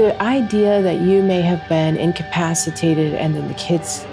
The 0.00 0.22
idea 0.22 0.80
that 0.80 1.02
you 1.02 1.22
may 1.22 1.42
have 1.42 1.68
been 1.68 1.98
incapacitated 1.98 3.12
and 3.12 3.36
then 3.36 3.48
the 3.48 3.54
kids 3.54 4.06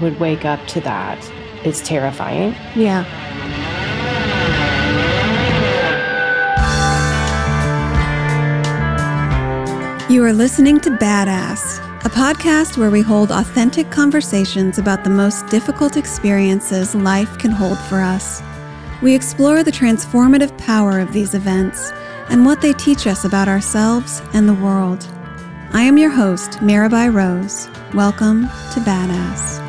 would 0.00 0.18
wake 0.18 0.44
up 0.44 0.58
to 0.66 0.80
that 0.80 1.16
is 1.64 1.80
terrifying. 1.80 2.56
Yeah. 2.74 3.04
You 10.10 10.24
are 10.24 10.32
listening 10.32 10.80
to 10.80 10.90
Badass, 10.90 11.78
a 12.04 12.08
podcast 12.08 12.76
where 12.76 12.90
we 12.90 13.00
hold 13.00 13.30
authentic 13.30 13.92
conversations 13.92 14.78
about 14.78 15.04
the 15.04 15.10
most 15.10 15.46
difficult 15.46 15.96
experiences 15.96 16.96
life 16.96 17.38
can 17.38 17.52
hold 17.52 17.78
for 17.78 18.00
us. 18.00 18.42
We 19.02 19.14
explore 19.14 19.62
the 19.62 19.70
transformative 19.70 20.58
power 20.58 20.98
of 20.98 21.12
these 21.12 21.32
events 21.32 21.92
and 22.28 22.44
what 22.44 22.60
they 22.60 22.72
teach 22.72 23.06
us 23.06 23.24
about 23.24 23.48
ourselves 23.48 24.22
and 24.32 24.48
the 24.48 24.54
world. 24.54 25.06
I 25.72 25.82
am 25.82 25.96
your 25.96 26.10
host, 26.10 26.52
Marabai 26.58 27.12
Rose. 27.12 27.68
Welcome 27.94 28.42
to 28.42 28.80
Badass. 28.80 29.60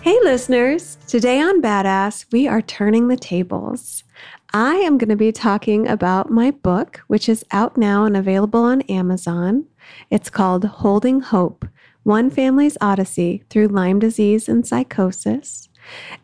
Hey, 0.00 0.18
listeners. 0.22 0.96
Today 1.06 1.40
on 1.40 1.60
Badass, 1.60 2.24
we 2.32 2.48
are 2.48 2.62
turning 2.62 3.08
the 3.08 3.16
tables. 3.16 4.04
I 4.54 4.76
am 4.76 4.96
going 4.96 5.10
to 5.10 5.16
be 5.16 5.30
talking 5.30 5.86
about 5.86 6.30
my 6.30 6.52
book, 6.52 7.02
which 7.06 7.28
is 7.28 7.44
out 7.50 7.76
now 7.76 8.06
and 8.06 8.16
available 8.16 8.62
on 8.62 8.80
Amazon. 8.82 9.66
It's 10.08 10.30
called 10.30 10.64
Holding 10.64 11.20
Hope 11.20 11.66
One 12.04 12.30
Family's 12.30 12.78
Odyssey 12.80 13.44
Through 13.50 13.68
Lyme 13.68 13.98
Disease 13.98 14.48
and 14.48 14.66
Psychosis. 14.66 15.68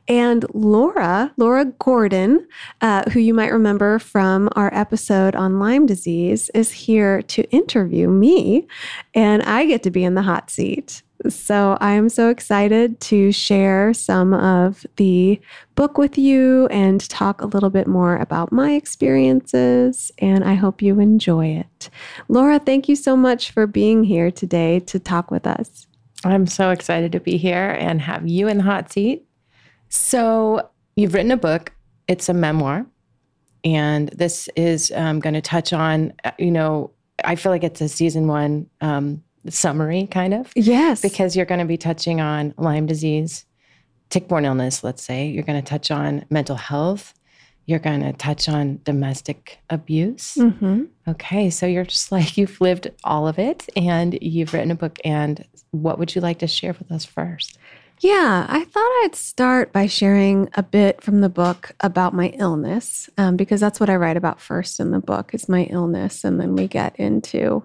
And 0.09 0.47
Laura, 0.55 1.33
Laura 1.37 1.67
Gordon, 1.67 2.47
uh, 2.81 3.11
who 3.11 3.21
you 3.21 3.35
might 3.35 3.53
remember 3.53 3.99
from 3.99 4.49
our 4.57 4.73
episode 4.73 5.35
on 5.35 5.59
Lyme 5.59 5.85
disease, 5.85 6.51
is 6.55 6.73
here 6.73 7.21
to 7.23 7.43
interview 7.51 8.09
me, 8.09 8.67
and 9.15 9.43
I 9.43 9.67
get 9.67 9.83
to 9.83 9.91
be 9.91 10.03
in 10.03 10.15
the 10.15 10.23
hot 10.23 10.51
seat. 10.51 11.03
So 11.29 11.79
I 11.81 11.93
am 11.93 12.09
so 12.09 12.29
excited 12.29 13.01
to 13.03 13.33
share 13.33 13.95
some 13.95 14.35
of 14.35 14.85
the 14.97 15.41
book 15.75 15.97
with 15.97 16.19
you 16.19 16.67
and 16.67 17.09
talk 17.09 17.41
a 17.41 17.47
little 17.47 17.71
bit 17.71 17.87
more 17.87 18.17
about 18.17 18.53
my 18.53 18.73
experiences. 18.73 20.11
And 20.19 20.45
I 20.45 20.55
hope 20.55 20.83
you 20.83 21.01
enjoy 21.01 21.47
it. 21.47 21.89
Laura, 22.29 22.59
thank 22.59 22.89
you 22.89 22.97
so 22.97 23.17
much 23.17 23.53
for 23.53 23.67
being 23.67 24.05
here 24.05 24.31
today 24.31 24.81
to 24.81 24.99
talk 24.99 25.31
with 25.31 25.47
us. 25.47 25.87
I'm 26.25 26.47
so 26.47 26.71
excited 26.71 27.13
to 27.13 27.21
be 27.21 27.37
here 27.37 27.77
and 27.79 28.01
have 28.01 28.27
you 28.27 28.49
in 28.49 28.59
the 28.59 28.63
hot 28.65 28.93
seat. 28.93 29.27
So, 29.89 30.69
you've 30.97 31.15
written 31.15 31.31
a 31.31 31.37
book, 31.37 31.73
it's 32.09 32.29
a 32.29 32.35
memoir. 32.35 32.87
And 33.65 34.09
this 34.11 34.49
is 34.57 34.93
um, 34.95 35.21
going 35.21 35.35
to 35.35 35.41
touch 35.41 35.73
on, 35.73 36.13
uh, 36.25 36.33
you 36.39 36.51
know, 36.51 36.91
I 37.25 37.37
feel 37.37 37.51
like 37.51 37.65
it's 37.65 37.81
a 37.81 37.89
season 37.89 38.27
one 38.27 38.69
um, 38.81 39.24
summary, 39.49 40.07
kind 40.11 40.35
of. 40.35 40.53
Yes. 40.55 41.03
Because 41.03 41.37
you're 41.37 41.47
going 41.47 41.61
to 41.61 41.67
be 41.67 41.77
touching 41.77 42.21
on 42.21 42.55
Lyme 42.57 42.87
disease, 42.87 43.45
tick 44.11 44.29
borne 44.29 44.45
illness, 44.45 44.85
let's 44.85 45.03
say. 45.03 45.27
You're 45.27 45.45
going 45.45 45.63
to 45.63 45.69
touch 45.69 45.91
on 45.91 46.25
mental 46.31 46.57
health. 46.57 47.15
You're 47.67 47.79
going 47.79 48.01
to 48.01 48.13
touch 48.13 48.49
on 48.49 48.81
domestic 48.85 49.59
abuse. 49.71 50.35
Mm-hmm. 50.35 50.85
Okay. 51.09 51.49
So 51.51 51.65
you're 51.67 51.85
just 51.85 52.13
like, 52.13 52.37
you've 52.37 52.61
lived 52.61 52.91
all 53.05 53.27
of 53.27 53.39
it 53.39 53.69
and 53.75 54.19
you've 54.21 54.53
written 54.53 54.71
a 54.71 54.75
book. 54.75 54.99
And 55.05 55.47
what 55.71 55.99
would 55.99 56.15
you 56.15 56.21
like 56.21 56.41
to 56.41 56.47
share 56.47 56.75
with 56.75 56.93
us 56.93 57.05
first? 57.05 57.59
Yeah, 58.01 58.47
I 58.49 58.65
thought 58.65 59.03
I'd 59.05 59.15
start 59.15 59.73
by 59.73 59.87
sharing 59.87 60.51
a 60.55 60.63
bit 60.63 61.03
from 61.03 61.21
the 61.21 61.29
book 61.29 61.73
about 61.81 62.13
my 62.13 62.29
illness, 62.31 63.09
um, 63.17 63.37
because 63.37 63.61
that's 63.61 63.79
what 63.79 63.89
I 63.89 63.97
write 63.97 64.17
about 64.17 64.41
first 64.41 64.81
in 64.81 64.91
the 64.91 65.01
book 65.01 65.33
is 65.33 65.49
my 65.49 65.65
illness, 65.65 66.25
and 66.25 66.41
then 66.41 66.55
we 66.57 66.67
get 66.67 66.97
into 66.97 67.65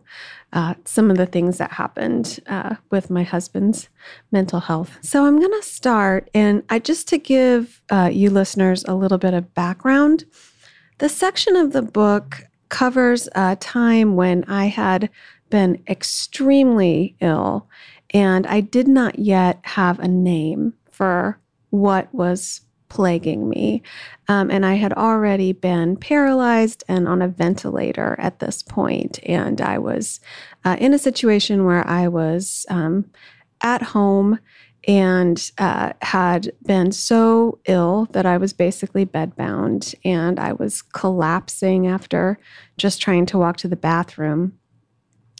uh, 0.54 0.76
some 0.86 1.10
of 1.12 1.18
the 1.18 1.26
things 1.26 1.58
that 1.58 1.72
happened 1.72 2.40
uh, 2.48 2.76
with 2.92 3.10
my 3.10 3.24
husband's 3.24 3.90
mental 4.32 4.60
health. 4.60 4.98
So 5.02 5.26
I'm 5.26 5.40
going 5.40 5.62
to 5.62 5.68
start, 5.68 6.30
and 6.34 6.64
I 6.70 6.80
just 6.80 7.08
to 7.10 7.18
give 7.18 7.82
uh, 7.90 8.10
you 8.12 8.30
listeners 8.30 8.86
a 8.88 8.96
little 8.96 9.18
bit 9.18 9.34
of 9.34 9.54
background. 9.56 10.26
The 11.00 11.10
section 11.10 11.56
of 11.56 11.74
the 11.74 11.82
book 11.82 12.44
covers 12.70 13.28
a 13.34 13.56
time 13.56 14.16
when 14.16 14.44
I 14.46 14.68
had 14.68 15.10
been 15.50 15.82
extremely 15.88 17.16
ill 17.20 17.68
and 18.14 18.48
I 18.48 18.62
did 18.62 18.88
not 18.88 19.20
yet 19.20 19.60
have 19.64 20.00
a 20.00 20.08
name 20.08 20.74
for 20.90 21.40
what 21.70 22.14
was 22.14 22.62
plaguing 22.90 23.48
me. 23.48 23.84
Um, 24.28 24.50
and 24.50 24.66
I 24.66 24.74
had 24.74 24.94
already 24.94 25.54
been 25.54 25.96
paralyzed 25.96 26.84
and 26.88 27.08
on 27.08 27.22
a 27.22 27.28
ventilator 27.28 28.16
at 28.20 28.40
this 28.40 28.64
point. 28.64 29.20
And 29.24 29.62
I 29.62 29.78
was 29.78 30.20
uh, 30.66 30.76
in 30.80 30.94
a 30.94 31.00
situation 31.00 31.66
where 31.66 31.88
I 31.88 32.08
was 32.08 32.66
um, 32.70 33.06
at 33.62 33.82
home 33.82 34.40
and 34.88 35.52
uh, 35.58 35.94
had 36.02 36.52
been 36.66 36.92
so 36.92 37.60
ill 37.66 38.08
that 38.12 38.26
I 38.26 38.38
was 38.38 38.54
basically 38.54 39.06
bedbound 39.06 39.94
and 40.04 40.40
I 40.40 40.54
was 40.54 40.82
collapsing 40.82 41.86
after 41.86 42.40
just 42.78 43.02
trying 43.02 43.26
to 43.28 43.38
walk 43.38 43.58
to 43.58 43.68
the 43.68 43.76
bathroom. 43.76 44.58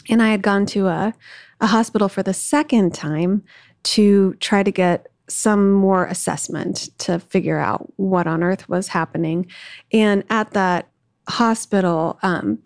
And 0.10 0.22
I 0.22 0.30
had 0.30 0.42
gone 0.42 0.66
to 0.68 0.88
a 0.88 1.14
a 1.62 1.68
hospital 1.68 2.10
for 2.10 2.24
the 2.24 2.34
second 2.34 2.94
time 2.94 3.44
to 3.84 4.34
try 4.36 4.64
to 4.64 4.72
get 4.72 5.08
some 5.28 5.72
more 5.72 6.06
assessment 6.06 6.90
to 7.00 7.20
figure 7.20 7.60
out 7.60 7.92
what 7.98 8.28
on 8.28 8.44
earth 8.44 8.68
was 8.68 8.88
happening. 8.88 9.46
And 9.92 10.24
at 10.30 10.52
that 10.52 10.90
hospital, 11.28 12.18
um, 12.24 12.60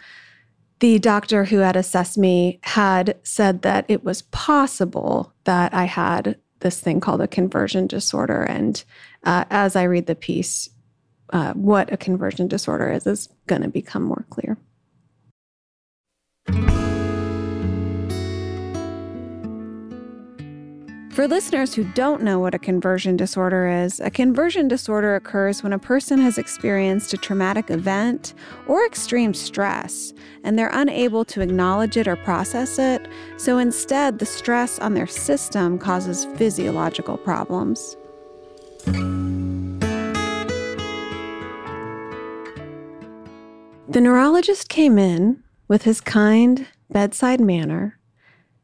the 0.79 0.99
doctor 0.99 1.45
who 1.45 1.57
had 1.59 1.75
assessed 1.75 2.17
me 2.17 2.59
had 2.63 3.17
said 3.23 3.61
that 3.61 3.85
it 3.87 4.03
was 4.03 4.23
possible 4.23 5.33
that 5.43 5.73
I 5.73 5.85
had 5.85 6.37
this 6.59 6.79
thing 6.79 6.99
called 6.99 7.21
a 7.21 7.27
conversion 7.27 7.87
disorder. 7.87 8.43
And 8.43 8.83
uh, 9.23 9.45
as 9.49 9.75
I 9.75 9.83
read 9.83 10.07
the 10.07 10.15
piece, 10.15 10.69
uh, 11.31 11.53
what 11.53 11.91
a 11.91 11.97
conversion 11.97 12.47
disorder 12.47 12.91
is 12.91 13.07
is 13.07 13.29
going 13.47 13.61
to 13.61 13.69
become 13.69 14.03
more 14.03 14.25
clear. 14.29 14.57
For 21.13 21.27
listeners 21.27 21.75
who 21.75 21.83
don't 21.83 22.23
know 22.23 22.39
what 22.39 22.55
a 22.55 22.59
conversion 22.59 23.17
disorder 23.17 23.67
is, 23.67 23.99
a 23.99 24.09
conversion 24.09 24.67
disorder 24.67 25.13
occurs 25.13 25.61
when 25.61 25.71
a 25.71 25.77
person 25.77 26.19
has 26.19 26.39
experienced 26.39 27.13
a 27.13 27.17
traumatic 27.17 27.69
event 27.69 28.33
or 28.65 28.83
extreme 28.83 29.35
stress, 29.35 30.11
and 30.43 30.57
they're 30.57 30.71
unable 30.73 31.23
to 31.25 31.41
acknowledge 31.41 31.97
it 31.97 32.07
or 32.07 32.15
process 32.15 32.79
it, 32.79 33.07
so 33.37 33.59
instead, 33.59 34.17
the 34.17 34.25
stress 34.25 34.79
on 34.79 34.95
their 34.95 35.05
system 35.05 35.77
causes 35.77 36.25
physiological 36.35 37.17
problems. 37.17 37.95
The 43.87 44.01
neurologist 44.01 44.67
came 44.67 44.97
in 44.97 45.43
with 45.67 45.83
his 45.83 46.01
kind 46.01 46.65
bedside 46.89 47.39
manner 47.39 47.99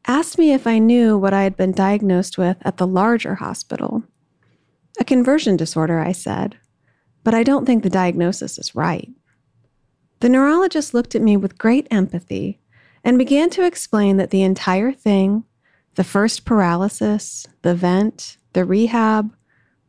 asked 0.06 0.38
me 0.38 0.52
if 0.52 0.66
I 0.66 0.78
knew 0.78 1.16
what 1.16 1.34
I 1.34 1.42
had 1.42 1.56
been 1.56 1.72
diagnosed 1.72 2.38
with 2.38 2.56
at 2.62 2.76
the 2.76 2.86
larger 2.86 3.36
hospital. 3.36 4.02
A 4.98 5.04
conversion 5.04 5.56
disorder, 5.56 5.98
I 5.98 6.12
said, 6.12 6.56
but 7.24 7.34
I 7.34 7.42
don't 7.42 7.66
think 7.66 7.82
the 7.82 7.90
diagnosis 7.90 8.58
is 8.58 8.74
right. 8.74 9.10
The 10.20 10.28
neurologist 10.28 10.92
looked 10.92 11.14
at 11.14 11.22
me 11.22 11.36
with 11.36 11.58
great 11.58 11.86
empathy 11.90 12.60
and 13.02 13.18
began 13.18 13.50
to 13.50 13.64
explain 13.64 14.18
that 14.18 14.30
the 14.30 14.42
entire 14.42 14.92
thing, 14.92 15.44
the 15.94 16.04
first 16.04 16.44
paralysis, 16.44 17.46
the 17.62 17.74
vent, 17.74 18.36
the 18.52 18.64
rehab, 18.64 19.34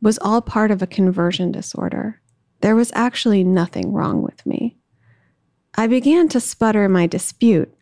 was 0.01 0.17
all 0.19 0.41
part 0.41 0.71
of 0.71 0.81
a 0.81 0.87
conversion 0.87 1.51
disorder. 1.51 2.21
There 2.61 2.75
was 2.75 2.91
actually 2.95 3.43
nothing 3.43 3.91
wrong 3.91 4.21
with 4.21 4.45
me. 4.45 4.77
I 5.75 5.87
began 5.87 6.27
to 6.29 6.39
sputter 6.39 6.87
my 6.89 7.07
dispute 7.07 7.73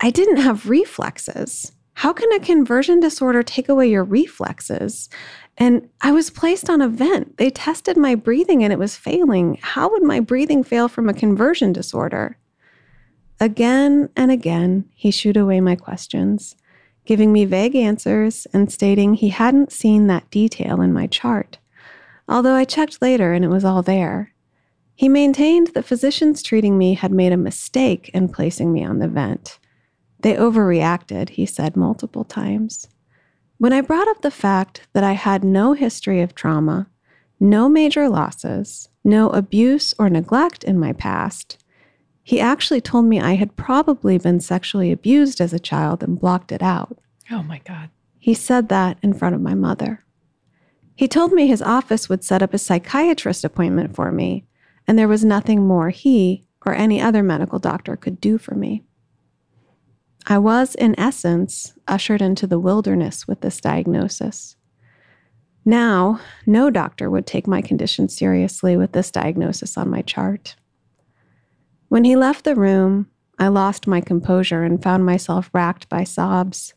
I 0.00 0.10
didn't 0.10 0.36
have 0.36 0.68
reflexes. 0.68 1.72
How 1.94 2.12
can 2.12 2.32
a 2.32 2.38
conversion 2.38 3.00
disorder 3.00 3.42
take 3.42 3.68
away 3.68 3.90
your 3.90 4.04
reflexes? 4.04 5.08
And 5.56 5.88
I 6.00 6.12
was 6.12 6.30
placed 6.30 6.70
on 6.70 6.80
a 6.80 6.88
vent. 6.88 7.36
They 7.36 7.50
tested 7.50 7.96
my 7.96 8.14
breathing 8.14 8.62
and 8.62 8.72
it 8.72 8.78
was 8.78 8.94
failing. 8.94 9.58
How 9.60 9.90
would 9.90 10.04
my 10.04 10.20
breathing 10.20 10.62
fail 10.62 10.86
from 10.86 11.08
a 11.08 11.14
conversion 11.14 11.72
disorder? 11.72 12.38
Again 13.40 14.08
and 14.14 14.30
again, 14.30 14.84
he 14.94 15.10
shooed 15.10 15.36
away 15.36 15.60
my 15.60 15.74
questions, 15.74 16.54
giving 17.04 17.32
me 17.32 17.44
vague 17.44 17.74
answers 17.74 18.46
and 18.52 18.70
stating 18.70 19.14
he 19.14 19.30
hadn't 19.30 19.72
seen 19.72 20.06
that 20.06 20.30
detail 20.30 20.80
in 20.80 20.92
my 20.92 21.08
chart. 21.08 21.58
Although 22.28 22.54
I 22.54 22.64
checked 22.64 23.02
later 23.02 23.32
and 23.32 23.44
it 23.44 23.48
was 23.48 23.64
all 23.64 23.82
there. 23.82 24.32
He 24.94 25.08
maintained 25.08 25.68
the 25.68 25.82
physicians 25.82 26.42
treating 26.44 26.78
me 26.78 26.94
had 26.94 27.10
made 27.10 27.32
a 27.32 27.36
mistake 27.36 28.10
in 28.14 28.28
placing 28.28 28.72
me 28.72 28.84
on 28.84 29.00
the 29.00 29.08
vent. 29.08 29.58
They 30.20 30.34
overreacted, 30.34 31.30
he 31.30 31.46
said 31.46 31.76
multiple 31.76 32.24
times. 32.24 32.88
When 33.58 33.72
I 33.72 33.80
brought 33.80 34.08
up 34.08 34.22
the 34.22 34.30
fact 34.30 34.86
that 34.92 35.04
I 35.04 35.12
had 35.12 35.44
no 35.44 35.72
history 35.72 36.20
of 36.20 36.34
trauma, 36.34 36.88
no 37.40 37.68
major 37.68 38.08
losses, 38.08 38.88
no 39.04 39.30
abuse 39.30 39.94
or 39.98 40.10
neglect 40.10 40.64
in 40.64 40.78
my 40.78 40.92
past, 40.92 41.62
he 42.22 42.40
actually 42.40 42.80
told 42.80 43.06
me 43.06 43.20
I 43.20 43.34
had 43.36 43.56
probably 43.56 44.18
been 44.18 44.40
sexually 44.40 44.92
abused 44.92 45.40
as 45.40 45.52
a 45.52 45.58
child 45.58 46.02
and 46.02 46.20
blocked 46.20 46.52
it 46.52 46.62
out. 46.62 46.98
Oh 47.30 47.42
my 47.42 47.60
God. 47.64 47.90
He 48.18 48.34
said 48.34 48.68
that 48.68 48.98
in 49.02 49.14
front 49.14 49.34
of 49.34 49.40
my 49.40 49.54
mother. 49.54 50.04
He 50.94 51.08
told 51.08 51.32
me 51.32 51.46
his 51.46 51.62
office 51.62 52.08
would 52.08 52.24
set 52.24 52.42
up 52.42 52.52
a 52.52 52.58
psychiatrist 52.58 53.44
appointment 53.44 53.94
for 53.94 54.10
me, 54.10 54.44
and 54.86 54.98
there 54.98 55.08
was 55.08 55.24
nothing 55.24 55.66
more 55.66 55.90
he 55.90 56.44
or 56.66 56.74
any 56.74 57.00
other 57.00 57.22
medical 57.22 57.58
doctor 57.58 57.96
could 57.96 58.20
do 58.20 58.36
for 58.36 58.54
me. 58.54 58.82
I 60.30 60.36
was, 60.36 60.74
in 60.74 60.94
essence, 61.00 61.72
ushered 61.88 62.20
into 62.20 62.46
the 62.46 62.58
wilderness 62.58 63.26
with 63.26 63.40
this 63.40 63.62
diagnosis. 63.62 64.56
Now, 65.64 66.20
no 66.46 66.68
doctor 66.68 67.08
would 67.08 67.26
take 67.26 67.46
my 67.46 67.62
condition 67.62 68.10
seriously 68.10 68.76
with 68.76 68.92
this 68.92 69.10
diagnosis 69.10 69.78
on 69.78 69.88
my 69.88 70.02
chart. 70.02 70.54
When 71.88 72.04
he 72.04 72.14
left 72.14 72.44
the 72.44 72.54
room, 72.54 73.08
I 73.38 73.48
lost 73.48 73.86
my 73.86 74.02
composure 74.02 74.64
and 74.64 74.82
found 74.82 75.06
myself 75.06 75.48
racked 75.54 75.88
by 75.88 76.04
sobs. 76.04 76.74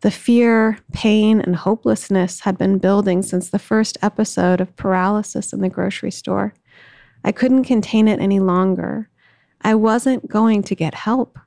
The 0.00 0.10
fear, 0.10 0.78
pain, 0.94 1.38
and 1.38 1.56
hopelessness 1.56 2.40
had 2.40 2.56
been 2.56 2.78
building 2.78 3.22
since 3.22 3.50
the 3.50 3.58
first 3.58 3.98
episode 4.00 4.62
of 4.62 4.74
paralysis 4.76 5.52
in 5.52 5.60
the 5.60 5.68
grocery 5.68 6.10
store. 6.10 6.54
I 7.22 7.32
couldn't 7.32 7.64
contain 7.64 8.08
it 8.08 8.20
any 8.20 8.40
longer. 8.40 9.10
I 9.60 9.74
wasn't 9.74 10.30
going 10.30 10.62
to 10.62 10.74
get 10.74 10.94
help. 10.94 11.38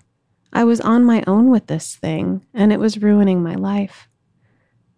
I 0.55 0.63
was 0.65 0.79
on 0.79 1.03
my 1.03 1.23
own 1.25 1.49
with 1.49 1.65
this 1.65 1.95
thing, 1.95 2.45
and 2.53 2.71
it 2.71 2.79
was 2.79 3.01
ruining 3.01 3.41
my 3.41 3.55
life. 3.55 4.07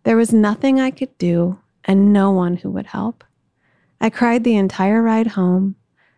There 0.04 0.18
was 0.18 0.34
nothing 0.34 0.82
I 0.82 0.92
could 0.92 1.18
do, 1.18 1.60
and 1.86 2.12
no 2.12 2.30
one 2.30 2.58
who 2.58 2.70
would 2.72 2.88
help. 2.88 3.24
I 4.02 4.10
cried 4.10 4.44
the 4.44 4.58
entire 4.58 5.02
ride 5.02 5.28
home. 5.28 5.78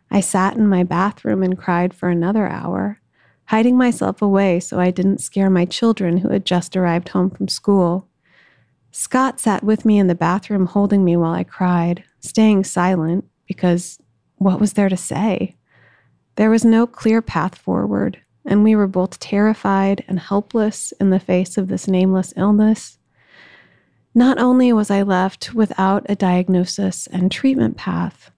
I 0.10 0.22
sat 0.22 0.57
in 0.57 0.68
my 0.68 0.84
bathroom 0.84 1.44
and 1.44 1.56
cried 1.56 1.94
for 1.94 2.10
another 2.10 2.48
hour, 2.48 3.00
hiding 3.45 3.78
myself 3.78 4.24
away 4.24 4.60
so 4.60 4.80
I 4.80 4.89
didn't 4.89 5.22
scare 5.22 5.51
my 5.51 5.66
children 5.66 6.18
who 6.18 6.30
had 6.30 6.44
just 6.44 6.75
arrived 6.75 7.10
home 7.10 7.30
from 7.30 7.48
school. 7.48 8.07
Scott 8.89 9.39
sat 9.39 9.63
with 9.63 9.86
me 9.86 10.00
in 10.00 10.07
the 10.07 10.16
bathroom 10.16 10.66
holding 10.66 11.06
me 11.06 11.16
while 11.16 11.34
I 11.34 11.44
cried, 11.44 12.04
staying 12.22 12.63
silent 12.63 13.25
because 13.45 14.00
what 14.38 14.60
was 14.60 14.74
there 14.74 14.89
to 14.89 14.98
say? 14.98 15.56
There 16.38 16.50
was 16.50 16.66
no 16.66 16.88
clear 16.88 17.22
path 17.22 17.56
forward 17.56 18.19
and 18.47 18.63
we 18.63 18.75
were 18.75 18.88
both 18.88 19.19
terrified 19.19 20.03
and 20.07 20.19
helpless 20.19 20.94
in 20.94 21.09
the 21.09 21.19
face 21.19 21.57
of 21.57 21.67
this 21.67 21.88
nameless 21.88 22.33
illness. 22.38 22.97
Not 24.15 24.39
only 24.39 24.73
was 24.73 24.89
I 24.89 25.03
left 25.03 25.53
without 25.53 26.05
a 26.09 26.15
diagnosis 26.15 27.05
and 27.07 27.31
treatment 27.31 27.77
path, 27.77 28.31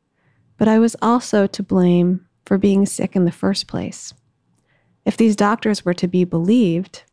but 0.57 0.67
I 0.67 0.79
was 0.79 0.95
also 1.01 1.47
to 1.47 1.63
blame 1.63 2.25
for 2.45 2.57
being 2.57 2.85
sick 2.85 3.15
in 3.15 3.25
the 3.25 3.31
first 3.31 3.67
place. 3.67 4.13
If 5.05 5.15
these 5.15 5.35
doctors 5.35 5.85
were 5.85 5.93
to 5.93 6.07
be 6.07 6.25
believed, 6.25 7.03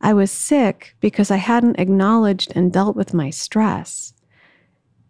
I 0.00 0.12
was 0.14 0.30
sick 0.30 0.96
because 1.00 1.30
I 1.30 1.36
hadn't 1.36 1.78
acknowledged 1.78 2.52
and 2.54 2.72
dealt 2.72 2.96
with 2.96 3.12
my 3.12 3.30
stress. 3.30 4.14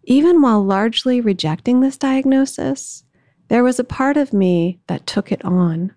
Even 0.03 0.41
while 0.41 0.63
largely 0.63 1.21
rejecting 1.21 1.79
this 1.79 1.97
diagnosis, 1.97 3.03
there 3.47 3.63
was 3.63 3.79
a 3.79 3.83
part 3.83 4.17
of 4.17 4.33
me 4.33 4.79
that 4.87 5.07
took 5.07 5.31
it 5.31 5.45
on. 5.45 5.93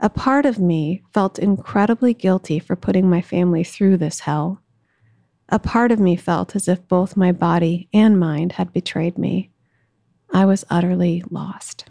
A 0.00 0.10
part 0.10 0.44
of 0.46 0.58
me 0.58 1.02
felt 1.12 1.38
incredibly 1.38 2.14
guilty 2.14 2.58
for 2.58 2.76
putting 2.76 3.08
my 3.08 3.22
family 3.22 3.64
through 3.64 3.96
this 3.96 4.20
hell. 4.20 4.60
A 5.48 5.58
part 5.58 5.92
of 5.92 6.00
me 6.00 6.16
felt 6.16 6.56
as 6.56 6.68
if 6.68 6.86
both 6.88 7.16
my 7.16 7.32
body 7.32 7.88
and 7.92 8.18
mind 8.18 8.52
had 8.52 8.72
betrayed 8.72 9.18
me. 9.18 9.50
I 10.32 10.46
was 10.46 10.64
utterly 10.68 11.22
lost. 11.30 11.86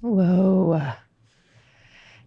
Whoa. 0.00 0.92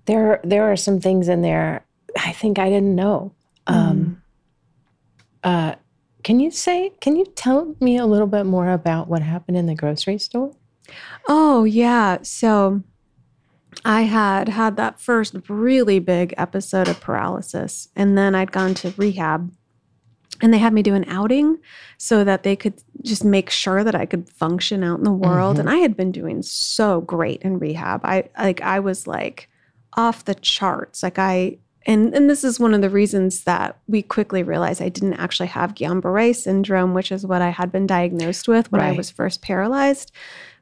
There, 0.05 0.39
there 0.43 0.71
are 0.71 0.77
some 0.77 1.01
things 1.01 1.27
in 1.27 1.41
there 1.41 1.85
I 2.17 2.31
think 2.31 2.59
I 2.59 2.69
didn't 2.69 2.95
know. 2.95 3.33
Um, 3.67 4.21
mm. 5.43 5.49
uh, 5.49 5.75
can 6.23 6.39
you 6.39 6.51
say, 6.51 6.91
can 7.01 7.15
you 7.15 7.25
tell 7.35 7.75
me 7.79 7.97
a 7.97 8.05
little 8.05 8.27
bit 8.27 8.45
more 8.45 8.71
about 8.71 9.07
what 9.07 9.21
happened 9.21 9.57
in 9.57 9.65
the 9.65 9.75
grocery 9.75 10.17
store? 10.17 10.51
Oh, 11.27 11.63
yeah. 11.63 12.19
So 12.21 12.83
I 13.83 14.03
had 14.03 14.49
had 14.49 14.77
that 14.77 14.99
first 14.99 15.35
really 15.49 15.99
big 15.99 16.33
episode 16.37 16.87
of 16.87 17.01
paralysis, 17.01 17.89
and 17.95 18.17
then 18.17 18.35
I'd 18.35 18.51
gone 18.51 18.73
to 18.75 18.93
rehab. 18.97 19.51
And 20.41 20.53
they 20.53 20.57
had 20.57 20.73
me 20.73 20.83
do 20.83 20.95
an 20.95 21.05
outing 21.07 21.59
so 21.97 22.25
that 22.25 22.43
they 22.43 22.57
could 22.57 22.73
just 23.03 23.23
make 23.23 23.49
sure 23.49 23.85
that 23.85 23.95
I 23.95 24.05
could 24.05 24.27
function 24.27 24.83
out 24.83 24.97
in 24.97 25.05
the 25.05 25.11
world. 25.11 25.55
Mm-hmm. 25.55 25.67
And 25.67 25.69
I 25.69 25.77
had 25.77 25.95
been 25.95 26.11
doing 26.11 26.41
so 26.41 26.99
great 26.99 27.41
in 27.41 27.57
rehab. 27.57 28.01
I 28.03 28.25
like 28.37 28.59
I 28.59 28.81
was 28.81 29.07
like 29.07 29.47
off 29.93 30.25
the 30.25 30.35
charts. 30.35 31.03
Like 31.03 31.17
I 31.17 31.59
and 31.85 32.13
and 32.13 32.29
this 32.29 32.43
is 32.43 32.59
one 32.59 32.73
of 32.73 32.81
the 32.81 32.89
reasons 32.89 33.45
that 33.45 33.77
we 33.87 34.01
quickly 34.01 34.43
realized 34.43 34.81
I 34.81 34.89
didn't 34.89 35.13
actually 35.13 35.47
have 35.47 35.73
Guillain-Barré 35.73 36.35
syndrome, 36.35 36.93
which 36.93 37.13
is 37.13 37.25
what 37.25 37.41
I 37.41 37.51
had 37.51 37.71
been 37.71 37.87
diagnosed 37.87 38.49
with 38.49 38.69
when 38.73 38.81
right. 38.81 38.93
I 38.93 38.97
was 38.97 39.09
first 39.09 39.41
paralyzed, 39.41 40.11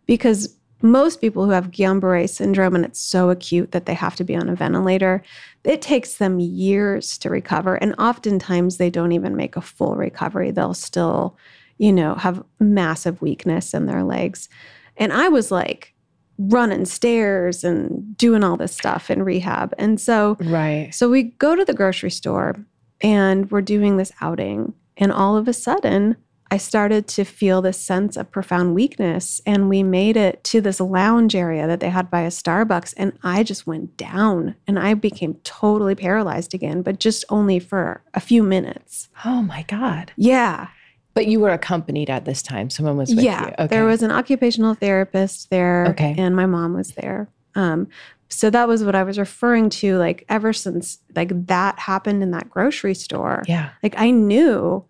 because 0.05 0.55
most 0.83 1.21
people 1.21 1.45
who 1.45 1.51
have 1.51 1.71
Guillain-Barré 1.71 2.29
syndrome 2.29 2.75
and 2.75 2.85
it's 2.85 2.99
so 2.99 3.29
acute 3.29 3.71
that 3.71 3.85
they 3.85 3.93
have 3.93 4.15
to 4.17 4.23
be 4.23 4.35
on 4.35 4.49
a 4.49 4.55
ventilator, 4.55 5.23
it 5.63 5.81
takes 5.81 6.17
them 6.17 6.39
years 6.39 7.17
to 7.19 7.29
recover. 7.29 7.75
And 7.75 7.95
oftentimes 7.97 8.77
they 8.77 8.89
don't 8.89 9.13
even 9.13 9.35
make 9.35 9.55
a 9.55 9.61
full 9.61 9.95
recovery. 9.95 10.51
They'll 10.51 10.73
still, 10.73 11.37
you 11.77 11.93
know, 11.93 12.15
have 12.15 12.43
massive 12.59 13.21
weakness 13.21 13.73
in 13.73 13.85
their 13.85 14.03
legs. 14.03 14.49
And 14.97 15.13
I 15.13 15.29
was 15.29 15.51
like 15.51 15.93
running 16.37 16.83
stairs 16.85 17.63
and 17.63 18.17
doing 18.17 18.43
all 18.43 18.57
this 18.57 18.73
stuff 18.73 19.09
in 19.09 19.23
rehab. 19.23 19.73
And 19.77 20.01
so, 20.01 20.37
right. 20.41 20.89
So 20.93 21.09
we 21.09 21.23
go 21.23 21.55
to 21.55 21.63
the 21.63 21.73
grocery 21.73 22.11
store 22.11 22.55
and 23.01 23.49
we're 23.49 23.61
doing 23.61 23.97
this 23.97 24.11
outing. 24.19 24.73
And 24.97 25.11
all 25.11 25.37
of 25.37 25.47
a 25.47 25.53
sudden, 25.53 26.17
I 26.53 26.57
started 26.57 27.07
to 27.07 27.23
feel 27.23 27.63
this 27.63 27.79
sense 27.79 28.15
of 28.15 28.29
profound 28.29 28.75
weakness. 28.75 29.41
And 29.43 29.69
we 29.69 29.81
made 29.81 30.15
it 30.15 30.43
to 30.43 30.61
this 30.61 30.79
lounge 30.79 31.33
area 31.33 31.65
that 31.65 31.79
they 31.79 31.89
had 31.89 32.11
by 32.11 32.21
a 32.21 32.27
Starbucks. 32.27 32.93
And 32.95 33.17
I 33.23 33.41
just 33.41 33.65
went 33.65 33.97
down 33.97 34.53
and 34.67 34.77
I 34.77 34.93
became 34.93 35.33
totally 35.43 35.95
paralyzed 35.95 36.53
again, 36.53 36.83
but 36.83 36.99
just 36.99 37.25
only 37.29 37.57
for 37.57 38.03
a 38.13 38.19
few 38.19 38.43
minutes. 38.43 39.09
Oh 39.25 39.41
my 39.41 39.63
God. 39.63 40.11
Yeah. 40.15 40.67
But 41.15 41.25
you 41.25 41.39
were 41.39 41.49
accompanied 41.49 42.11
at 42.11 42.25
this 42.25 42.43
time. 42.43 42.69
Someone 42.69 42.97
was 42.97 43.09
with 43.09 43.25
yeah, 43.25 43.47
you. 43.47 43.53
Okay. 43.57 43.67
There 43.75 43.85
was 43.85 44.03
an 44.03 44.11
occupational 44.11 44.75
therapist 44.75 45.49
there. 45.49 45.87
Okay. 45.87 46.13
And 46.19 46.35
my 46.35 46.45
mom 46.45 46.75
was 46.75 46.91
there. 46.91 47.29
Um, 47.55 47.87
so 48.29 48.51
that 48.51 48.67
was 48.67 48.83
what 48.83 48.93
I 48.93 49.01
was 49.01 49.17
referring 49.17 49.71
to. 49.71 49.97
Like 49.97 50.23
ever 50.29 50.53
since 50.53 50.99
like 51.15 51.47
that 51.47 51.79
happened 51.79 52.21
in 52.21 52.29
that 52.29 52.51
grocery 52.51 52.93
store. 52.93 53.41
Yeah. 53.47 53.71
Like 53.81 53.95
I 53.97 54.11
knew 54.11 54.85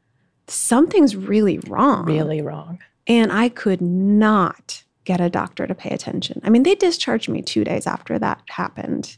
something's 0.48 1.16
really 1.16 1.60
wrong. 1.68 2.06
Really 2.06 2.42
wrong. 2.42 2.80
And 3.08 3.32
I 3.32 3.50
could 3.50 3.82
not 3.82 4.84
get 5.06 5.20
a 5.20 5.30
doctor 5.30 5.68
to 5.68 5.76
pay 5.76 5.90
attention. 5.90 6.42
I 6.44 6.50
mean, 6.50 6.64
they 6.64 6.76
discharged 6.76 7.30
me 7.30 7.42
two 7.42 7.64
days 7.64 7.86
after 7.88 8.18
that 8.20 8.42
happened, 8.50 9.18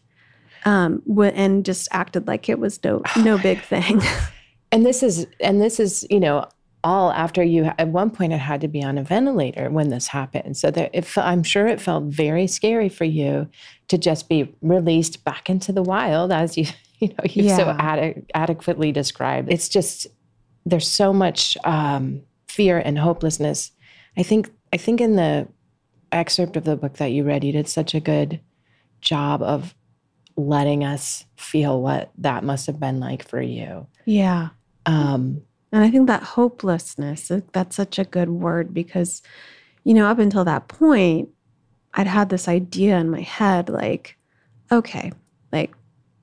um, 0.65 1.03
and 1.19 1.63
just 1.63 1.87
acted 1.91 2.27
like 2.27 2.49
it 2.49 2.59
was 2.59 2.83
no 2.83 3.03
no 3.17 3.37
big 3.41 3.61
thing. 3.61 4.01
and 4.71 4.85
this 4.85 5.03
is 5.03 5.27
and 5.39 5.61
this 5.61 5.79
is 5.79 6.05
you 6.09 6.19
know 6.19 6.47
all 6.83 7.11
after 7.13 7.43
you 7.43 7.71
at 7.79 7.87
one 7.87 8.11
point 8.11 8.31
it 8.31 8.37
had 8.37 8.61
to 8.61 8.67
be 8.67 8.83
on 8.83 8.97
a 8.97 9.03
ventilator 9.03 9.69
when 9.71 9.89
this 9.89 10.07
happened. 10.07 10.55
So 10.55 10.71
that 10.71 10.91
if 10.93 11.17
I'm 11.17 11.43
sure 11.43 11.67
it 11.67 11.81
felt 11.81 12.05
very 12.05 12.47
scary 12.47 12.89
for 12.89 13.05
you 13.05 13.49
to 13.87 13.97
just 13.97 14.29
be 14.29 14.55
released 14.61 15.23
back 15.23 15.49
into 15.49 15.71
the 15.71 15.81
wild 15.83 16.31
as 16.31 16.57
you 16.57 16.65
you 16.99 17.09
know 17.09 17.25
you 17.25 17.43
yeah. 17.43 17.57
so 17.57 17.69
ad- 17.69 18.25
adequately 18.33 18.91
described. 18.91 19.51
It's 19.51 19.69
just 19.69 20.07
there's 20.65 20.87
so 20.87 21.13
much 21.13 21.57
um, 21.63 22.21
fear 22.47 22.79
and 22.79 22.97
hopelessness. 22.97 23.71
I 24.17 24.23
think 24.23 24.51
I 24.73 24.77
think 24.77 24.99
in 25.01 25.15
the 25.15 25.47
excerpt 26.11 26.57
of 26.57 26.63
the 26.63 26.75
book 26.75 26.97
that 26.97 27.11
you 27.11 27.23
read, 27.23 27.43
you 27.43 27.51
did 27.51 27.67
such 27.67 27.93
a 27.93 27.99
good 27.99 28.39
job 29.01 29.41
of 29.41 29.75
letting 30.37 30.83
us 30.83 31.25
feel 31.37 31.81
what 31.81 32.11
that 32.17 32.43
must 32.43 32.67
have 32.67 32.79
been 32.79 32.99
like 32.99 33.27
for 33.27 33.41
you. 33.41 33.87
Yeah. 34.05 34.49
Um, 34.85 35.41
and 35.71 35.83
I 35.83 35.89
think 35.89 36.07
that 36.07 36.23
hopelessness, 36.23 37.31
that's 37.53 37.75
such 37.75 37.99
a 37.99 38.05
good 38.05 38.29
word 38.29 38.73
because, 38.73 39.21
you 39.83 39.93
know, 39.93 40.07
up 40.07 40.19
until 40.19 40.43
that 40.45 40.67
point, 40.67 41.29
I'd 41.93 42.07
had 42.07 42.29
this 42.29 42.47
idea 42.47 42.97
in 42.97 43.09
my 43.09 43.21
head 43.21 43.69
like, 43.69 44.17
okay, 44.71 45.11
like 45.51 45.73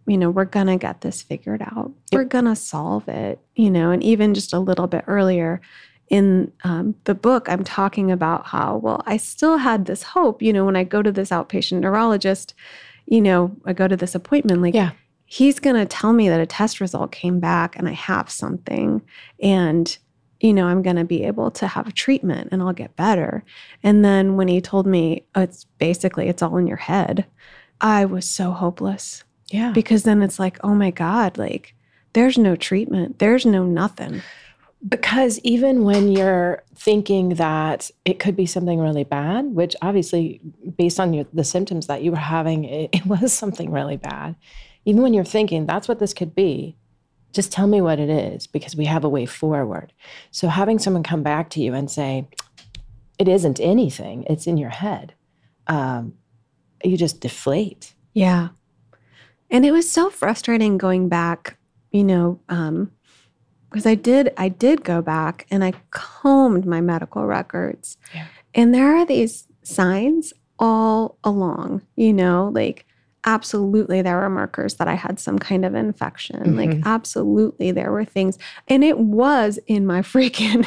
you 0.07 0.19
know, 0.19 0.31
we're 0.31 0.45
going 0.45 0.67
to 0.67 0.77
get 0.77 1.01
this 1.01 1.23
figured 1.23 1.63
out. 1.63 1.93
Yep. 2.11 2.19
We're 2.19 2.25
going 2.25 2.47
to 2.47 2.57
solve 2.57 3.09
it, 3.09 3.41
you 3.55 3.71
know, 3.71 3.91
and 3.91 4.03
even 4.03 4.35
just 4.35 4.53
a 4.53 4.59
little 4.59 4.87
bit 4.87 5.05
earlier 5.07 5.61
in 6.09 6.53
um, 6.65 6.95
the 7.05 7.15
book, 7.15 7.49
I'm 7.49 7.65
talking 7.65 8.11
about 8.11 8.47
how, 8.47 8.77
well, 8.77 9.03
I 9.07 9.17
still 9.17 9.57
had 9.57 9.87
this 9.87 10.03
hope, 10.03 10.43
you 10.43 10.53
know, 10.53 10.65
when 10.65 10.77
I 10.77 10.85
go 10.85 11.01
to 11.01 11.11
this 11.11 11.31
outpatient 11.31 11.81
neurologist, 11.81 12.55
you 13.07 13.21
know, 13.21 13.57
I 13.65 13.73
go 13.73 13.89
to 13.89 13.97
this 13.97 14.15
appointment, 14.15 14.61
like, 14.61 14.75
yeah. 14.75 14.91
he's 15.25 15.59
going 15.59 15.77
to 15.77 15.87
tell 15.87 16.13
me 16.13 16.29
that 16.29 16.41
a 16.41 16.47
test 16.47 16.81
result 16.81 17.13
came 17.13 17.41
back 17.41 17.77
and 17.77 17.89
I 17.89 17.93
have 17.93 18.31
something 18.31 19.03
and 19.41 19.97
you 20.41 20.53
know, 20.53 20.67
I'm 20.67 20.83
going 20.83 20.97
to 20.97 21.05
be 21.05 21.23
able 21.23 21.53
to 21.53 21.69
have 21.69 21.87
a 21.87 21.93
treatment 21.93 22.49
and 22.51 22.61
I'll 22.61 22.73
get 22.73 22.97
better. 22.97 23.45
And 23.85 24.05
then 24.05 24.35
when 24.35 24.49
he 24.49 24.61
told 24.61 24.89
me 24.89 25.25
oh, 25.37 25.43
it's 25.43 25.65
basically 25.79 26.29
it's 26.29 26.43
all 26.43 26.57
in 26.57 26.67
your 26.67 26.77
head, 26.77 27.27
I 27.81 28.05
was 28.05 28.29
so 28.29 28.51
hopeless. 28.51 29.23
Yeah. 29.53 29.73
Because 29.73 30.03
then 30.03 30.23
it's 30.23 30.39
like, 30.39 30.59
oh 30.65 30.75
my 30.75 30.91
God, 30.91 31.37
like 31.39 31.75
there's 32.15 32.39
no 32.39 32.57
treatment, 32.57 33.19
there's 33.19 33.47
no 33.47 33.65
nothing. 33.65 34.23
Because 34.89 35.39
even 35.45 35.85
when 35.85 36.11
you're 36.11 36.65
thinking 36.75 37.31
that 37.37 37.91
it 38.05 38.19
could 38.19 38.35
be 38.35 38.47
something 38.47 38.81
really 38.81 39.05
bad, 39.05 39.55
which 39.55 39.77
obviously, 39.81 40.41
based 40.77 40.99
on 40.99 41.13
your, 41.13 41.27
the 41.33 41.45
symptoms 41.45 41.87
that 41.87 42.03
you 42.03 42.11
were 42.11 42.17
having, 42.17 42.65
it, 42.81 42.91
it 42.93 43.07
was 43.07 43.33
something 43.33 43.71
really 43.71 43.97
bad. 43.97 44.35
Even 44.85 45.03
when 45.03 45.15
you're 45.15 45.25
thinking 45.25 45.67
that's 45.67 45.87
what 45.87 46.01
this 46.01 46.15
could 46.15 46.35
be, 46.35 46.77
just 47.33 47.53
tell 47.53 47.67
me 47.67 47.81
what 47.81 48.01
it 48.01 48.11
is 48.11 48.47
because 48.47 48.75
we 48.75 48.87
have 48.87 49.05
a 49.05 49.09
way 49.09 49.27
forward. 49.27 49.93
So 50.31 50.49
having 50.49 50.79
someone 50.79 51.03
come 51.03 51.23
back 51.23 51.51
to 51.51 51.61
you 51.61 51.75
and 51.75 51.91
say, 51.91 52.27
it 53.19 53.29
isn't 53.29 53.61
anything, 53.61 54.25
it's 54.29 54.47
in 54.47 54.57
your 54.57 54.71
head, 54.71 55.15
um, 55.67 56.15
you 56.83 56.97
just 56.97 57.21
deflate. 57.21 57.95
Yeah. 58.13 58.49
And 59.53 59.67
it 59.67 59.71
was 59.71 59.89
so 59.89 60.11
frustrating 60.11 60.79
going 60.79 61.09
back, 61.09 61.59
you 61.93 62.03
know, 62.03 62.41
um, 62.49 62.91
because 63.71 63.87
I 63.87 63.95
did 63.95 64.33
I 64.37 64.49
did 64.49 64.83
go 64.83 65.01
back 65.01 65.47
and 65.51 65.63
I 65.63 65.73
combed 65.91 66.67
my 66.67 66.81
medical 66.81 67.27
records. 67.27 67.97
Yeah. 68.15 68.27
And 68.55 68.75
there 68.75 68.97
are 68.97 69.07
these 69.07 69.47
signs 69.63 70.33
all 70.59 71.19
along, 71.23 71.83
you 71.97 72.13
know, 72.13 72.51
like 72.55 72.87
absolutely 73.25 74.03
there 74.03 74.17
were 74.17 74.29
markers 74.29 74.75
that 74.75 74.89
I 74.89 74.95
had 74.95 75.21
some 75.21 75.39
kind 75.39 75.65
of 75.65 75.75
infection. 75.75 76.41
Mm-hmm. 76.41 76.57
Like 76.57 76.87
absolutely 76.87 77.73
there 77.73 77.93
were 77.93 78.05
things 78.05 78.39
and 78.69 78.83
it 78.83 78.99
was 78.99 79.59
in 79.67 79.87
my 79.87 80.01
freaking 80.03 80.67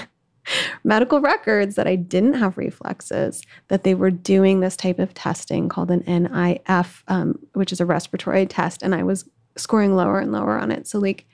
medical 0.83 1.21
records 1.21 1.75
that 1.75 1.87
I 1.87 1.95
didn't 1.95 2.35
have 2.35 2.57
reflexes, 2.57 3.41
that 3.67 3.83
they 3.83 3.95
were 3.95 4.11
doing 4.11 4.59
this 4.59 4.77
type 4.77 4.99
of 4.99 5.13
testing 5.13 5.69
called 5.69 5.91
an 5.91 6.01
NIF, 6.03 7.03
um, 7.07 7.39
which 7.53 7.71
is 7.71 7.79
a 7.79 7.85
respiratory 7.85 8.45
test, 8.45 8.83
and 8.83 8.93
I 8.93 9.03
was 9.03 9.29
scoring 9.57 9.95
lower 9.95 10.19
and 10.19 10.31
lower 10.31 10.59
on 10.59 10.71
it. 10.71 10.87
So, 10.87 10.99
like, 10.99 11.25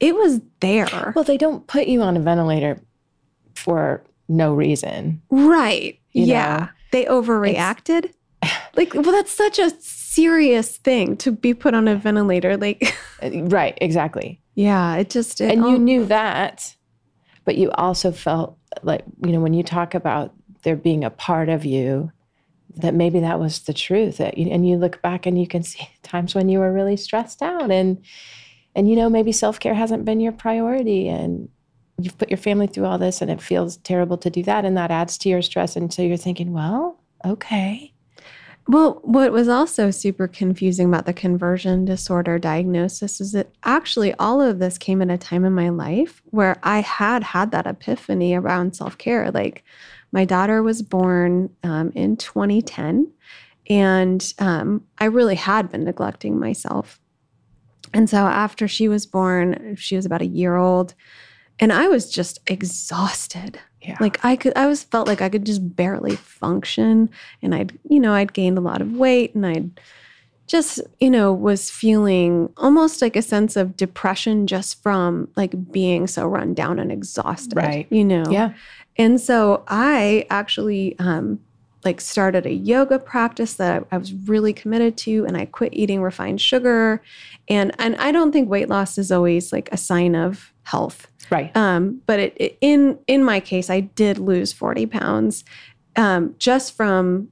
it 0.00 0.14
was 0.14 0.40
there. 0.60 1.12
Well, 1.14 1.24
they 1.24 1.36
don't 1.36 1.66
put 1.66 1.86
you 1.86 2.02
on 2.02 2.16
a 2.16 2.20
ventilator 2.20 2.82
for 3.54 4.02
no 4.28 4.54
reason. 4.54 5.20
Right. 5.30 6.00
yeah. 6.12 6.58
Know? 6.58 6.68
They 6.92 7.04
overreacted. 7.04 8.12
like, 8.76 8.94
well, 8.94 9.02
that's 9.02 9.32
such 9.32 9.58
a 9.58 9.70
serious 9.80 10.78
thing 10.78 11.16
to 11.18 11.32
be 11.32 11.52
put 11.54 11.74
on 11.74 11.86
a 11.86 11.96
ventilator. 11.96 12.56
Like, 12.56 12.96
right. 13.22 13.76
Exactly. 13.80 14.40
Yeah. 14.54 14.96
It 14.96 15.10
just, 15.10 15.40
it 15.40 15.52
and 15.52 15.64
all, 15.64 15.70
you 15.70 15.78
knew 15.78 16.06
that, 16.06 16.74
but 17.50 17.58
you 17.58 17.68
also 17.72 18.12
felt 18.12 18.56
like, 18.84 19.02
you 19.26 19.32
know, 19.32 19.40
when 19.40 19.54
you 19.54 19.64
talk 19.64 19.96
about 19.96 20.32
there 20.62 20.76
being 20.76 21.02
a 21.02 21.10
part 21.10 21.48
of 21.48 21.64
you 21.64 22.12
that 22.76 22.94
maybe 22.94 23.18
that 23.18 23.40
was 23.40 23.58
the 23.62 23.74
truth 23.74 24.18
that, 24.18 24.36
and 24.36 24.68
you 24.68 24.76
look 24.76 25.02
back 25.02 25.26
and 25.26 25.36
you 25.36 25.48
can 25.48 25.64
see 25.64 25.88
times 26.04 26.32
when 26.32 26.48
you 26.48 26.60
were 26.60 26.72
really 26.72 26.96
stressed 26.96 27.42
out 27.42 27.72
and, 27.72 28.04
and 28.76 28.88
you 28.88 28.94
know 28.94 29.10
maybe 29.10 29.32
self-care 29.32 29.74
hasn't 29.74 30.04
been 30.04 30.20
your 30.20 30.30
priority 30.30 31.08
and 31.08 31.48
you've 31.98 32.16
put 32.18 32.30
your 32.30 32.38
family 32.38 32.68
through 32.68 32.84
all 32.84 32.98
this 32.98 33.20
and 33.20 33.32
it 33.32 33.42
feels 33.42 33.78
terrible 33.78 34.16
to 34.16 34.30
do 34.30 34.44
that 34.44 34.64
and 34.64 34.76
that 34.76 34.92
adds 34.92 35.18
to 35.18 35.28
your 35.28 35.42
stress 35.42 35.74
and 35.74 35.92
so 35.92 36.02
you're 36.02 36.16
thinking 36.16 36.52
well 36.52 37.00
okay 37.24 37.92
well 38.70 39.00
what 39.02 39.32
was 39.32 39.48
also 39.48 39.90
super 39.90 40.28
confusing 40.28 40.88
about 40.88 41.06
the 41.06 41.12
conversion 41.12 41.84
disorder 41.84 42.38
diagnosis 42.38 43.20
is 43.20 43.32
that 43.32 43.50
actually 43.64 44.14
all 44.14 44.40
of 44.40 44.58
this 44.58 44.78
came 44.78 45.02
at 45.02 45.10
a 45.10 45.18
time 45.18 45.44
in 45.44 45.52
my 45.52 45.68
life 45.68 46.22
where 46.26 46.58
i 46.62 46.80
had 46.80 47.22
had 47.22 47.50
that 47.50 47.66
epiphany 47.66 48.34
around 48.34 48.74
self-care 48.74 49.30
like 49.30 49.64
my 50.12 50.24
daughter 50.24 50.62
was 50.62 50.82
born 50.82 51.48
um, 51.62 51.92
in 51.94 52.16
2010 52.16 53.10
and 53.68 54.34
um, 54.38 54.84
i 54.98 55.04
really 55.04 55.36
had 55.36 55.70
been 55.70 55.84
neglecting 55.84 56.38
myself 56.38 57.00
and 57.92 58.08
so 58.08 58.18
after 58.18 58.68
she 58.68 58.88
was 58.88 59.06
born, 59.06 59.74
she 59.76 59.96
was 59.96 60.06
about 60.06 60.22
a 60.22 60.26
year 60.26 60.56
old, 60.56 60.94
and 61.58 61.72
I 61.72 61.88
was 61.88 62.10
just 62.10 62.38
exhausted. 62.46 63.58
Yeah. 63.82 63.96
Like 64.00 64.22
I 64.24 64.36
could 64.36 64.52
I 64.56 64.66
was 64.66 64.82
felt 64.82 65.08
like 65.08 65.22
I 65.22 65.28
could 65.28 65.46
just 65.46 65.74
barely 65.76 66.16
function 66.16 67.10
and 67.42 67.54
I'd, 67.54 67.78
you 67.88 68.00
know, 68.00 68.12
I'd 68.12 68.32
gained 68.32 68.58
a 68.58 68.62
lot 68.62 68.82
of 68.82 68.92
weight 68.92 69.34
and 69.34 69.46
I'd 69.46 69.80
just, 70.46 70.80
you 70.98 71.10
know, 71.10 71.32
was 71.32 71.70
feeling 71.70 72.52
almost 72.56 73.00
like 73.00 73.16
a 73.16 73.22
sense 73.22 73.56
of 73.56 73.76
depression 73.76 74.46
just 74.46 74.82
from 74.82 75.28
like 75.36 75.70
being 75.70 76.06
so 76.06 76.26
run 76.26 76.54
down 76.54 76.78
and 76.78 76.92
exhausted. 76.92 77.56
Right. 77.56 77.86
You 77.90 78.04
know. 78.04 78.24
Yeah. 78.30 78.52
And 78.96 79.20
so 79.20 79.64
I 79.68 80.26
actually 80.28 80.98
um 80.98 81.40
like 81.84 82.00
started 82.00 82.46
a 82.46 82.52
yoga 82.52 82.98
practice 82.98 83.54
that 83.54 83.86
I, 83.90 83.96
was 83.96 84.12
really 84.12 84.52
committed 84.52 84.96
to 84.98 85.24
and 85.26 85.36
I 85.36 85.46
quit 85.46 85.72
eating 85.72 86.02
refined 86.02 86.40
sugar. 86.40 87.02
And 87.48 87.72
and 87.78 87.96
I 87.96 88.12
don't 88.12 88.32
think 88.32 88.48
weight 88.48 88.68
loss 88.68 88.98
is 88.98 89.10
always 89.10 89.52
like 89.52 89.68
a 89.72 89.76
sign 89.76 90.14
of 90.14 90.52
health. 90.62 91.10
Right. 91.30 91.54
Um 91.56 92.02
but 92.06 92.20
it, 92.20 92.36
it 92.36 92.58
in 92.60 92.98
in 93.06 93.24
my 93.24 93.40
case 93.40 93.70
I 93.70 93.80
did 93.80 94.18
lose 94.18 94.52
40 94.52 94.86
pounds 94.86 95.44
um 95.96 96.34
just 96.38 96.76
from 96.76 97.28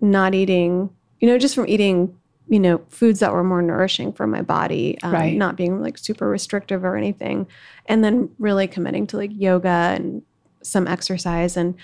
not 0.00 0.34
eating 0.34 0.90
you 1.20 1.28
know 1.28 1.38
just 1.38 1.54
from 1.54 1.68
eating 1.68 2.16
you 2.48 2.58
know 2.58 2.80
foods 2.88 3.20
that 3.20 3.32
were 3.32 3.44
more 3.44 3.62
nourishing 3.62 4.12
for 4.12 4.26
my 4.26 4.42
body 4.42 4.98
um, 5.02 5.12
right. 5.12 5.36
not 5.36 5.56
being 5.56 5.80
like 5.80 5.98
super 5.98 6.28
restrictive 6.28 6.84
or 6.84 6.96
anything 6.96 7.46
and 7.86 8.02
then 8.02 8.30
really 8.38 8.66
committing 8.66 9.06
to 9.06 9.16
like 9.16 9.30
yoga 9.34 9.68
and 9.68 10.22
some 10.62 10.86
exercise. 10.86 11.56
And 11.56 11.74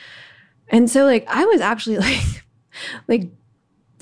and 0.68 0.90
so 0.90 1.04
like 1.04 1.24
I 1.28 1.44
was 1.44 1.60
actually 1.60 1.98
like 1.98 2.44
like 3.08 3.30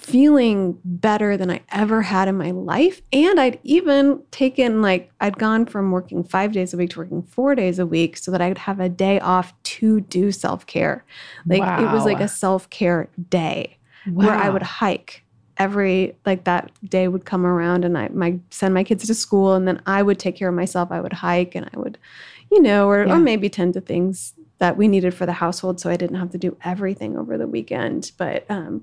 feeling 0.05 0.79
better 0.85 1.35
than 1.35 1.51
I 1.51 1.63
ever 1.71 2.03
had 2.03 2.29
in 2.29 2.37
my 2.37 2.51
life. 2.51 3.01
And 3.11 3.41
I'd 3.41 3.59
even 3.63 4.23
taken 4.31 4.83
like 4.83 5.11
I'd 5.21 5.39
gone 5.39 5.65
from 5.65 5.93
working 5.93 6.23
5 6.23 6.53
days 6.53 6.75
a 6.75 6.77
week 6.77 6.91
to 6.91 6.99
working 6.99 7.23
4 7.23 7.55
days 7.55 7.79
a 7.79 7.87
week 7.87 8.19
so 8.19 8.31
that 8.31 8.43
I 8.43 8.49
would 8.49 8.59
have 8.59 8.81
a 8.81 8.91
day 8.91 9.19
off 9.21 9.55
to 9.63 10.03
do 10.03 10.31
self-care. 10.31 11.05
Like 11.47 11.61
wow. 11.61 11.83
it 11.83 11.91
was 11.91 12.05
like 12.05 12.21
a 12.21 12.29
self-care 12.29 13.09
day 13.31 13.79
wow. 14.07 14.27
where 14.27 14.35
I 14.35 14.51
would 14.51 14.63
hike 14.63 15.25
every 15.57 16.15
like 16.27 16.45
that 16.45 16.71
day 16.85 17.09
would 17.09 17.25
come 17.25 17.47
around 17.47 17.85
and 17.85 17.97
I 17.97 18.09
my 18.09 18.39
send 18.51 18.75
my 18.75 18.85
kids 18.85 19.07
to 19.07 19.15
school 19.15 19.55
and 19.55 19.67
then 19.67 19.81
I 19.87 20.03
would 20.03 20.19
take 20.19 20.37
care 20.37 20.49
of 20.51 20.55
myself. 20.55 20.93
I 20.93 21.01
would 21.01 21.15
hike 21.15 21.55
and 21.55 21.71
I 21.73 21.79
would 21.79 21.97
you 22.51 22.61
know 22.61 22.89
or, 22.91 23.07
yeah. 23.07 23.15
or 23.15 23.19
maybe 23.19 23.49
tend 23.49 23.73
to 23.75 23.81
things 23.81 24.35
that 24.59 24.77
we 24.77 24.89
needed 24.89 25.15
for 25.15 25.27
the 25.27 25.33
household 25.33 25.81
so 25.81 25.91
I 25.91 25.97
didn't 25.97 26.19
have 26.19 26.31
to 26.31 26.39
do 26.39 26.57
everything 26.65 27.17
over 27.17 27.37
the 27.37 27.47
weekend. 27.47 28.13
But 28.17 28.45
um 28.51 28.83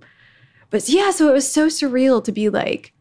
but 0.69 0.87
yeah, 0.87 1.11
so 1.11 1.27
it 1.29 1.33
was 1.33 1.51
so 1.51 1.67
surreal 1.67 2.23
to 2.23 2.31
be 2.31 2.49
like, 2.49 2.93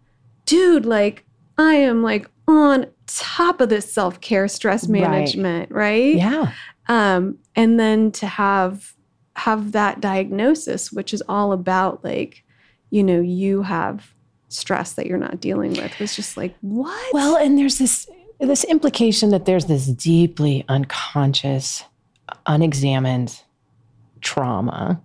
dude, 0.45 0.87
like 0.87 1.25
I 1.57 1.75
am 1.75 2.03
like 2.03 2.29
on 2.49 2.87
top 3.07 3.61
of 3.61 3.69
this 3.69 3.93
self-care 3.93 4.49
stress 4.49 4.89
management, 4.89 5.71
right? 5.71 5.91
right? 5.91 6.17
Yeah. 6.17 6.53
Um 6.89 7.39
and 7.57 7.79
then 7.79 8.13
to 8.13 8.27
have 8.27 8.95
have 9.37 9.73
that 9.73 10.01
diagnosis 10.01 10.93
which 10.93 11.15
is 11.15 11.23
all 11.29 11.53
about 11.53 12.05
like 12.05 12.45
you 12.91 13.05
know, 13.05 13.21
you 13.21 13.63
have 13.63 14.13
stress 14.49 14.95
that 14.95 15.07
you're 15.07 15.19
not 15.19 15.41
dealing 15.41 15.73
with 15.75 15.99
was 16.01 16.15
just 16.15 16.37
like, 16.37 16.55
what? 16.61 17.15
Well, 17.15 17.37
and 17.37 17.57
there's 17.57 17.79
this 17.79 18.09
this 18.39 18.65
implication 18.65 19.31
that 19.31 19.45
there's 19.45 19.67
this 19.67 19.87
deeply 19.87 20.65
unconscious 20.69 21.85
unexamined 22.47 23.41
trauma. 24.21 25.01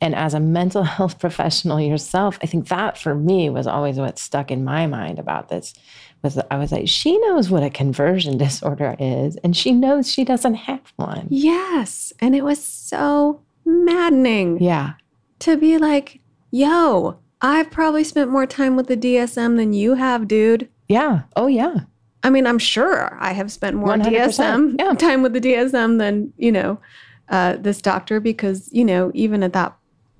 And 0.00 0.14
as 0.14 0.34
a 0.34 0.40
mental 0.40 0.82
health 0.94 1.18
professional 1.18 1.80
yourself, 1.80 2.38
I 2.42 2.46
think 2.46 2.68
that 2.68 2.98
for 2.98 3.14
me 3.14 3.50
was 3.50 3.66
always 3.66 3.98
what 3.98 4.18
stuck 4.18 4.50
in 4.50 4.64
my 4.64 4.86
mind 4.86 5.18
about 5.18 5.48
this 5.48 5.74
was 6.22 6.38
I 6.50 6.56
was 6.56 6.72
like, 6.72 6.88
she 6.88 7.18
knows 7.18 7.50
what 7.50 7.62
a 7.62 7.70
conversion 7.70 8.38
disorder 8.38 8.96
is, 8.98 9.36
and 9.36 9.56
she 9.56 9.72
knows 9.72 10.10
she 10.10 10.24
doesn't 10.24 10.54
have 10.54 10.92
one. 10.96 11.26
Yes. 11.30 12.12
And 12.20 12.34
it 12.34 12.44
was 12.44 12.62
so 12.62 13.42
maddening. 13.64 14.62
Yeah. 14.62 14.94
To 15.40 15.56
be 15.56 15.78
like, 15.78 16.20
yo, 16.50 17.18
I've 17.40 17.70
probably 17.70 18.02
spent 18.02 18.30
more 18.30 18.46
time 18.46 18.74
with 18.74 18.88
the 18.88 18.96
DSM 18.96 19.56
than 19.56 19.72
you 19.72 19.94
have, 19.94 20.26
dude. 20.26 20.68
Yeah. 20.88 21.22
Oh, 21.36 21.46
yeah. 21.46 21.80
I 22.22 22.30
mean, 22.30 22.46
I'm 22.46 22.58
sure 22.58 23.16
I 23.20 23.32
have 23.32 23.52
spent 23.52 23.76
more 23.76 23.94
DSM 23.94 24.76
yeah. 24.78 24.94
time 24.94 25.22
with 25.22 25.32
the 25.32 25.40
DSM 25.40 25.98
than, 25.98 26.32
you 26.36 26.50
know, 26.50 26.80
uh, 27.28 27.56
this 27.58 27.80
doctor 27.80 28.20
because, 28.20 28.68
you 28.72 28.84
know, 28.84 29.10
even 29.14 29.42
at 29.42 29.52
that 29.52 29.76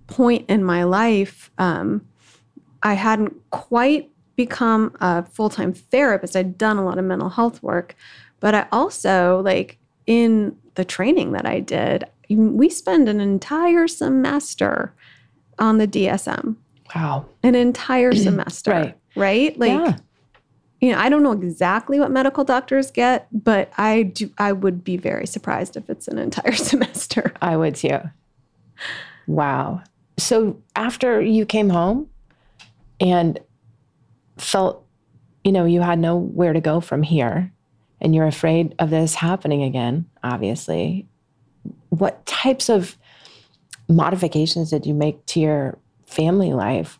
point 0.06 0.48
in 0.48 0.62
my 0.62 0.84
life, 0.84 1.50
um, 1.58 2.06
I 2.82 2.94
hadn't 2.94 3.34
quite 3.50 4.10
become 4.36 4.94
a 5.00 5.24
full 5.24 5.50
time 5.50 5.72
therapist. 5.72 6.36
I'd 6.36 6.56
done 6.56 6.76
a 6.76 6.84
lot 6.84 6.98
of 6.98 7.04
mental 7.04 7.30
health 7.30 7.62
work, 7.62 7.96
but 8.38 8.54
I 8.54 8.66
also, 8.70 9.42
like, 9.44 9.78
in 10.06 10.56
the 10.74 10.84
training 10.84 11.32
that 11.32 11.46
I 11.46 11.60
did, 11.60 12.04
we 12.30 12.68
spend 12.68 13.08
an 13.08 13.20
entire 13.20 13.88
semester 13.88 14.94
on 15.58 15.78
the 15.78 15.88
DSM. 15.88 16.56
Wow. 16.94 17.26
An 17.42 17.56
entire 17.56 18.12
semester. 18.14 18.70
right. 18.70 18.98
Right? 19.16 19.58
Like, 19.58 19.72
yeah 19.72 19.96
you 20.80 20.92
know, 20.92 20.98
I 20.98 21.08
don't 21.08 21.22
know 21.22 21.32
exactly 21.32 21.98
what 21.98 22.10
medical 22.10 22.44
doctors 22.44 22.90
get, 22.90 23.26
but 23.32 23.72
I 23.76 24.04
do 24.04 24.30
I 24.38 24.52
would 24.52 24.84
be 24.84 24.96
very 24.96 25.26
surprised 25.26 25.76
if 25.76 25.90
it's 25.90 26.08
an 26.08 26.18
entire 26.18 26.52
semester. 26.54 27.32
I 27.42 27.56
would 27.56 27.74
too. 27.74 27.98
Wow. 29.26 29.82
So 30.18 30.60
after 30.76 31.20
you 31.20 31.44
came 31.46 31.70
home 31.70 32.08
and 33.00 33.38
felt, 34.38 34.84
you 35.44 35.52
know, 35.52 35.64
you 35.64 35.80
had 35.80 35.98
nowhere 35.98 36.52
to 36.52 36.60
go 36.60 36.80
from 36.80 37.02
here 37.02 37.52
and 38.00 38.14
you're 38.14 38.26
afraid 38.26 38.74
of 38.78 38.90
this 38.90 39.14
happening 39.14 39.62
again, 39.62 40.06
obviously, 40.22 41.08
what 41.90 42.24
types 42.26 42.68
of 42.68 42.96
modifications 43.88 44.70
did 44.70 44.86
you 44.86 44.94
make 44.94 45.24
to 45.26 45.40
your 45.40 45.78
family 46.06 46.52
life 46.52 46.98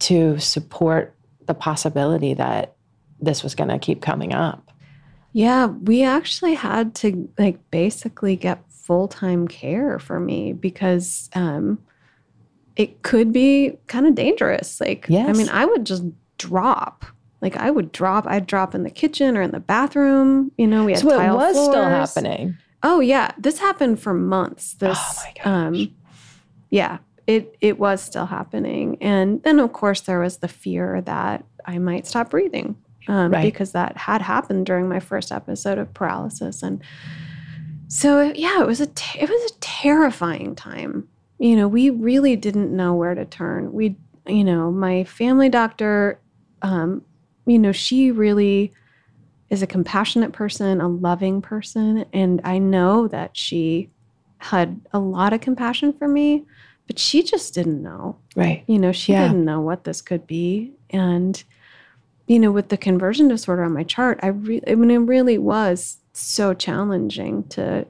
to 0.00 0.38
support 0.38 1.14
the 1.46 1.54
possibility 1.54 2.34
that 2.34 2.74
this 3.20 3.42
was 3.42 3.54
going 3.54 3.70
to 3.70 3.78
keep 3.78 4.00
coming 4.02 4.32
up? 4.32 4.70
Yeah, 5.32 5.66
we 5.66 6.02
actually 6.02 6.54
had 6.54 6.94
to 6.96 7.28
like 7.38 7.58
basically 7.70 8.36
get 8.36 8.64
full 8.68 9.06
time 9.08 9.46
care 9.46 9.98
for 9.98 10.18
me 10.18 10.52
because 10.52 11.30
um, 11.34 11.78
it 12.76 13.02
could 13.02 13.32
be 13.32 13.78
kind 13.86 14.06
of 14.06 14.14
dangerous. 14.14 14.80
Like, 14.80 15.06
Yes. 15.08 15.28
I 15.28 15.32
mean, 15.32 15.48
I 15.48 15.64
would 15.64 15.86
just 15.86 16.04
drop. 16.38 17.04
Like, 17.40 17.56
I 17.56 17.70
would 17.70 17.92
drop. 17.92 18.26
I'd 18.26 18.46
drop 18.46 18.74
in 18.74 18.82
the 18.82 18.90
kitchen 18.90 19.36
or 19.36 19.42
in 19.42 19.50
the 19.52 19.60
bathroom. 19.60 20.50
You 20.58 20.66
know, 20.66 20.84
we 20.84 20.92
had 20.92 21.00
So 21.00 21.10
it 21.10 21.16
tile 21.16 21.36
was 21.36 21.56
still 21.56 21.84
happening. 21.84 22.56
Oh 22.82 23.00
yeah, 23.00 23.30
this 23.38 23.58
happened 23.58 24.00
for 24.00 24.14
months. 24.14 24.74
This, 24.74 24.98
Oh 24.98 25.22
my 25.24 25.32
gosh. 25.36 25.46
um, 25.46 25.94
yeah, 26.70 26.98
it 27.26 27.56
it 27.60 27.78
was 27.78 28.00
still 28.02 28.26
happening, 28.26 28.96
and 29.02 29.42
then 29.42 29.60
of 29.60 29.72
course 29.74 30.00
there 30.00 30.18
was 30.18 30.38
the 30.38 30.48
fear 30.48 31.02
that 31.02 31.44
I 31.66 31.78
might 31.78 32.06
stop 32.06 32.30
breathing, 32.30 32.76
um, 33.08 33.32
Right. 33.32 33.42
because 33.42 33.72
that 33.72 33.96
had 33.96 34.22
happened 34.22 34.66
during 34.66 34.88
my 34.88 35.00
first 35.00 35.32
episode 35.32 35.78
of 35.78 35.92
paralysis, 35.94 36.62
and 36.62 36.82
so 37.88 38.32
yeah, 38.34 38.60
it 38.60 38.66
was 38.66 38.80
a 38.80 38.88
it 39.18 39.28
was 39.28 39.52
a 39.52 39.54
terrifying 39.60 40.54
time. 40.54 41.08
You 41.38 41.56
know, 41.56 41.68
we 41.68 41.90
really 41.90 42.36
didn't 42.36 42.74
know 42.74 42.94
where 42.94 43.14
to 43.14 43.24
turn. 43.24 43.72
We, 43.72 43.96
you 44.26 44.44
know, 44.44 44.70
my 44.70 45.04
family 45.04 45.48
doctor, 45.48 46.20
um, 46.62 47.02
you 47.46 47.58
know, 47.58 47.72
she 47.72 48.10
really 48.10 48.72
is 49.48 49.62
a 49.62 49.66
compassionate 49.66 50.32
person, 50.32 50.80
a 50.80 50.86
loving 50.88 51.40
person. 51.42 52.04
And 52.12 52.40
I 52.44 52.58
know 52.58 53.08
that 53.08 53.36
she 53.36 53.88
had 54.38 54.80
a 54.92 54.98
lot 54.98 55.32
of 55.32 55.40
compassion 55.40 55.92
for 55.94 56.06
me, 56.06 56.44
but 56.86 56.98
she 56.98 57.22
just 57.22 57.54
didn't 57.54 57.82
know. 57.82 58.16
Right. 58.36 58.62
You 58.68 58.78
know, 58.78 58.92
she 58.92 59.12
Yeah. 59.12 59.26
didn't 59.28 59.44
know 59.44 59.60
what 59.62 59.84
this 59.84 60.02
could 60.02 60.26
be. 60.26 60.72
And, 60.90 61.42
you 62.30 62.38
know, 62.38 62.52
with 62.52 62.68
the 62.68 62.76
conversion 62.76 63.26
disorder 63.26 63.64
on 63.64 63.72
my 63.72 63.82
chart, 63.82 64.20
I 64.22 64.28
really, 64.28 64.62
I 64.68 64.76
mean, 64.76 64.92
it 64.92 64.98
really 64.98 65.36
was 65.36 65.98
so 66.12 66.54
challenging 66.54 67.42
to, 67.48 67.84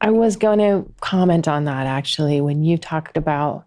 I 0.00 0.10
was 0.10 0.34
going 0.34 0.58
to 0.58 0.92
comment 1.00 1.46
on 1.46 1.66
that 1.66 1.86
actually 1.86 2.40
when 2.40 2.64
you 2.64 2.76
talked 2.76 3.16
about 3.16 3.64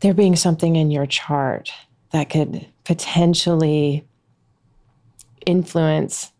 there 0.00 0.14
being 0.14 0.34
something 0.34 0.76
in 0.76 0.90
your 0.90 1.04
chart 1.04 1.70
that 2.12 2.30
could 2.30 2.66
potentially 2.84 4.06
influence 5.44 6.32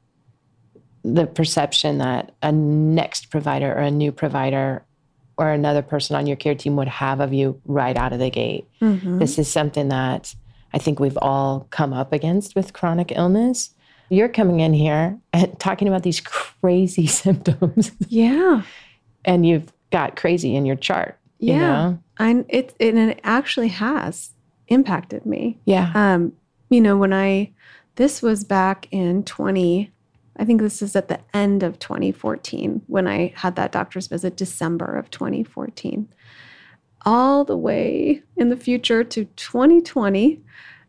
the 1.04 1.26
perception 1.26 1.98
that 1.98 2.32
a 2.42 2.52
next 2.52 3.28
provider 3.28 3.70
or 3.70 3.82
a 3.82 3.90
new 3.90 4.12
provider 4.12 4.82
or 5.36 5.50
another 5.50 5.82
person 5.82 6.16
on 6.16 6.26
your 6.26 6.36
care 6.36 6.54
team 6.54 6.76
would 6.76 6.88
have 6.88 7.20
of 7.20 7.34
you 7.34 7.60
right 7.66 7.98
out 7.98 8.14
of 8.14 8.18
the 8.18 8.30
gate. 8.30 8.66
Mhm. 8.80 9.18
This 9.18 9.38
is 9.38 9.46
something 9.46 9.88
that 9.88 10.34
I 10.72 10.78
think 10.78 11.00
we've 11.00 11.18
all 11.22 11.66
come 11.70 11.92
up 11.92 12.12
against 12.12 12.54
with 12.54 12.72
chronic 12.72 13.12
illness. 13.14 13.70
You're 14.08 14.28
coming 14.28 14.60
in 14.60 14.72
here 14.74 15.18
and 15.32 15.58
talking 15.58 15.88
about 15.88 16.02
these 16.02 16.20
crazy 16.20 17.06
symptoms 17.22 17.92
yeah. 18.08 18.62
and 19.24 19.46
you've 19.46 19.72
got 19.90 20.16
crazy 20.16 20.54
in 20.54 20.66
your 20.66 20.76
chart. 20.76 21.18
You 21.38 21.54
Yeah. 21.54 21.58
know? 21.60 21.98
And 22.18 22.44
it, 22.48 22.74
it, 22.78 22.94
and 22.94 23.10
it 23.10 23.20
actually 23.24 23.68
has 23.68 24.30
impacted 24.68 25.26
me. 25.26 25.58
Yeah. 25.64 25.92
Um, 25.94 26.32
you 26.70 26.80
know, 26.80 26.96
when 26.96 27.12
I, 27.12 27.52
this 27.96 28.20
was 28.22 28.42
back 28.44 28.88
in 28.90 29.22
20, 29.24 29.90
I 30.38 30.44
think 30.44 30.60
this 30.60 30.82
is 30.82 30.94
at 30.96 31.08
the 31.08 31.20
end 31.32 31.62
of 31.62 31.78
2014 31.78 32.82
when 32.86 33.06
I 33.06 33.32
had 33.36 33.56
that 33.56 33.72
doctor's 33.72 34.06
visit, 34.06 34.36
December 34.36 34.96
of 34.96 35.10
2014. 35.10 36.08
All 37.06 37.44
the 37.44 37.56
way 37.56 38.22
in 38.36 38.50
the 38.50 38.56
future 38.56 39.02
to 39.04 39.24
2020. 39.24 40.40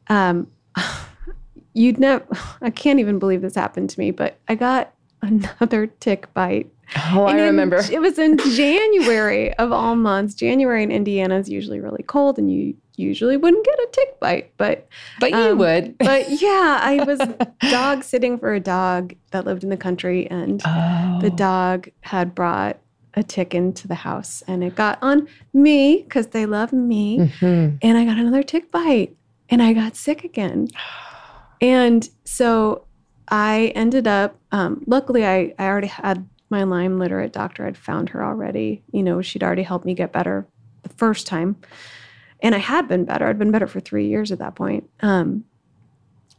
Um, 0.08 0.48
you'd 1.74 2.00
never, 2.00 2.26
I 2.62 2.70
can't 2.72 3.00
even 3.00 3.20
believe 3.20 3.42
this 3.42 3.56
happened 3.56 3.90
to 3.92 4.00
me, 4.00 4.12
but 4.12 4.40
I 4.48 4.56
got 4.56 4.94
another 5.22 5.88
tick 5.88 6.34
bite 6.34 6.70
Oh, 7.12 7.26
I 7.26 7.32
and 7.32 7.40
in- 7.40 7.46
remember. 7.48 7.82
it 7.92 8.00
was 8.00 8.18
in 8.18 8.38
January 8.38 9.54
of 9.56 9.72
all 9.72 9.96
months. 9.96 10.34
January 10.34 10.84
in 10.84 10.92
Indiana 10.92 11.38
is 11.38 11.50
usually 11.50 11.80
really 11.80 12.04
cold, 12.04 12.40
and 12.40 12.52
you 12.52 12.76
usually 12.96 13.36
wouldn't 13.36 13.66
get 13.66 13.78
a 13.78 13.88
tick 13.92 14.20
bite. 14.20 14.54
But 14.58 14.88
But 15.20 15.32
you 15.32 15.38
um, 15.38 15.58
would. 15.58 15.98
but 15.98 16.30
yeah, 16.42 16.80
I 16.82 17.04
was 17.06 17.20
dog 17.72 18.04
sitting 18.04 18.38
for 18.38 18.54
a 18.54 18.60
dog 18.60 19.16
that 19.32 19.46
lived 19.46 19.64
in 19.64 19.70
the 19.70 19.78
country, 19.78 20.30
and 20.30 20.62
oh. 20.66 21.20
the 21.22 21.30
dog 21.30 21.90
had 22.02 22.34
brought 22.34 22.78
a 23.18 23.24
tick 23.24 23.54
into 23.56 23.88
the 23.88 23.96
house, 23.96 24.44
and 24.48 24.64
it 24.64 24.76
got 24.76 25.00
on 25.02 25.28
me 25.54 26.04
because 26.04 26.28
they 26.28 26.46
love 26.46 26.72
me, 26.72 27.18
Mhm. 27.18 27.80
and 27.82 27.98
I 27.98 28.06
got 28.06 28.18
another 28.18 28.44
tick 28.44 28.72
bite, 28.72 29.16
and 29.50 29.62
I 29.62 29.74
got 29.74 29.96
sick 29.96 30.24
again. 30.24 30.68
And 31.60 32.08
so 32.24 32.84
I 33.28 33.72
ended 33.76 34.08
up, 34.08 34.38
um, 34.52 34.84
luckily, 34.86 35.26
I, 35.26 35.54
I 35.58 35.66
already 35.66 35.88
had 35.88 36.28
my 36.50 36.64
Lyme 36.64 37.00
literate 37.00 37.34
doctor. 37.34 37.66
I'd 37.66 37.76
found 37.76 38.10
her 38.10 38.24
already. 38.24 38.84
You 38.92 39.04
know, 39.04 39.22
she'd 39.22 39.44
already 39.44 39.64
helped 39.64 39.86
me 39.86 39.94
get 39.96 40.14
better 40.14 40.46
the 40.84 40.90
first 40.90 41.26
time. 41.28 41.58
And 42.42 42.54
I 42.54 42.60
had 42.60 42.88
been 42.88 43.04
better. 43.04 43.26
I'd 43.28 43.40
been 43.40 43.52
better 43.52 43.68
for 43.68 43.80
three 43.80 44.08
years 44.08 44.32
at 44.32 44.38
that 44.40 44.56
point. 44.56 44.88
Um, 45.02 45.44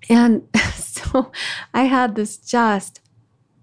and 0.08 0.42
so 0.74 1.32
I 1.74 1.82
had 1.82 2.14
this 2.14 2.36
just 2.38 3.00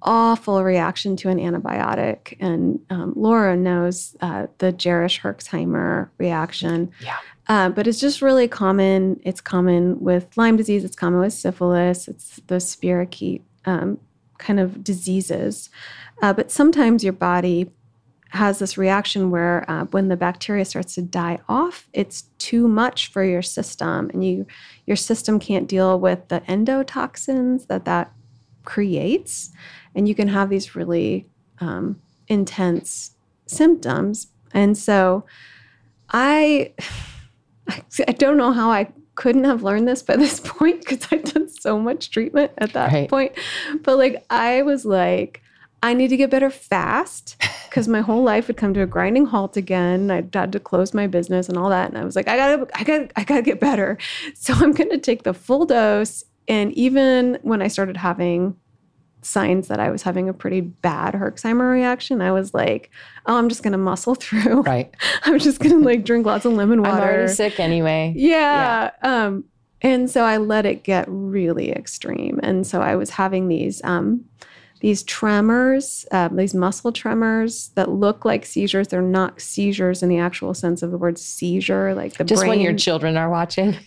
awful 0.06 0.64
reaction 0.64 1.16
to 1.18 1.30
an 1.30 1.38
antibiotic. 1.38 2.38
And 2.40 2.80
um, 2.90 3.14
Laura 3.16 3.58
knows 3.58 4.16
uh, 4.22 4.48
the 4.60 4.72
Jarisch 4.72 5.20
Herxheimer 5.20 6.10
reaction. 6.18 6.92
Yeah. 7.02 7.18
Uh, 7.48 7.70
but 7.70 7.86
it's 7.88 8.00
just 8.00 8.22
really 8.22 8.48
common. 8.48 9.20
It's 9.24 9.42
common 9.42 10.00
with 10.00 10.36
Lyme 10.38 10.58
disease. 10.58 10.84
It's 10.84 10.96
common 10.96 11.20
with 11.20 11.34
syphilis. 11.34 12.08
It's 12.08 12.40
the 12.48 12.56
spirochete 12.56 13.42
um, 13.66 14.00
kind 14.38 14.60
of 14.60 14.84
diseases. 14.84 15.70
Uh, 16.22 16.34
but 16.34 16.52
sometimes 16.52 17.04
your 17.04 17.14
body 17.14 17.70
has 18.30 18.60
this 18.60 18.78
reaction 18.78 19.32
where 19.32 19.70
uh, 19.70 19.86
when 19.86 20.08
the 20.08 20.18
bacteria 20.18 20.66
starts 20.66 20.96
to 20.96 21.02
die 21.02 21.40
off, 21.48 21.88
it's 21.94 22.24
too 22.38 22.68
much 22.68 23.12
for 23.12 23.24
your 23.24 23.42
system, 23.42 24.10
and 24.14 24.26
you 24.26 24.46
your 24.86 24.98
system 24.98 25.40
can't 25.40 25.68
deal 25.68 26.00
with 26.00 26.28
the 26.28 26.42
endotoxins 26.42 27.68
that 27.68 27.86
that 27.86 28.12
creates, 28.66 29.52
and 29.96 30.08
you 30.08 30.14
can 30.16 30.28
have 30.28 30.50
these 30.50 30.76
really 30.76 31.28
um, 31.60 32.02
intense 32.28 33.12
symptoms. 33.48 34.28
And 34.54 34.78
so, 34.78 35.26
I 36.12 36.74
I 38.08 38.12
don't 38.14 38.38
know 38.38 38.52
how 38.52 38.70
I 38.72 38.92
couldn't 39.16 39.46
have 39.46 39.64
learned 39.64 39.88
this 39.88 40.04
by 40.04 40.16
this 40.18 40.40
point 40.44 40.82
because 40.82 41.08
I'd 41.12 41.24
done 41.24 41.50
so 41.50 41.80
much 41.80 42.12
treatment 42.12 42.52
at 42.58 42.74
that 42.74 42.92
Right. 42.92 43.10
point. 43.10 43.32
But 43.84 43.98
like 43.98 44.26
I 44.30 44.62
was 44.62 44.86
like, 44.86 45.42
I 45.82 45.94
need 45.94 46.10
to 46.10 46.18
get 46.18 46.30
better 46.30 46.50
fast 46.50 47.36
because 47.70 47.88
my 47.88 48.02
whole 48.02 48.24
life 48.24 48.48
would 48.48 48.58
come 48.58 48.74
to 48.74 48.82
a 48.82 48.86
grinding 48.86 49.26
halt 49.26 49.56
again. 49.58 50.12
I 50.12 50.28
had 50.34 50.52
to 50.52 50.60
close 50.60 50.94
my 50.94 51.08
business 51.08 51.48
and 51.50 51.58
all 51.58 51.70
that. 51.70 51.90
And 51.90 51.98
I 51.98 52.04
was 52.04 52.16
like, 52.16 52.28
I 52.28 52.38
gotta, 52.38 52.68
I 52.76 52.84
gotta, 52.84 53.10
I 53.16 53.24
gotta 53.24 53.42
get 53.42 53.60
better. 53.60 53.98
So 54.34 54.54
I'm 54.54 54.72
gonna 54.74 54.98
take 54.98 55.24
the 55.24 55.34
full 55.34 55.66
dose. 55.66 56.24
And 56.48 56.72
even 56.74 57.40
when 57.42 57.62
I 57.62 57.68
started 57.68 57.98
having 57.98 58.56
signs 59.26 59.68
that 59.68 59.80
I 59.80 59.90
was 59.90 60.04
having 60.04 60.30
a 60.30 60.34
pretty 60.34 60.62
bad 60.62 61.14
Herxheimer 61.14 61.72
reaction, 61.72 62.22
I 62.22 62.32
was 62.32 62.54
like, 62.54 62.92
oh, 63.26 63.38
I'm 63.38 63.50
just 63.50 63.64
gonna 63.64 63.78
muscle 63.78 64.16
through. 64.20 64.62
Right. 64.62 64.94
I'm 65.24 65.40
just 65.40 65.60
gonna 65.60 65.80
like 65.80 66.06
drink 66.06 66.26
lots 66.26 66.46
of 66.46 66.54
lemon 66.54 66.82
water. 66.82 66.96
I'm 66.96 67.02
already 67.02 67.34
sick 67.34 67.60
anyway. 67.60 68.14
Yeah. 68.16 68.92
Um, 69.02 69.46
and 69.82 70.10
so 70.10 70.24
I 70.24 70.38
let 70.38 70.66
it 70.66 70.84
get 70.84 71.06
really 71.08 71.72
extreme. 71.72 72.40
And 72.42 72.66
so 72.66 72.82
I 72.82 72.96
was 72.96 73.12
having 73.12 73.48
these 73.48 73.84
um, 73.84 74.26
these 74.82 75.04
tremors, 75.04 76.06
um, 76.12 76.36
these 76.36 76.54
muscle 76.54 76.92
tremors 76.92 77.70
that 77.70 77.90
look 77.90 78.26
like 78.26 78.46
seizures. 78.46 78.90
They're 78.90 79.02
not 79.02 79.42
seizures 79.42 80.04
in 80.04 80.10
the 80.10 80.20
actual 80.20 80.54
sense 80.54 80.84
of 80.84 80.92
the 80.92 80.98
word 80.98 81.18
seizure. 81.18 81.96
Like 81.96 82.14
the 82.18 82.24
Just 82.24 82.42
brain, 82.42 82.50
when 82.50 82.60
your 82.62 82.74
children 82.74 83.18
are 83.18 83.30
watching. 83.30 83.78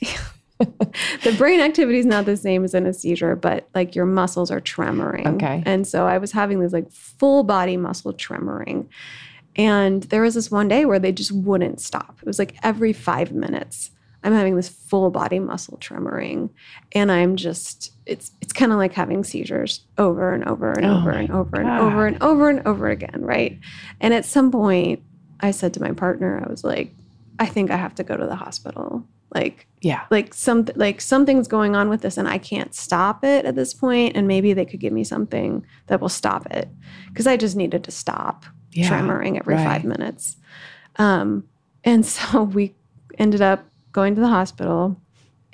the 1.23 1.35
brain 1.39 1.61
activity 1.61 1.99
is 1.99 2.07
not 2.07 2.25
the 2.25 2.37
same 2.37 2.65
as 2.65 2.75
in 2.75 2.87
a 2.87 2.93
seizure, 2.93 3.37
but 3.37 3.69
like 3.75 3.95
your 3.95 4.07
muscles 4.07 4.51
are 4.51 4.61
tremoring. 4.61 5.27
Okay. 5.37 5.63
And 5.65 5.87
so 5.87 6.07
I 6.07 6.19
was 6.19 6.33
having 6.33 6.61
this 6.61 6.73
like 6.73 6.91
full 6.91 7.45
body 7.45 7.77
muscle 7.77 8.13
tremoring. 8.13 8.89
And 9.57 10.05
there 10.05 10.23
was 10.23 10.35
this 10.35 10.51
one 10.51 10.69
day 10.69 10.85
where 10.85 10.99
they 10.99 11.13
just 11.13 11.33
wouldn't 11.33 11.81
stop. 11.81 12.19
It 12.21 12.27
was 12.27 12.39
like 12.39 12.57
every 12.63 12.93
five 12.93 13.33
minutes, 13.33 13.91
I'm 14.25 14.33
having 14.33 14.57
this 14.57 14.69
full 14.69 15.11
body 15.11 15.39
muscle 15.39 15.79
tremoring 15.79 16.51
and 16.93 17.13
I'm 17.13 17.37
just 17.37 17.93
it's 18.05 18.33
it's 18.41 18.53
kind 18.53 18.73
of 18.73 18.79
like 18.79 18.93
having 18.93 19.23
seizures 19.23 19.83
over 19.97 20.33
and 20.33 20.45
over 20.45 20.73
and 20.73 20.87
Oh 20.87 20.97
over 20.97 21.11
and 21.11 21.31
over 21.31 21.57
and 21.61 21.69
over 21.69 22.07
and 22.07 22.23
over 22.23 22.49
and 22.49 22.67
over 22.67 22.89
again, 22.89 23.21
right? 23.21 23.59
And 24.01 24.13
at 24.13 24.25
some 24.25 24.51
point 24.51 25.03
I 25.41 25.53
said 25.53 25.73
to 25.75 25.81
my 25.81 25.93
partner, 25.93 26.43
I 26.45 26.51
was 26.51 26.65
like, 26.65 26.93
I 27.39 27.47
think 27.47 27.71
I 27.71 27.77
have 27.77 27.95
to 27.97 28.05
go 28.05 28.17
to 28.17 28.27
the 28.27 28.35
hospital. 28.35 29.05
Like 29.35 29.67
Yeah. 29.83 30.05
like 30.11 30.33
some 30.35 30.67
like 30.75 31.01
something's 31.01 31.49
going 31.49 31.77
on 31.77 31.89
with 31.91 32.01
this 32.03 32.17
and 32.17 32.27
I 32.29 32.39
can't 32.39 32.75
stop 32.75 33.23
it 33.25 33.45
at 33.45 33.55
this 33.57 33.75
point 33.75 34.17
and 34.17 34.27
maybe 34.27 34.53
they 34.55 34.65
could 34.65 34.81
give 34.81 34.93
me 34.93 35.05
something 35.05 35.65
that 35.89 36.01
will 36.01 36.09
stop 36.09 36.47
it 36.47 36.69
because 37.09 37.27
I 37.27 37.37
just 37.37 37.55
needed 37.57 37.85
to 37.85 37.91
stop 37.91 38.45
Yeah, 38.73 38.89
tremoring 38.89 39.39
every 39.39 39.55
right. 39.55 39.65
5 39.65 39.85
minutes. 39.85 40.37
Um 40.97 41.45
and 41.85 42.05
so 42.15 42.43
we 42.45 42.75
ended 43.19 43.43
up 43.43 43.65
going 43.93 44.15
to 44.15 44.21
the 44.21 44.29
hospital 44.29 45.01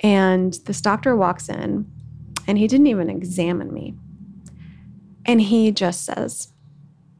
and 0.01 0.53
this 0.65 0.81
doctor 0.81 1.15
walks 1.15 1.49
in 1.49 1.85
and 2.47 2.57
he 2.57 2.67
didn't 2.67 2.87
even 2.87 3.09
examine 3.09 3.73
me. 3.73 3.95
And 5.25 5.41
he 5.41 5.71
just 5.71 6.05
says 6.05 6.53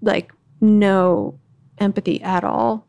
like 0.01 0.31
no 0.61 1.39
empathy 1.79 2.21
at 2.21 2.43
all. 2.43 2.87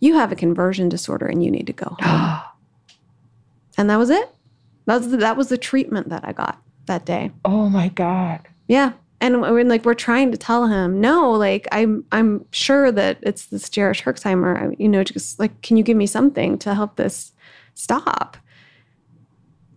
You 0.00 0.14
have 0.14 0.30
a 0.32 0.36
conversion 0.36 0.88
disorder 0.88 1.26
and 1.26 1.42
you 1.44 1.50
need 1.50 1.66
to 1.68 1.72
go 1.72 1.96
home 2.00 2.37
and 3.78 3.88
that 3.88 3.96
was 3.96 4.10
it. 4.10 4.28
That 4.84 4.96
was 4.98 5.10
the, 5.10 5.16
that 5.18 5.36
was 5.36 5.48
the 5.48 5.56
treatment 5.58 6.08
that 6.10 6.26
I 6.26 6.32
got 6.32 6.60
that 6.86 7.06
day. 7.06 7.30
oh 7.44 7.68
my 7.68 7.88
God. 7.88 8.40
Yeah, 8.66 8.92
and 9.20 9.40
we're 9.40 9.64
like 9.64 9.84
we're 9.84 9.94
trying 9.94 10.30
to 10.32 10.38
tell 10.38 10.66
him 10.66 11.00
no, 11.00 11.30
like 11.30 11.66
I'm 11.72 12.04
I'm 12.12 12.44
sure 12.50 12.92
that 12.92 13.18
it's 13.22 13.46
this 13.46 13.68
Jarisch 13.68 14.02
Herxheimer. 14.02 14.74
You 14.78 14.88
know, 14.88 15.02
just 15.02 15.38
like 15.38 15.60
can 15.62 15.76
you 15.76 15.82
give 15.82 15.96
me 15.96 16.06
something 16.06 16.58
to 16.58 16.74
help 16.74 16.96
this 16.96 17.32
stop? 17.74 18.36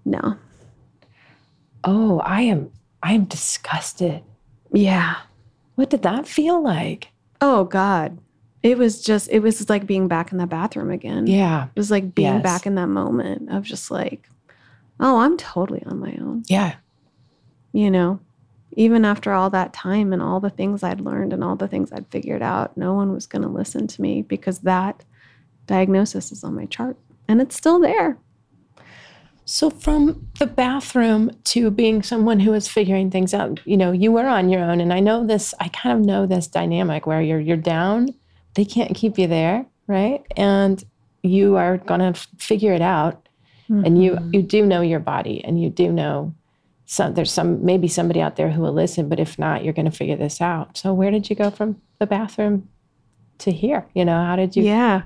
No. 0.05 0.35
Oh, 1.83 2.19
I 2.19 2.41
am 2.41 2.71
I 3.03 3.13
am 3.13 3.25
disgusted. 3.25 4.23
Yeah. 4.73 5.17
What 5.75 5.89
did 5.89 6.03
that 6.03 6.27
feel 6.27 6.61
like? 6.61 7.09
Oh 7.41 7.63
God. 7.65 8.19
It 8.63 8.77
was 8.77 9.01
just 9.03 9.29
it 9.31 9.39
was 9.39 9.69
like 9.69 9.85
being 9.87 10.07
back 10.07 10.31
in 10.31 10.37
the 10.37 10.45
bathroom 10.47 10.91
again. 10.91 11.25
Yeah. 11.27 11.65
It 11.65 11.79
was 11.79 11.89
like 11.91 12.13
being 12.13 12.35
Yes. 12.35 12.43
back 12.43 12.65
in 12.65 12.75
that 12.75 12.87
moment 12.87 13.49
of 13.51 13.63
just 13.63 13.89
like, 13.89 14.29
oh, 14.99 15.19
I'm 15.19 15.35
totally 15.37 15.83
on 15.85 15.99
my 15.99 16.11
own. 16.21 16.43
Yeah. 16.47 16.75
you 17.73 17.89
know, 17.89 18.19
even 18.73 19.03
after 19.05 19.31
all 19.33 19.49
that 19.49 19.73
time 19.73 20.13
and 20.13 20.21
all 20.21 20.39
the 20.39 20.49
things 20.49 20.83
I'd 20.83 21.01
learned 21.01 21.33
and 21.33 21.43
all 21.43 21.55
the 21.55 21.67
things 21.67 21.91
I'd 21.91 22.07
figured 22.11 22.41
out, 22.41 22.77
no 22.77 22.93
one 22.93 23.11
was 23.13 23.25
going 23.25 23.41
to 23.41 23.47
listen 23.47 23.87
to 23.87 24.01
me 24.01 24.21
because 24.21 24.59
that 24.59 25.03
diagnosis 25.67 26.31
is 26.31 26.43
on 26.43 26.53
my 26.55 26.65
chart 26.65 26.97
and 27.27 27.41
it's 27.41 27.55
still 27.55 27.79
there. 27.79 28.17
So 29.45 29.69
from 29.69 30.27
the 30.39 30.45
bathroom 30.47 31.31
to 31.45 31.71
being 31.71 32.03
someone 32.03 32.39
who 32.39 32.53
is 32.53 32.67
figuring 32.67 33.09
things 33.11 33.33
out, 33.33 33.59
you 33.65 33.75
know, 33.75 33.91
you 33.91 34.11
were 34.11 34.27
on 34.27 34.49
your 34.49 34.61
own 34.63 34.79
and 34.79 34.93
I 34.93 34.99
know 34.99 35.25
this 35.25 35.53
I 35.59 35.67
kind 35.69 35.99
of 35.99 36.05
know 36.05 36.25
this 36.25 36.47
dynamic 36.47 37.05
where 37.07 37.21
you're 37.21 37.39
you're 37.39 37.57
down, 37.57 38.13
they 38.53 38.65
can't 38.65 38.95
keep 38.95 39.17
you 39.17 39.27
there, 39.27 39.65
right? 39.87 40.23
And 40.35 40.83
you 41.23 41.55
are 41.55 41.77
going 41.77 42.13
to 42.13 42.19
figure 42.37 42.73
it 42.73 42.81
out 42.81 43.27
and 43.85 44.03
you 44.03 44.17
you 44.33 44.41
do 44.41 44.65
know 44.65 44.81
your 44.81 44.99
body 44.99 45.43
and 45.45 45.61
you 45.61 45.69
do 45.69 45.91
know 45.91 46.33
some 46.85 47.13
there's 47.13 47.31
some 47.31 47.63
maybe 47.63 47.87
somebody 47.87 48.21
out 48.21 48.35
there 48.35 48.49
who 48.49 48.61
will 48.61 48.73
listen, 48.73 49.07
but 49.07 49.19
if 49.19 49.39
not, 49.39 49.63
you're 49.63 49.73
going 49.73 49.89
to 49.89 49.95
figure 49.95 50.17
this 50.17 50.41
out. 50.41 50.77
So 50.77 50.93
where 50.93 51.09
did 51.09 51.29
you 51.29 51.35
go 51.35 51.49
from 51.49 51.81
the 51.99 52.05
bathroom 52.05 52.67
to 53.39 53.51
here? 53.51 53.87
You 53.93 54.03
know, 54.03 54.23
how 54.25 54.35
did 54.35 54.55
you 54.55 54.63
Yeah. 54.63 55.03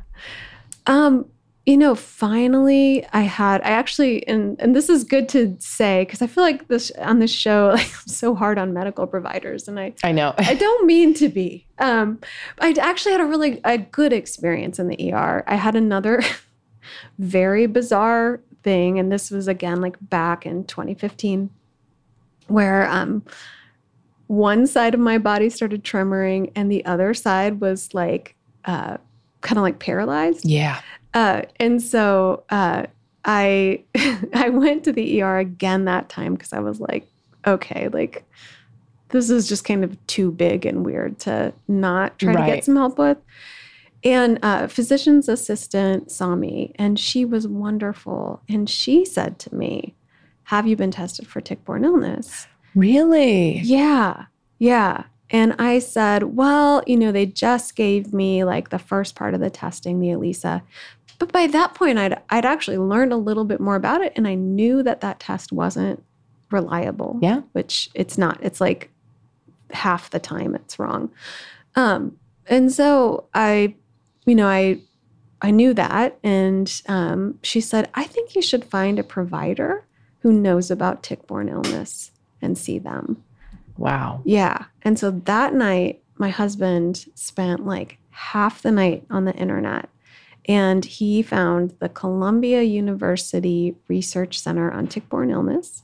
Um, 0.87 1.29
you 1.65 1.77
know, 1.77 1.95
finally 1.95 3.05
I 3.11 3.21
had 3.21 3.61
I 3.61 3.69
actually 3.69 4.27
and 4.27 4.59
and 4.59 4.75
this 4.75 4.87
is 4.87 5.03
good 5.03 5.27
to 5.29 5.55
say 5.59 6.03
because 6.03 6.21
I 6.21 6.27
feel 6.27 6.43
like 6.43 6.67
this 6.67 6.91
on 6.99 7.19
this 7.19 7.31
show 7.31 7.69
like 7.73 7.87
I'm 7.87 8.07
so 8.07 8.35
hard 8.35 8.59
on 8.59 8.73
medical 8.73 9.07
providers 9.07 9.67
and 9.67 9.79
I 9.79 9.93
I 10.03 10.11
know. 10.11 10.35
I 10.37 10.53
don't 10.53 10.85
mean 10.85 11.13
to 11.15 11.29
be. 11.29 11.65
Um, 11.79 12.19
I 12.59 12.75
actually 12.79 13.13
had 13.13 13.21
a 13.21 13.25
really 13.25 13.61
a 13.63 13.77
good 13.77 14.13
experience 14.13 14.77
in 14.77 14.87
the 14.87 15.13
ER. 15.13 15.43
I 15.47 15.55
had 15.55 15.75
another 15.75 16.21
very 17.19 17.65
bizarre 17.65 18.41
thing, 18.63 18.99
and 18.99 19.11
this 19.11 19.31
was 19.31 19.47
again 19.47 19.81
like 19.81 19.97
back 20.01 20.45
in 20.45 20.65
2015, 20.65 21.49
where 22.47 22.87
um, 22.89 23.23
one 24.27 24.67
side 24.67 24.93
of 24.93 24.99
my 24.99 25.17
body 25.17 25.49
started 25.49 25.83
tremoring, 25.83 26.51
and 26.55 26.71
the 26.71 26.85
other 26.85 27.13
side 27.15 27.59
was 27.59 27.93
like 27.93 28.35
uh, 28.65 28.97
kind 29.41 29.57
of 29.57 29.63
like 29.63 29.79
paralyzed. 29.79 30.45
yeah. 30.45 30.81
Uh, 31.15 31.43
and 31.59 31.81
so 31.81 32.43
uh, 32.49 32.85
I 33.23 33.83
I 34.33 34.49
went 34.49 34.83
to 34.83 34.91
the 34.91 35.21
ER 35.21 35.39
again 35.39 35.85
that 35.85 36.09
time 36.09 36.35
because 36.35 36.53
I 36.53 36.59
was 36.59 36.79
like, 36.79 37.07
okay, 37.47 37.87
like 37.87 38.23
this 39.09 39.29
is 39.29 39.47
just 39.47 39.63
kind 39.63 39.83
of 39.83 40.05
too 40.07 40.31
big 40.31 40.65
and 40.65 40.85
weird 40.85 41.17
to 41.19 41.53
not 41.67 42.19
try 42.19 42.33
to 42.33 42.45
get 42.45 42.65
some 42.65 42.75
help 42.75 42.99
with. 42.99 43.17
And 44.03 44.37
uh, 44.43 44.67
physician's 44.67 45.27
assistant 45.27 46.11
saw 46.11 46.35
me, 46.35 46.73
and 46.75 46.99
she 46.99 47.25
was 47.25 47.47
wonderful. 47.47 48.41
And 48.47 48.69
she 48.69 49.05
said 49.05 49.39
to 49.39 49.55
me, 49.55 49.95
"Have 50.43 50.67
you 50.67 50.75
been 50.75 50.91
tested 50.91 51.27
for 51.27 51.41
tick-borne 51.41 51.85
illness?" 51.85 52.47
Really? 52.75 53.59
Yeah. 53.59 54.25
Yeah. 54.59 55.05
And 55.31 55.55
I 55.57 55.79
said, 55.79 56.35
well, 56.35 56.83
you 56.85 56.97
know, 56.97 57.11
they 57.11 57.25
just 57.25 57.75
gave 57.75 58.13
me 58.13 58.43
like 58.43 58.69
the 58.69 58.79
first 58.79 59.15
part 59.15 59.33
of 59.33 59.39
the 59.39 59.49
testing, 59.49 59.99
the 59.99 60.11
ELISA. 60.11 60.61
But 61.19 61.31
by 61.31 61.47
that 61.47 61.73
point, 61.73 61.97
I'd, 61.97 62.21
I'd 62.29 62.45
actually 62.45 62.77
learned 62.77 63.13
a 63.13 63.17
little 63.17 63.45
bit 63.45 63.59
more 63.59 63.75
about 63.75 64.01
it. 64.01 64.13
And 64.15 64.27
I 64.27 64.35
knew 64.35 64.83
that 64.83 65.01
that 65.01 65.19
test 65.19 65.51
wasn't 65.51 66.03
reliable, 66.51 67.19
Yeah. 67.21 67.41
which 67.53 67.89
it's 67.93 68.17
not. 68.17 68.37
It's 68.41 68.59
like 68.61 68.89
half 69.71 70.09
the 70.09 70.19
time 70.19 70.55
it's 70.55 70.77
wrong. 70.77 71.09
Um, 71.75 72.17
and 72.47 72.71
so 72.71 73.25
I, 73.33 73.75
you 74.25 74.35
know, 74.35 74.47
I, 74.47 74.79
I 75.41 75.51
knew 75.51 75.73
that. 75.73 76.17
And 76.23 76.81
um, 76.87 77.39
she 77.43 77.61
said, 77.61 77.89
I 77.93 78.03
think 78.03 78.35
you 78.35 78.41
should 78.41 78.65
find 78.65 78.99
a 78.99 79.03
provider 79.03 79.85
who 80.19 80.31
knows 80.33 80.71
about 80.71 81.03
tick-borne 81.03 81.49
illness 81.49 82.11
and 82.41 82.57
see 82.57 82.79
them. 82.79 83.23
Wow. 83.77 84.21
Yeah. 84.25 84.65
And 84.83 84.97
so 84.97 85.11
that 85.11 85.53
night, 85.53 86.01
my 86.17 86.29
husband 86.29 87.05
spent 87.15 87.65
like 87.65 87.97
half 88.11 88.61
the 88.61 88.71
night 88.71 89.05
on 89.09 89.25
the 89.25 89.33
internet 89.35 89.89
and 90.47 90.85
he 90.85 91.21
found 91.21 91.75
the 91.79 91.89
Columbia 91.89 92.61
University 92.61 93.75
Research 93.87 94.39
Center 94.39 94.71
on 94.71 94.87
Tick-Borne 94.87 95.31
Illness. 95.31 95.83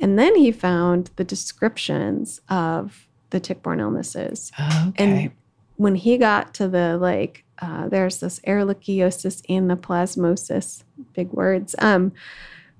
And 0.00 0.18
then 0.18 0.34
he 0.34 0.50
found 0.50 1.10
the 1.16 1.24
descriptions 1.24 2.40
of 2.48 3.06
the 3.28 3.38
tick-borne 3.38 3.80
illnesses. 3.80 4.50
Okay. 4.58 4.92
And 4.96 5.30
when 5.76 5.94
he 5.94 6.16
got 6.16 6.54
to 6.54 6.68
the 6.68 6.96
like, 6.96 7.44
uh, 7.60 7.88
there's 7.88 8.20
this 8.20 8.40
ehrlichiosis 8.40 9.44
anaplasmosis, 9.46 10.84
big 11.12 11.30
words, 11.32 11.74
um, 11.78 12.12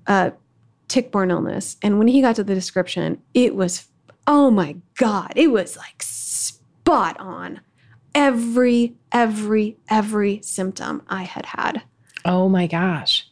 uh, 0.07 0.31
tick-borne 0.87 1.31
illness. 1.31 1.77
And 1.81 1.99
when 1.99 2.07
he 2.07 2.21
got 2.21 2.35
to 2.37 2.43
the 2.43 2.55
description, 2.55 3.21
it 3.33 3.55
was, 3.55 3.87
oh 4.25 4.49
my 4.49 4.77
God, 4.97 5.33
it 5.35 5.51
was 5.51 5.77
like 5.77 6.01
spot 6.01 7.15
on. 7.19 7.61
Every, 8.13 8.95
every, 9.11 9.77
every 9.89 10.41
symptom 10.43 11.01
I 11.07 11.23
had 11.23 11.45
had. 11.47 11.83
oh 12.25 12.49
my 12.49 12.67
gosh. 12.67 13.27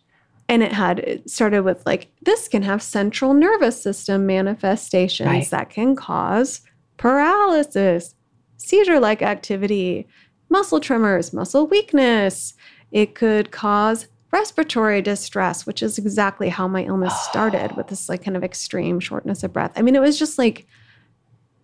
And 0.47 0.63
it 0.63 0.71
had 0.73 0.97
it 0.99 1.29
started 1.29 1.61
with 1.61 1.85
like, 1.85 2.07
this 2.23 2.47
can 2.47 2.63
have 2.63 2.81
central 2.81 3.35
nervous 3.35 3.79
system 3.81 4.25
manifestations 4.25 5.27
Right. 5.27 5.49
that 5.51 5.69
can 5.69 5.95
cause 5.95 6.61
paralysis, 6.97 8.15
seizure 8.57 8.99
like 8.99 9.21
activity, 9.21 10.07
muscle 10.49 10.79
tremors, 10.79 11.33
muscle 11.33 11.67
weakness. 11.67 12.55
It 12.91 13.13
could 13.13 13.51
cause 13.51 14.07
respiratory 14.31 15.03
distress, 15.03 15.67
which 15.67 15.83
is 15.83 15.99
exactly 15.99 16.49
how 16.49 16.67
my 16.67 16.83
illness 16.83 17.13
started 17.29 17.75
with 17.77 17.87
this 17.87 18.09
like 18.09 18.23
kind 18.23 18.35
of 18.35 18.43
extreme 18.43 18.99
shortness 18.99 19.43
of 19.43 19.53
breath. 19.53 19.73
I 19.75 19.83
mean, 19.83 19.95
it 19.95 20.01
was 20.01 20.17
just 20.17 20.39
like 20.39 20.65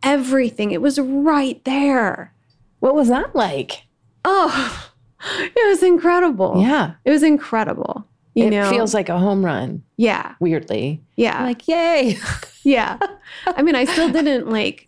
everything, 0.04 0.70
it 0.72 0.82
was 0.82 1.00
right 1.00 1.64
there. 1.66 2.34
What 2.86 2.94
was 2.94 3.08
that 3.08 3.36
like? 3.36 3.82
Oh, 4.26 4.88
it 5.40 5.68
was 5.70 5.82
incredible. 5.82 6.62
Yeah. 6.62 6.94
It 7.04 7.10
was 7.10 7.24
incredible. 7.24 8.06
You 8.36 8.46
it 8.46 8.50
know, 8.52 8.70
feels 8.70 8.94
like 8.94 9.10
a 9.10 9.18
home 9.18 9.44
run, 9.44 9.82
yeah, 9.98 10.36
weirdly. 10.40 11.02
yeah. 11.16 11.42
Like, 11.44 11.68
yay. 11.68 12.18
Yeah. 12.64 12.98
I 13.48 13.62
mean, 13.64 13.74
I 13.76 13.86
still 13.86 14.10
didn't 14.12 14.50
like 14.50 14.88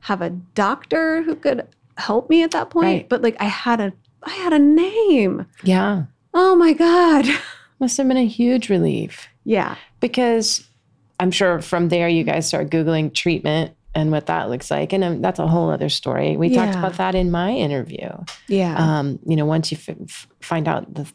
have 0.00 0.20
a 0.22 0.30
doctor 0.30 1.22
who 1.22 1.34
could 1.36 1.66
help 1.96 2.28
me 2.28 2.42
at 2.42 2.50
that 2.50 2.68
point, 2.70 2.84
Right. 2.84 3.08
but 3.08 3.22
like 3.22 3.36
I 3.40 3.44
had 3.44 3.80
a 3.80 3.92
I 4.22 4.30
had 4.30 4.52
a 4.52 4.58
name. 4.58 5.46
yeah. 5.62 6.04
Oh 6.34 6.54
my 6.54 6.74
god. 6.74 7.24
Must 7.80 7.96
have 7.96 8.08
been 8.08 8.16
a 8.18 8.26
huge 8.26 8.68
relief 8.68 9.26
Yeah. 9.44 9.76
because 10.00 10.66
I'm 11.20 11.30
sure 11.30 11.60
from 11.62 11.88
there 11.88 12.08
you 12.08 12.24
guys 12.24 12.46
start 12.46 12.68
Googling 12.70 13.12
treatment 13.14 13.72
and 13.98 14.10
what 14.12 14.26
that 14.26 14.48
looks 14.48 14.70
like. 14.70 14.92
And 14.94 15.02
um, 15.04 15.20
that's 15.20 15.38
a 15.38 15.46
whole 15.46 15.70
other 15.70 15.88
story. 15.88 16.36
We 16.36 16.54
talked 16.54 16.76
about 16.76 16.94
that 16.94 17.14
in 17.14 17.30
my 17.30 17.50
interview. 17.52 18.08
Yeah. 18.46 18.76
Um, 18.76 19.18
you 19.26 19.36
know, 19.36 19.44
once 19.46 19.70
you 19.72 19.78
f- 19.88 20.28
find 20.40 20.68
out 20.68 20.94
the 20.94 21.10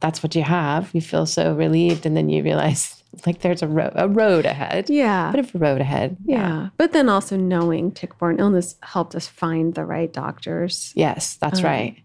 that's 0.00 0.22
what 0.22 0.34
you 0.34 0.42
have. 0.42 0.88
You 0.94 1.02
feel 1.02 1.26
so 1.26 1.54
relieved, 1.54 2.06
and 2.06 2.16
then 2.16 2.30
you 2.30 2.42
realize 2.42 3.02
like 3.26 3.40
there's 3.42 3.62
a 3.62 3.68
road 3.68 3.92
a 3.96 4.08
road 4.08 4.46
ahead. 4.46 4.88
Yeah. 4.88 5.30
Bit 5.30 5.40
of 5.40 5.54
a 5.54 5.58
road 5.58 5.80
ahead. 5.82 6.16
yeah. 6.24 6.68
But 6.78 6.92
then 6.92 7.08
also 7.10 7.36
knowing 7.36 7.92
tick-borne 7.92 8.40
illness 8.40 8.76
helped 8.82 9.14
us 9.14 9.26
find 9.26 9.74
the 9.74 9.84
right 9.84 10.10
doctors. 10.10 10.92
Yes, 10.96 11.36
that's 11.36 11.58
Um, 11.58 11.64
right. 11.66 11.96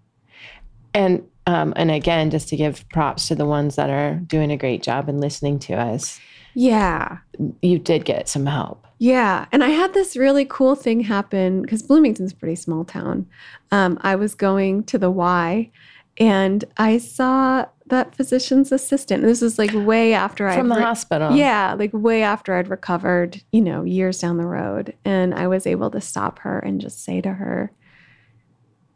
And 0.94 1.24
um, 1.48 1.74
and 1.76 1.92
again, 1.92 2.32
just 2.32 2.50
to 2.50 2.58
give 2.58 2.88
props 2.90 3.28
to 3.28 3.36
the 3.36 3.46
ones 3.46 3.76
that 3.76 3.90
are 3.90 4.16
doing 4.16 4.52
a 4.52 4.58
great 4.58 4.82
job 4.84 5.08
and 5.08 5.22
listening 5.22 5.60
to 5.60 5.74
us, 5.76 6.20
Yeah. 6.56 7.20
you 7.62 7.78
did 7.78 8.06
get 8.06 8.28
some 8.28 8.46
help. 8.46 8.88
Yeah. 8.98 9.46
And 9.52 9.64
I 9.64 9.70
had 9.70 9.94
this 9.94 10.16
really 10.16 10.46
cool 10.46 10.76
thing 10.76 11.02
happen 11.02 11.62
because 11.62 11.84
Bloomington's 11.84 12.32
a 12.32 12.36
pretty 12.36 12.56
small 12.56 12.86
town. 12.86 13.28
Um, 13.72 14.00
I 14.02 14.16
was 14.16 14.34
going 14.34 14.86
to 14.86 14.98
the 14.98 15.12
Y 15.12 15.70
and 16.18 16.64
I 16.78 16.98
saw 16.98 17.66
that 17.88 18.16
physician's 18.16 18.72
assistant. 18.72 19.24
This 19.24 19.42
was 19.42 19.60
like 19.60 19.72
way 19.74 20.14
after 20.14 20.48
I 20.48 20.56
From 20.56 20.70
the 20.70 20.76
hospital. 20.76 21.36
Yeah, 21.36 21.76
like 21.78 21.92
way 21.94 22.24
after 22.24 22.56
I'd 22.56 22.70
recovered, 22.70 23.42
you 23.52 23.62
know, 23.62 23.84
years 23.84 24.20
down 24.20 24.38
the 24.38 24.46
road. 24.46 24.96
And 25.04 25.34
I 25.34 25.48
was 25.48 25.68
able 25.68 25.92
to 25.92 26.02
stop 26.02 26.40
her 26.40 26.60
and 26.60 26.80
just 26.80 27.04
say 27.04 27.22
to 27.22 27.34
her, 27.34 27.72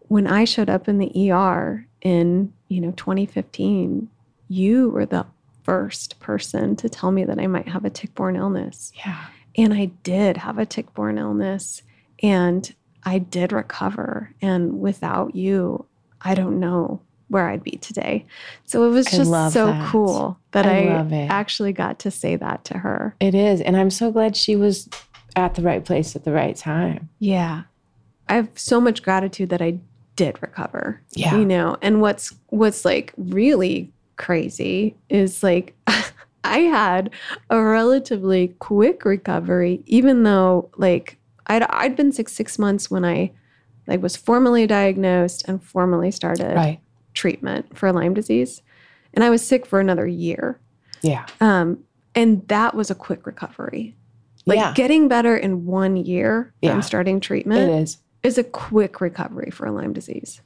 when 0.08 0.26
I 0.26 0.46
showed 0.46 0.70
up 0.70 0.88
in 0.88 0.98
the 0.98 1.32
ER 1.32 1.86
in, 2.02 2.54
you 2.68 2.82
know, 2.82 2.92
2015, 2.92 4.10
you 4.48 4.90
were 4.90 5.06
the 5.06 5.26
first 5.70 6.20
person 6.20 6.76
to 6.76 6.90
tell 6.90 7.12
me 7.12 7.24
that 7.24 7.38
I 7.38 7.46
might 7.46 7.68
have 7.68 7.86
a 7.86 7.92
tick-borne 7.92 8.36
illness. 8.36 8.92
Yeah. 9.06 9.24
And 9.56 9.72
I 9.72 9.86
did 10.02 10.36
have 10.36 10.58
a 10.58 10.66
tick 10.66 10.92
borne 10.96 11.20
illness 11.20 11.84
and 12.24 12.74
I 13.04 13.20
did 13.20 13.54
recover. 13.54 14.34
And 14.42 14.80
without 14.80 15.36
you, 15.36 15.86
I 16.22 16.34
don't 16.34 16.60
know 16.60 17.02
where 17.28 17.48
I'd 17.48 17.64
be 17.64 17.78
today. 17.78 18.26
So 18.66 18.84
it 18.86 18.90
was 18.90 19.06
just 19.06 19.30
so 19.54 19.68
that. 19.68 19.92
cool 19.92 20.40
that 20.54 20.66
I 20.66 20.88
I, 20.88 21.28
actually 21.30 21.72
got 21.72 22.00
to 22.00 22.10
say 22.10 22.36
that 22.36 22.66
to 22.66 22.80
her. 22.80 23.16
It 23.20 23.36
is. 23.36 23.62
And 23.62 23.78
I'm 23.78 23.92
so 23.92 24.12
glad 24.12 24.36
she 24.36 24.56
was 24.56 24.90
at 25.36 25.54
the 25.54 25.62
right 25.62 25.86
place 25.86 26.16
at 26.16 26.24
the 26.24 26.32
right 26.32 26.56
time. 26.56 27.10
Yeah. 27.20 27.62
I 28.28 28.34
have 28.34 28.50
so 28.56 28.82
much 28.82 29.04
gratitude 29.04 29.52
that 29.52 29.62
I 29.62 29.78
did 30.16 30.42
recover. 30.42 31.00
Yeah. 31.12 31.36
You 31.36 31.46
know, 31.46 31.78
and 31.84 32.02
what's 32.02 32.34
what's 32.48 32.86
like 32.86 33.14
really 33.18 33.94
crazy 34.20 34.96
is 35.10 35.42
like 35.42 35.76
I 36.44 36.60
had 36.60 37.10
a 37.50 37.62
relatively 37.62 38.50
quick 38.60 39.04
recovery, 39.06 39.82
even 39.88 40.22
though 40.24 40.70
like 40.78 41.18
I'd 41.48 41.64
I'd 41.64 41.96
been 41.96 42.12
sick 42.12 42.30
six 42.30 42.60
months 42.60 42.92
when 42.92 43.04
I 43.04 43.32
like 43.88 44.02
was 44.04 44.16
formally 44.16 44.68
diagnosed 44.68 45.46
and 45.48 45.64
formally 45.64 46.12
started 46.12 46.56
Right. 46.56 46.80
treatment 47.16 47.76
for 47.76 47.92
Lyme 47.92 48.14
disease. 48.14 48.62
And 49.16 49.24
I 49.24 49.32
was 49.32 49.44
sick 49.46 49.66
for 49.66 49.80
another 49.80 50.06
year. 50.06 50.60
Yeah. 51.02 51.26
Um, 51.42 51.80
and 52.14 52.48
that 52.50 52.76
was 52.76 52.92
a 52.92 52.96
quick 52.96 53.26
recovery. 53.26 53.96
Like 54.46 54.58
yeah. 54.60 54.74
getting 54.74 55.08
better 55.08 55.36
in 55.36 55.66
one 55.66 55.96
year 55.98 56.54
Yeah. 56.62 56.72
from 56.74 56.82
starting 56.84 57.20
treatment 57.20 57.70
it 57.70 57.82
is. 57.82 57.98
is 58.24 58.38
a 58.38 58.44
quick 58.44 59.02
recovery 59.02 59.50
for 59.52 59.70
Lyme 59.72 59.94
disease. 59.94 60.42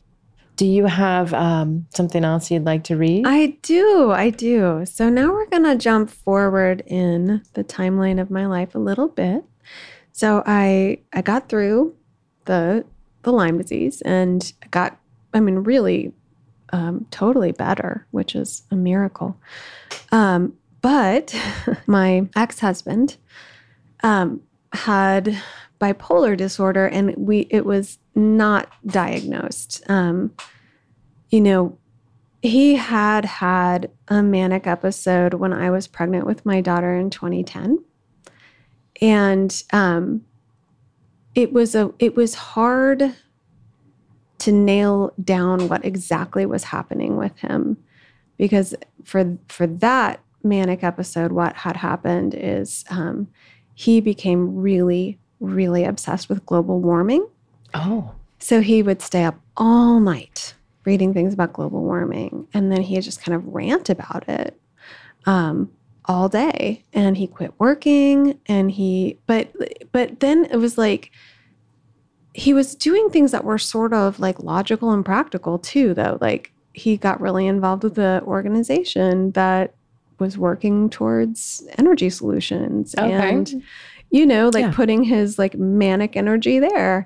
Do 0.55 0.65
you 0.65 0.85
have 0.85 1.33
um, 1.33 1.87
something 1.95 2.23
else 2.23 2.51
you'd 2.51 2.65
like 2.65 2.83
to 2.85 2.95
read? 2.95 3.25
I 3.25 3.57
do, 3.61 4.11
I 4.11 4.29
do. 4.29 4.85
So 4.85 5.09
now 5.09 5.31
we're 5.31 5.47
gonna 5.47 5.75
jump 5.75 6.09
forward 6.09 6.83
in 6.85 7.41
the 7.53 7.63
timeline 7.63 8.21
of 8.21 8.29
my 8.29 8.45
life 8.45 8.75
a 8.75 8.79
little 8.79 9.07
bit. 9.07 9.43
So 10.11 10.43
I 10.45 10.99
I 11.11 11.21
got 11.21 11.49
through 11.49 11.95
the 12.45 12.85
the 13.23 13.31
Lyme 13.31 13.57
disease 13.57 14.01
and 14.01 14.53
got 14.69 14.97
I 15.33 15.39
mean 15.39 15.59
really 15.59 16.13
um, 16.71 17.05
totally 17.11 17.51
better, 17.51 18.05
which 18.11 18.35
is 18.35 18.63
a 18.71 18.75
miracle. 18.75 19.37
Um, 20.11 20.53
but 20.81 21.35
my 21.87 22.27
ex 22.35 22.59
husband 22.59 23.17
um, 24.03 24.41
had 24.73 25.41
bipolar 25.83 26.37
disorder, 26.37 26.87
and 26.87 27.13
we 27.17 27.47
it 27.49 27.65
was 27.65 27.99
not 28.15 28.69
diagnosed. 28.85 29.83
Um, 29.89 30.31
you 31.29 31.41
know, 31.41 31.77
he 32.41 32.75
had 32.75 33.25
had 33.25 33.91
a 34.07 34.23
manic 34.23 34.65
episode 34.65 35.33
when 35.33 35.51
I 35.51 35.69
was 35.71 35.87
pregnant 35.87 36.25
with 36.25 36.45
my 36.45 36.61
daughter 36.61 36.95
in 36.95 37.09
2010, 37.09 37.83
and 39.01 39.63
um, 39.73 40.23
it 41.35 41.51
was 41.51 41.75
a 41.75 41.91
it 41.99 42.15
was 42.15 42.35
hard 42.35 43.13
to 44.39 44.51
nail 44.51 45.13
down 45.23 45.67
what 45.67 45.83
exactly 45.85 46.45
was 46.45 46.65
happening 46.65 47.17
with 47.17 47.37
him 47.39 47.77
because 48.37 48.73
for 49.03 49.37
for 49.47 49.67
that 49.67 50.19
manic 50.43 50.83
episode 50.83 51.31
what 51.31 51.55
had 51.55 51.77
happened 51.77 52.33
is 52.35 52.83
um, 52.89 53.27
he 53.73 54.01
became 54.01 54.55
really 54.55 55.17
really 55.43 55.83
obsessed 55.83 56.29
with 56.29 56.45
global 56.45 56.79
warming 56.79 57.27
oh. 57.73 58.13
so 58.39 58.61
he 58.61 58.81
would 58.81 59.01
stay 59.01 59.23
up 59.23 59.39
all 59.57 59.99
night 59.99 60.55
reading 60.85 61.13
things 61.13 61.33
about 61.33 61.53
global 61.53 61.81
warming 61.81 62.47
and 62.53 62.71
then 62.71 62.81
he'd 62.81 63.01
just 63.01 63.21
kind 63.21 63.35
of 63.35 63.45
rant 63.47 63.89
about 63.89 64.27
it 64.27 64.59
um, 65.25 65.71
all 66.05 66.27
day 66.27 66.83
and 66.93 67.17
he 67.17 67.27
quit 67.27 67.53
working 67.59 68.39
and 68.47 68.71
he 68.71 69.17
but 69.25 69.51
but 69.91 70.19
then 70.19 70.45
it 70.45 70.57
was 70.57 70.77
like 70.77 71.11
he 72.33 72.53
was 72.53 72.75
doing 72.75 73.09
things 73.09 73.31
that 73.31 73.43
were 73.43 73.57
sort 73.57 73.93
of 73.93 74.19
like 74.19 74.39
logical 74.39 74.91
and 74.91 75.05
practical 75.05 75.59
too 75.59 75.93
though 75.93 76.17
like 76.19 76.51
he 76.73 76.97
got 76.97 77.21
really 77.21 77.47
involved 77.47 77.83
with 77.83 77.95
the 77.95 78.21
organization 78.25 79.31
that 79.31 79.73
was 80.19 80.37
working 80.37 80.89
towards 80.89 81.63
energy 81.77 82.09
solutions 82.09 82.95
Okay. 82.97 83.11
and 83.11 83.63
you 84.13 84.25
know 84.25 84.49
like 84.53 84.61
Yeah. 84.65 84.71
putting 84.73 85.03
his 85.03 85.37
like 85.37 85.55
manic 85.57 86.15
energy 86.15 86.59
there 86.59 87.05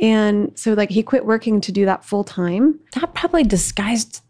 and 0.00 0.52
so 0.54 0.74
like 0.74 0.90
he 0.90 1.02
quit 1.02 1.24
working 1.26 1.60
to 1.60 1.72
do 1.72 1.84
that 1.86 2.04
full 2.04 2.24
time 2.24 2.78
That 2.94 3.12
probably 3.14 3.42
disguised 3.44 4.20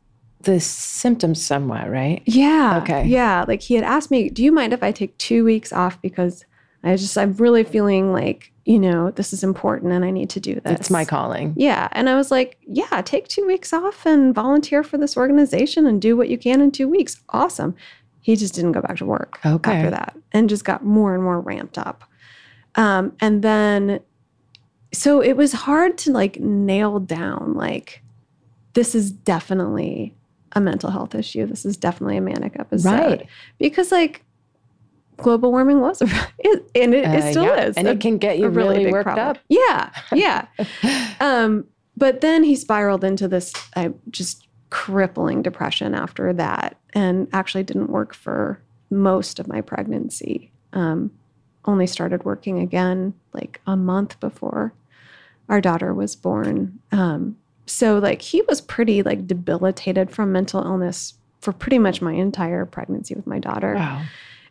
the 0.40 0.58
symptoms 0.58 1.40
somewhat, 1.44 1.88
right? 1.90 2.22
yeah 2.26 2.80
Okay. 2.82 3.04
yeah 3.06 3.44
like 3.46 3.60
he 3.62 3.74
had 3.74 3.84
asked 3.84 4.10
me 4.10 4.28
do 4.30 4.42
you 4.42 4.50
mind 4.52 4.72
if 4.72 4.82
i 4.82 4.90
take 4.90 5.16
two 5.18 5.44
weeks 5.44 5.72
off 5.72 6.00
because 6.02 6.44
i 6.82 6.96
just 6.96 7.16
i'm 7.16 7.32
really 7.34 7.62
feeling 7.62 8.12
like 8.12 8.52
you 8.64 8.78
know 8.78 9.10
this 9.12 9.32
is 9.32 9.44
important 9.44 9.92
and 9.92 10.04
i 10.04 10.10
need 10.10 10.30
to 10.30 10.40
do 10.40 10.54
this 10.64 10.72
It's 10.80 10.90
my 10.90 11.04
calling. 11.04 11.52
Yeah. 11.56 11.88
And 11.92 12.08
I 12.08 12.14
was 12.14 12.30
like, 12.30 12.58
yeah, 12.66 13.02
take 13.02 13.26
two 13.26 13.44
weeks 13.46 13.72
off 13.72 14.06
and 14.06 14.32
volunteer 14.32 14.84
for 14.84 14.98
this 14.98 15.16
organization 15.16 15.84
and 15.86 16.00
do 16.00 16.16
what 16.16 16.28
you 16.28 16.38
can 16.38 16.60
in 16.60 16.70
two 16.70 16.88
weeks. 16.88 17.20
Awesome. 17.30 17.74
He 18.20 18.36
just 18.36 18.54
didn't 18.54 18.70
go 18.72 18.80
back 18.80 18.98
to 18.98 19.04
work 19.04 19.40
Okay. 19.44 19.72
after 19.72 19.90
that 19.90 20.16
and 20.32 20.48
just 20.48 20.64
got 20.64 20.84
more 20.84 21.12
and 21.14 21.24
more 21.24 21.40
ramped 21.40 21.76
up. 21.76 22.04
Um, 22.74 23.12
and 23.20 23.42
then, 23.42 24.00
so 24.92 25.20
it 25.20 25.36
was 25.36 25.52
hard 25.52 25.98
to 25.98 26.12
like 26.12 26.38
nail 26.40 26.98
down, 27.00 27.54
like, 27.54 28.02
this 28.74 28.94
is 28.94 29.10
definitely 29.10 30.14
a 30.52 30.60
mental 30.60 30.90
health 30.90 31.14
issue. 31.14 31.46
This 31.46 31.64
is 31.64 31.76
definitely 31.76 32.16
a 32.16 32.20
manic 32.22 32.56
episode. 32.58 32.90
Right. 32.90 33.26
Because, 33.58 33.92
like, 33.92 34.24
global 35.18 35.50
warming 35.50 35.80
was 35.80 36.00
a, 36.02 36.06
it, 36.38 36.70
and 36.74 36.94
it, 36.94 37.04
it 37.04 37.22
Uh, 37.24 37.30
still 37.30 37.44
yeah. 37.44 37.64
is. 37.66 37.76
And 37.76 37.86
a 37.88 37.92
it 37.92 38.00
can 38.00 38.18
get 38.18 38.38
you 38.38 38.48
really 38.48 38.78
really, 38.78 38.92
worked 38.92 39.04
problem. 39.04 39.28
up. 39.28 39.38
Yeah, 39.48 39.90
yeah. 40.12 40.46
um, 41.20 41.66
but 41.96 42.20
then 42.22 42.42
he 42.42 42.56
spiraled 42.56 43.04
into 43.04 43.28
this 43.28 43.52
uh, 43.76 43.90
just 44.10 44.46
crippling 44.70 45.42
depression 45.42 45.94
after 45.94 46.32
that, 46.32 46.78
and 46.94 47.28
actually 47.34 47.62
didn't 47.62 47.90
work 47.90 48.14
for 48.14 48.60
most 48.90 49.38
of 49.38 49.46
my 49.48 49.60
pregnancy. 49.60 50.50
Um, 50.72 51.10
only 51.64 51.86
started 51.86 52.24
working 52.24 52.58
again 52.58 53.14
like 53.32 53.60
a 53.66 53.76
month 53.76 54.18
before 54.20 54.72
our 55.48 55.60
daughter 55.60 55.92
was 55.94 56.16
born. 56.16 56.78
Um, 56.90 57.36
so 57.66 57.98
like 57.98 58.22
he 58.22 58.42
was 58.42 58.60
pretty 58.60 59.02
like 59.02 59.26
debilitated 59.26 60.10
from 60.10 60.32
mental 60.32 60.62
illness 60.62 61.14
for 61.40 61.52
pretty 61.52 61.78
much 61.78 62.00
my 62.00 62.12
entire 62.12 62.64
pregnancy 62.64 63.14
with 63.14 63.26
my 63.26 63.38
daughter. 63.38 63.74
Wow. 63.74 64.02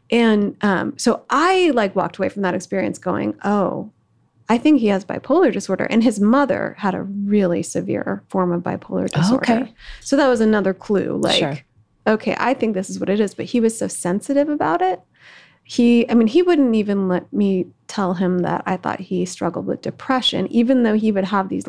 And 0.10 0.58
um, 0.62 0.98
so 0.98 1.24
I 1.30 1.72
like 1.74 1.96
walked 1.96 2.18
away 2.18 2.30
from 2.30 2.42
that 2.42 2.54
experience 2.54 2.98
going, 2.98 3.36
oh, 3.44 3.90
I 4.50 4.58
think 4.58 4.82
he 4.82 4.88
has 4.88 5.06
bipolar 5.06 5.54
disorder. 5.54 5.86
And 5.86 6.04
his 6.04 6.20
mother 6.20 6.76
had 6.80 6.94
a 6.94 7.04
really 7.04 7.64
severe 7.64 8.22
form 8.28 8.52
of 8.52 8.62
bipolar 8.62 9.10
disorder. 9.10 9.54
Okay. 9.54 9.74
So 10.02 10.18
that 10.18 10.28
was 10.28 10.42
another 10.42 10.74
clue. 10.74 11.16
Like, 11.16 11.40
Sure. 11.40 11.58
okay, 12.06 12.36
I 12.38 12.54
think 12.54 12.74
this 12.74 12.90
is 12.90 13.00
what 13.00 13.10
it 13.10 13.22
is. 13.22 13.34
But 13.34 13.46
he 13.46 13.62
was 13.62 13.78
so 13.78 13.88
sensitive 13.88 14.50
about 14.50 14.82
it. 14.82 15.00
He, 15.72 16.10
I 16.10 16.16
mean, 16.16 16.28
he 16.28 16.42
wouldn't 16.42 16.76
even 16.76 17.08
let 17.08 17.32
me 17.32 17.68
tell 17.88 18.14
him 18.16 18.40
that 18.40 18.62
I 18.66 18.76
thought 18.76 19.00
he 19.00 19.24
struggled 19.24 19.68
with 19.68 19.82
depression, 19.82 20.52
even 20.52 20.84
though 20.84 20.96
he 20.96 21.14
would 21.14 21.24
have 21.24 21.48
these 21.48 21.64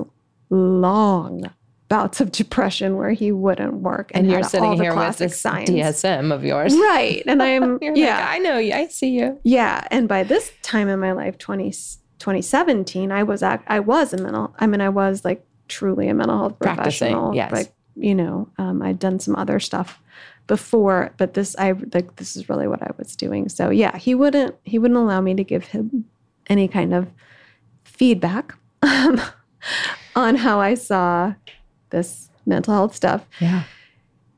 long 0.50 1.44
bouts 1.86 2.20
of 2.20 2.32
depression 2.32 2.96
where 2.96 3.12
he 3.12 3.30
wouldn't 3.30 3.74
work. 3.74 4.10
And 4.12 4.26
you're 4.26 4.38
had 4.38 4.44
all 4.44 4.50
sitting 4.50 4.76
the 4.76 4.82
here 4.82 4.96
with 4.96 5.18
this 5.18 5.40
signs. 5.40 5.70
DSM 5.70 6.34
of 6.34 6.42
yours. 6.42 6.74
Right. 6.74 7.22
And 7.28 7.40
I'm, 7.40 7.78
yeah. 7.80 8.18
like, 8.18 8.28
I 8.28 8.38
know 8.38 8.58
you. 8.58 8.72
I 8.72 8.88
see 8.88 9.10
you. 9.10 9.38
Yeah, 9.44 9.86
and 9.92 10.08
by 10.08 10.24
this 10.24 10.50
time 10.62 10.88
in 10.88 10.98
my 10.98 11.12
life, 11.12 11.38
20, 11.38 11.70
2017, 11.70 13.12
I 13.12 13.22
was 13.22 13.40
act, 13.44 13.66
I 13.68 13.78
was 13.78 14.12
a 14.12 14.16
mental. 14.16 14.52
I 14.58 14.66
mean, 14.66 14.80
I 14.80 14.88
was 14.88 15.24
like 15.24 15.46
truly 15.68 16.08
a 16.08 16.14
mental 16.14 16.38
health 16.38 16.58
Practicing, 16.58 17.12
professional. 17.12 17.36
yes. 17.36 17.52
Like 17.52 17.72
you 17.94 18.16
know, 18.16 18.48
um, 18.58 18.82
I'd 18.82 18.98
done 18.98 19.20
some 19.20 19.36
other 19.36 19.60
stuff 19.60 20.00
before, 20.46 21.14
but 21.16 21.34
this 21.34 21.56
I 21.58 21.72
like 21.72 22.16
this 22.16 22.36
is 22.36 22.48
really 22.48 22.66
what 22.66 22.82
I 22.82 22.90
was 22.98 23.16
doing. 23.16 23.48
So 23.48 23.70
yeah, 23.70 23.96
he 23.96 24.14
wouldn't 24.14 24.54
he 24.64 24.78
wouldn't 24.78 24.98
allow 24.98 25.20
me 25.20 25.34
to 25.34 25.44
give 25.44 25.66
him 25.66 26.04
any 26.48 26.68
kind 26.68 26.92
of 26.92 27.08
feedback 27.84 28.56
um, 28.82 29.20
on 30.16 30.36
how 30.36 30.60
I 30.60 30.74
saw 30.74 31.34
this 31.90 32.28
mental 32.46 32.74
health 32.74 32.94
stuff. 32.94 33.26
Yeah. 33.40 33.64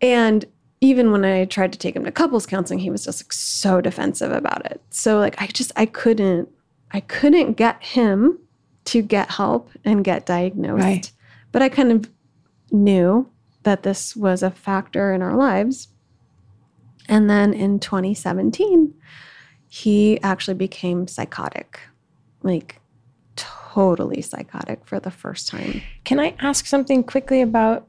And 0.00 0.44
even 0.80 1.12
when 1.12 1.24
I 1.24 1.46
tried 1.46 1.72
to 1.72 1.78
take 1.78 1.96
him 1.96 2.04
to 2.04 2.12
couples 2.12 2.44
counseling, 2.44 2.78
he 2.78 2.90
was 2.90 3.04
just 3.04 3.24
like 3.24 3.32
so 3.32 3.80
defensive 3.80 4.32
about 4.32 4.66
it. 4.66 4.82
So 4.90 5.18
like 5.18 5.40
I 5.40 5.46
just 5.46 5.72
I 5.76 5.86
couldn't 5.86 6.48
I 6.90 7.00
couldn't 7.00 7.54
get 7.54 7.82
him 7.82 8.38
to 8.86 9.02
get 9.02 9.30
help 9.30 9.70
and 9.84 10.04
get 10.04 10.26
diagnosed. 10.26 10.82
Right. 10.82 11.12
But 11.52 11.62
I 11.62 11.68
kind 11.68 11.90
of 11.90 12.10
knew 12.70 13.30
that 13.62 13.82
this 13.82 14.14
was 14.14 14.42
a 14.42 14.50
factor 14.50 15.12
in 15.12 15.22
our 15.22 15.36
lives. 15.36 15.88
And 17.08 17.28
then 17.28 17.52
in 17.52 17.78
2017, 17.80 18.94
he 19.68 20.20
actually 20.22 20.54
became 20.54 21.06
psychotic. 21.06 21.80
Like 22.42 22.80
totally 23.36 24.22
psychotic 24.22 24.86
for 24.86 25.00
the 25.00 25.10
first 25.10 25.48
time. 25.48 25.82
Can 26.04 26.20
I 26.20 26.34
ask 26.38 26.66
something 26.66 27.02
quickly 27.02 27.40
about 27.42 27.86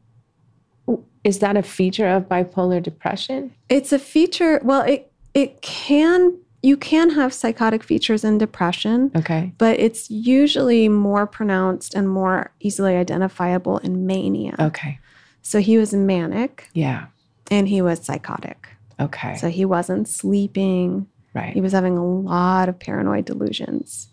is 1.23 1.39
that 1.39 1.58
a 1.58 1.63
feature 1.63 2.08
of 2.08 2.30
bipolar 2.30 2.82
depression? 2.82 3.51
It's 3.69 3.91
a 3.91 3.97
feature, 3.99 4.60
well, 4.63 4.82
it 4.82 5.12
it 5.34 5.62
can 5.62 6.38
you 6.62 6.78
can 6.78 7.12
have 7.12 7.32
psychotic 7.34 7.84
features 7.84 8.23
in 8.23 8.39
depression, 8.39 9.12
Okay. 9.15 9.54
but 9.60 9.80
it's 9.80 10.10
usually 10.10 10.89
more 10.89 11.28
pronounced 11.28 11.93
and 11.93 12.10
more 12.10 12.51
easily 12.60 12.95
identifiable 12.95 13.78
in 13.80 14.08
mania. 14.08 14.56
Okay. 14.60 14.97
So 15.43 15.60
he 15.60 15.78
was 15.78 15.93
manic 15.93 16.67
Yeah. 16.73 17.06
and 17.51 17.67
he 17.67 17.84
was 17.84 17.99
psychotic. 18.04 18.69
Okay. 18.99 19.36
So 19.36 19.49
he 19.49 19.65
wasn't 19.65 20.08
sleeping. 20.08 21.08
right. 21.34 21.53
He 21.53 21.62
was 21.62 21.73
having 21.73 21.97
a 21.97 22.05
lot 22.05 22.69
of 22.69 22.79
paranoid 22.79 23.25
delusions 23.25 24.10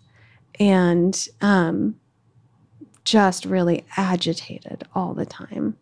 and 0.59 1.27
um, 1.41 1.95
just 3.03 3.45
really 3.45 3.83
agitated 3.97 4.85
all 4.93 5.13
the 5.13 5.25
time. 5.25 5.77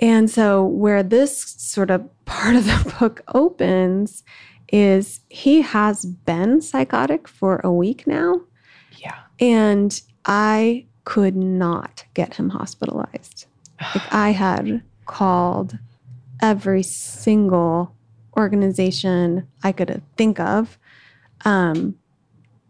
And 0.00 0.28
so, 0.30 0.64
where 0.64 1.02
this 1.02 1.36
sort 1.36 1.90
of 1.90 2.08
part 2.24 2.56
of 2.56 2.64
the 2.64 2.94
book 2.98 3.22
opens 3.34 4.22
is 4.72 5.20
he 5.28 5.60
has 5.60 6.04
been 6.04 6.60
psychotic 6.60 7.28
for 7.28 7.60
a 7.62 7.70
week 7.70 8.06
now, 8.06 8.40
yeah. 8.98 9.18
and 9.38 10.00
I 10.24 10.86
could 11.04 11.36
not 11.36 12.04
get 12.14 12.34
him 12.34 12.48
hospitalized. 12.48 13.46
Like, 13.94 14.12
I 14.12 14.30
had 14.30 14.82
called 15.06 15.78
every 16.42 16.82
single 16.82 17.94
organization 18.36 19.46
I 19.62 19.72
could 19.72 20.02
think 20.16 20.38
of. 20.40 20.78
Um, 21.44 21.96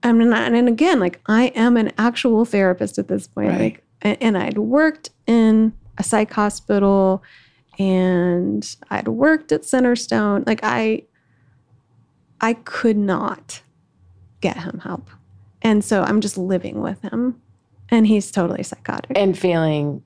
I 0.02 0.12
mean, 0.12 0.32
and 0.32 0.54
and 0.56 0.68
again, 0.68 1.00
like 1.00 1.20
I 1.26 1.46
am 1.54 1.76
an 1.76 1.92
actual 1.98 2.44
therapist 2.44 2.98
at 2.98 3.08
this 3.08 3.26
point. 3.26 3.48
Right. 3.48 3.80
Like, 4.04 4.18
and 4.20 4.37
I'd 4.37 4.58
worked 4.58 5.11
in 5.26 5.72
a 5.98 6.02
psych 6.02 6.32
hospital, 6.32 7.22
and 7.78 8.76
I'd 8.90 9.08
worked 9.08 9.52
at 9.52 9.62
Centerstone. 9.62 10.46
Like 10.46 10.61
I, 10.62 11.02
I 12.40 12.54
could 12.54 12.96
not 12.96 13.62
get 14.40 14.56
him 14.58 14.80
help, 14.82 15.08
and 15.62 15.85
so 15.85 16.02
I'm 16.02 16.20
just 16.20 16.37
living 16.37 16.80
with 16.80 17.00
him, 17.02 17.40
and 17.88 18.06
he's 18.06 18.32
totally 18.32 18.64
psychotic. 18.64 19.12
And 19.16 19.38
feeling 19.38 20.02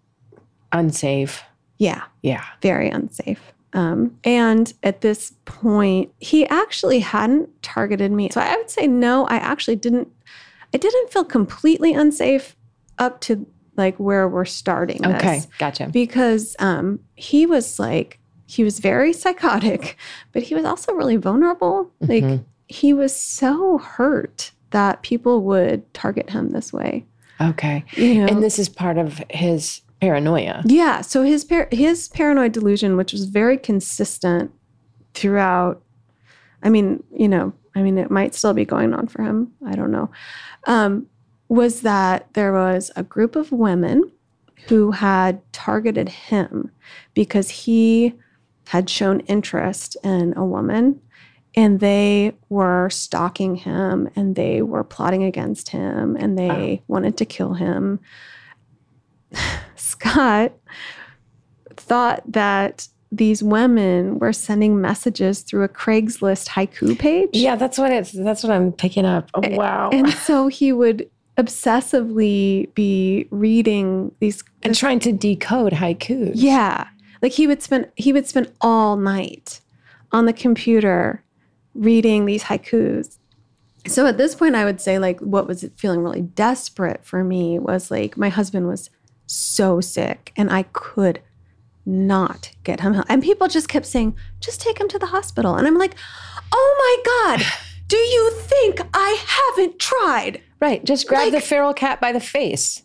unsafe. 0.73 1.43
yeah, 1.79 2.03
Yeah. 2.23 2.45
very 2.61 2.91
unsafe. 2.91 3.41
Um, 3.77 4.17
and 4.25 4.73
at 4.83 5.03
this 5.03 5.35
point, 5.45 6.11
he 6.19 6.47
actually 6.47 7.01
hadn't 7.01 7.51
targeted 7.63 8.11
me. 8.11 8.31
So 8.31 8.41
I 8.41 8.57
would 8.57 8.71
say 8.71 8.87
no, 8.87 9.27
I 9.27 9.37
actually 9.37 9.77
didn't. 9.77 10.09
I 10.75 10.79
didn't 10.79 11.13
feel 11.13 11.25
completely 11.25 11.93
unsafe 11.93 12.57
up 12.99 13.21
to 13.23 13.47
like 13.77 13.97
where 13.99 14.27
we're 14.29 14.47
starting. 14.47 15.03
this. 15.03 15.15
Okay. 15.17 15.41
Gotcha. 15.59 15.89
because 15.93 16.57
um, 16.59 17.01
he 17.15 17.45
was 17.47 17.79
like 17.79 18.19
he 18.47 18.65
was 18.65 18.79
very 18.79 19.13
psychotic, 19.13 19.97
but 20.33 20.43
he 20.43 20.55
was 20.55 20.65
also 20.65 20.93
really 20.95 21.17
vulnerable. 21.17 21.91
Like 22.01 22.25
Mhm. 22.25 22.45
he 22.69 22.93
was 22.95 23.15
so 23.15 23.79
hurt 23.79 24.53
that 24.71 25.03
people 25.03 25.43
would 25.43 25.93
target 25.93 26.31
him 26.31 26.51
this 26.51 26.73
way. 26.73 27.05
Okay. 27.41 27.85
You 27.93 28.15
know, 28.15 28.27
And 28.27 28.43
this 28.43 28.59
is 28.59 28.69
part 28.71 28.97
of 28.99 29.21
his 29.31 29.83
paranoia. 30.01 30.63
Yeah. 30.67 31.01
So 31.01 31.23
his 31.23 31.45
par- 31.45 31.69
his 31.71 32.09
paranoid 32.09 32.53
delusion, 32.53 32.97
which 32.97 33.13
was 33.13 33.25
very 33.27 33.57
consistent 33.57 34.53
throughout. 35.15 35.83
I 36.63 36.71
mean, 36.71 37.03
you 37.13 37.29
know, 37.29 37.53
I 37.75 37.83
mean, 37.83 37.99
it 37.99 38.11
might 38.11 38.35
still 38.35 38.55
be 38.55 38.65
going 38.65 38.95
on 38.95 39.07
for 39.07 39.23
him. 39.23 39.53
I 39.67 39.75
don't 39.75 39.91
know. 39.91 40.11
Um, 40.67 41.07
was 41.49 41.83
that 41.83 42.33
there 42.35 42.53
was 42.53 42.91
a 42.97 43.03
group 43.03 43.37
of 43.37 43.53
women 43.53 44.11
who 44.67 44.91
had 44.91 45.41
targeted 45.53 46.09
him 46.09 46.71
because 47.15 47.51
he 47.51 48.15
had 48.69 48.91
shown 48.91 49.21
interest 49.21 49.97
in 50.03 50.35
a 50.37 50.45
woman 50.45 51.01
and 51.55 51.81
they 51.81 52.35
were 52.49 52.91
stalking 52.91 53.57
him 53.57 54.09
and 54.17 54.35
they 54.35 54.61
were 54.61 54.85
plotting 54.85 55.23
against 55.23 55.71
him 55.71 56.17
and 56.17 56.39
they 56.39 56.83
wanted 56.89 57.17
to 57.17 57.25
kill 57.25 57.55
him. 57.55 58.01
Scott 60.01 60.53
thought 61.77 62.23
that 62.31 62.89
these 63.13 63.43
women 63.43 64.19
were 64.19 64.33
sending 64.33 64.81
messages 64.81 65.43
through 65.43 65.63
a 65.63 65.69
Craigslist 65.69 66.49
haiku 66.49 66.99
page. 66.99 67.31
Yeah, 67.33 67.57
that's 67.57 67.79
what 67.79 67.93
it's 67.93 68.13
that's 68.13 68.43
what 68.43 68.53
I'm 68.53 68.73
picking 68.73 69.05
up. 69.05 69.31
Oh, 69.35 69.43
wow. 69.51 69.91
And 69.93 70.11
so 70.11 70.49
he 70.49 70.73
would 70.73 71.09
obsessively 71.39 72.73
be 72.75 73.29
reading 73.31 74.13
these 74.21 74.43
and 74.63 74.75
trying 74.75 74.99
to 75.01 75.13
decode 75.13 75.73
haikus. 75.73 76.33
Yeah. 76.35 76.89
Like 77.23 77.33
he 77.33 77.47
would 77.47 77.63
spend 77.63 77.91
he 77.97 78.13
would 78.13 78.27
spend 78.27 78.53
all 78.61 78.97
night 78.97 79.61
on 80.13 80.27
the 80.27 80.33
computer 80.33 81.23
reading 81.75 82.25
these 82.25 82.45
haikus. 82.45 83.19
So 83.87 84.07
at 84.07 84.19
this 84.19 84.35
point 84.35 84.57
I 84.57 84.65
would 84.65 84.81
say 84.81 84.99
like 84.99 85.21
what 85.21 85.47
was 85.47 85.65
feeling 85.77 86.01
really 86.01 86.23
desperate 86.23 87.05
for 87.05 87.23
me 87.23 87.59
was 87.59 87.91
like 87.91 88.17
my 88.17 88.29
husband 88.31 88.67
was 88.67 88.91
so 89.27 89.81
sick 89.81 90.33
and 90.37 90.51
I 90.51 90.65
could 90.65 91.21
not 91.85 92.51
get 92.65 92.81
him 92.81 92.95
help. 92.95 93.07
And 93.09 93.23
people 93.23 93.49
just 93.49 93.69
kept 93.69 93.87
saying, 93.87 94.17
just 94.41 94.61
take 94.61 94.79
him 94.79 94.89
to 94.89 94.99
the 94.99 95.07
hospital. 95.07 95.55
And 95.55 95.67
I'm 95.67 95.79
like, 95.79 95.95
oh 96.53 97.03
my 97.07 97.37
God, 97.37 97.47
do 97.89 97.97
you 97.97 98.31
think 98.33 98.81
I 98.93 99.23
haven't 99.27 99.79
tried? 99.79 100.43
Right. 100.61 100.85
Just 100.85 101.07
grab 101.07 101.33
the 101.33 101.41
feral 101.41 101.75
cat 101.75 102.01
by 102.01 102.13
the 102.13 102.21
face. 102.21 102.83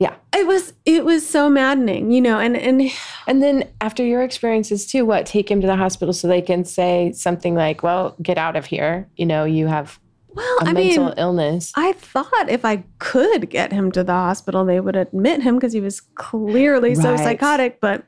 Yeah. 0.00 0.16
It 0.34 0.46
was 0.46 0.72
it 0.84 1.04
was 1.04 1.26
so 1.26 1.48
maddening, 1.48 2.10
you 2.10 2.20
know, 2.20 2.38
and 2.38 2.56
and 2.56 2.90
And 3.26 3.42
then 3.42 3.68
after 3.80 4.04
your 4.04 4.22
experiences 4.22 4.86
too, 4.86 5.06
what? 5.06 5.24
Take 5.24 5.50
him 5.50 5.60
to 5.60 5.66
the 5.66 5.76
hospital 5.76 6.12
so 6.12 6.28
they 6.28 6.42
can 6.42 6.64
say 6.64 7.12
something 7.12 7.54
like, 7.54 7.82
well, 7.82 8.16
get 8.22 8.36
out 8.36 8.56
of 8.56 8.66
here. 8.66 9.08
You 9.16 9.26
know, 9.26 9.44
you 9.44 9.66
have 9.66 9.98
well, 10.34 10.58
I 10.60 10.72
mental 10.72 11.06
mean, 11.06 11.14
illness. 11.16 11.72
I 11.76 11.92
thought 11.92 12.48
if 12.48 12.64
I 12.64 12.84
could 12.98 13.48
get 13.50 13.72
him 13.72 13.92
to 13.92 14.04
the 14.04 14.12
hospital, 14.12 14.64
they 14.64 14.80
would 14.80 14.96
admit 14.96 15.42
him 15.42 15.56
because 15.56 15.72
he 15.72 15.80
was 15.80 16.00
clearly 16.00 16.94
so 16.94 17.16
psychotic, 17.16 17.80
but 17.80 18.04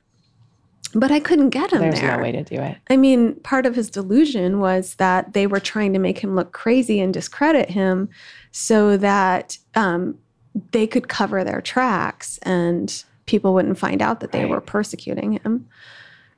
but 0.95 1.11
I 1.11 1.21
couldn't 1.21 1.51
get 1.51 1.73
him 1.73 1.81
There's 1.81 1.97
there. 1.97 2.09
There's 2.09 2.17
no 2.17 2.23
way 2.23 2.33
to 2.33 2.43
do 2.43 2.57
it. 2.57 2.79
I 2.89 2.97
mean, 2.97 3.35
part 3.41 3.67
of 3.67 3.75
his 3.75 3.91
delusion 3.91 4.61
was 4.61 4.95
that 4.95 5.35
they 5.35 5.47
were 5.47 5.61
trying 5.61 5.93
to 5.93 5.99
make 5.99 6.19
him 6.19 6.35
look 6.35 6.53
crazy 6.53 7.01
and 7.01 7.13
discredit 7.13 7.71
him 7.71 8.09
so 8.51 8.97
that 8.97 9.59
um, 9.75 10.19
they 10.73 10.87
could 10.87 11.09
cover 11.09 11.45
their 11.45 11.61
tracks 11.61 12.39
and 12.43 13.05
people 13.27 13.53
wouldn't 13.53 13.79
find 13.79 14.01
out 14.01 14.21
that 14.21 14.33
they 14.33 14.47
were 14.47 14.61
persecuting 14.61 15.33
him. 15.33 15.69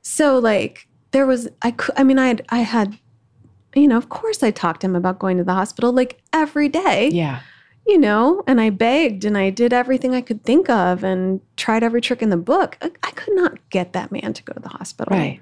So 0.01 0.39
like 0.39 0.87
there 1.11 1.25
was 1.25 1.47
I 1.61 1.73
I 1.95 2.03
mean 2.03 2.19
I 2.19 2.27
had 2.27 2.45
I 2.49 2.59
had 2.59 2.97
you 3.75 3.87
know, 3.87 3.97
of 3.97 4.09
course 4.09 4.41
I 4.43 4.51
talked 4.51 4.81
to 4.81 4.87
him 4.87 4.95
about 4.95 5.19
going 5.19 5.37
to 5.37 5.43
the 5.43 5.53
hospital 5.53 5.91
like 5.93 6.21
every 6.33 6.69
day 6.69 7.09
Yeah. 7.11 7.41
you 7.87 7.97
know, 7.97 8.43
and 8.47 8.59
I 8.61 8.69
begged 8.69 9.25
and 9.25 9.37
I 9.37 9.49
did 9.49 9.73
everything 9.73 10.13
I 10.15 10.21
could 10.21 10.43
think 10.43 10.69
of 10.69 11.03
and 11.03 11.39
tried 11.57 11.83
every 11.83 12.01
trick 12.01 12.21
in 12.21 12.29
the 12.29 12.37
book. 12.37 12.77
I, 12.81 12.91
I 13.03 13.11
could 13.11 13.35
not 13.35 13.57
get 13.69 13.93
that 13.93 14.11
man 14.11 14.33
to 14.33 14.43
go 14.43 14.53
to 14.53 14.59
the 14.59 14.69
hospital. 14.69 15.15
Right. 15.17 15.41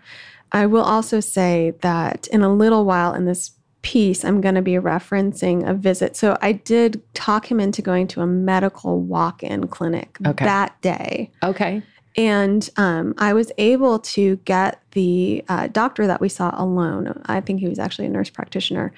I 0.51 0.65
will 0.65 0.84
also 0.84 1.19
say 1.19 1.73
that 1.82 2.28
in 2.28 2.41
a 2.41 2.53
little 2.53 2.86
while 2.86 3.13
in 3.13 3.25
this 3.25 3.51
piece, 3.82 4.25
I'm 4.25 4.41
going 4.41 4.55
to 4.55 4.61
be 4.61 4.73
referencing 4.73 5.67
a 5.69 5.73
visit. 5.73 6.15
So 6.17 6.38
I 6.41 6.51
did 6.53 7.01
talk 7.13 7.49
him 7.49 7.59
into 7.59 7.82
going 7.82 8.07
to 8.09 8.21
a 8.21 8.28
medical 8.28 8.99
walk 9.01 9.43
in 9.43 9.67
clinic 9.67 10.17
Okay. 10.25 10.43
that 10.45 10.80
day. 10.82 11.32
Okay. 11.43 11.82
And 12.18 12.68
um, 12.78 13.13
I 13.20 13.34
was 13.34 13.51
able 13.59 13.99
to 13.99 14.38
get 14.38 14.82
the 14.91 15.45
uh, 15.47 15.68
doctor 15.68 16.07
that 16.07 16.20
we 16.20 16.30
saw 16.30 16.51
alone. 16.59 17.22
I 17.28 17.41
think 17.41 17.59
he 17.59 17.70
was 17.70 17.78
actually 17.78 18.07
a 18.07 18.09
nurse 18.09 18.32
practitioner. 18.32 18.91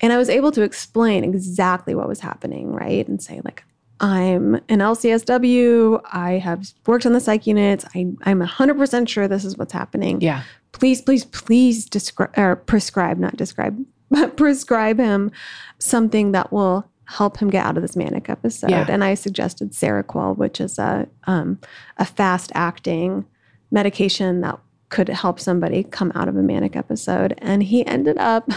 And 0.00 0.12
I 0.12 0.18
was 0.18 0.28
able 0.28 0.52
to 0.52 0.62
explain 0.62 1.24
exactly 1.24 1.94
what 1.94 2.08
was 2.08 2.20
happening, 2.20 2.72
right? 2.72 3.06
And 3.06 3.20
say, 3.20 3.40
like, 3.44 3.64
I'm 4.00 4.54
an 4.54 4.78
LCSW. 4.78 6.00
I 6.12 6.32
have 6.32 6.72
worked 6.86 7.04
on 7.04 7.12
the 7.12 7.20
psych 7.20 7.46
units. 7.46 7.84
I, 7.94 8.06
I'm 8.22 8.40
100% 8.40 9.08
sure 9.08 9.28
this 9.28 9.44
is 9.44 9.58
what's 9.58 9.72
happening. 9.72 10.20
Yeah. 10.20 10.42
Please, 10.72 11.02
please, 11.02 11.24
please 11.26 11.84
describe 11.84 12.30
or 12.38 12.56
prescribe, 12.56 13.18
not 13.18 13.36
describe, 13.36 13.84
but 14.10 14.36
prescribe 14.36 14.98
him 14.98 15.32
something 15.78 16.32
that 16.32 16.52
will 16.52 16.88
help 17.10 17.36
him 17.38 17.50
get 17.50 17.66
out 17.66 17.76
of 17.76 17.82
this 17.82 17.96
manic 17.96 18.30
episode. 18.30 18.70
Yeah. 18.70 18.86
And 18.88 19.02
I 19.02 19.14
suggested 19.14 19.72
Seroquel, 19.72 20.36
which 20.36 20.60
is 20.60 20.78
a 20.78 21.08
um, 21.24 21.58
a 21.98 22.04
fast 22.04 22.52
acting 22.54 23.26
medication 23.70 24.40
that 24.42 24.58
could 24.90 25.08
help 25.08 25.38
somebody 25.40 25.82
come 25.84 26.12
out 26.14 26.28
of 26.28 26.36
a 26.36 26.42
manic 26.42 26.76
episode. 26.76 27.34
And 27.38 27.62
he 27.62 27.84
ended 27.86 28.16
up 28.18 28.48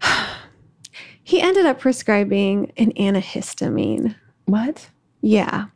he 1.22 1.40
ended 1.40 1.66
up 1.66 1.78
prescribing 1.80 2.72
an 2.76 2.92
antihistamine. 2.92 4.14
What? 4.46 4.88
Yeah. 5.22 5.66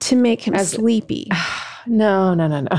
To 0.00 0.16
make 0.16 0.42
him 0.42 0.54
As- 0.54 0.70
sleepy. 0.72 1.28
No, 1.84 2.32
no, 2.32 2.46
no, 2.46 2.60
no. 2.60 2.78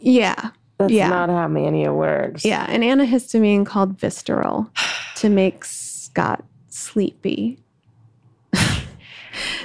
Yeah. 0.00 0.52
That's 0.78 0.90
Yeah. 0.90 1.10
not 1.10 1.28
how 1.28 1.48
mania 1.48 1.92
works. 1.92 2.46
Yeah. 2.46 2.64
An 2.66 2.80
antihistamine 2.80 3.66
called 3.66 3.98
Vistaril 3.98 4.70
to 5.16 5.28
make 5.28 5.66
Scott 5.66 6.42
sleepy. 6.72 7.58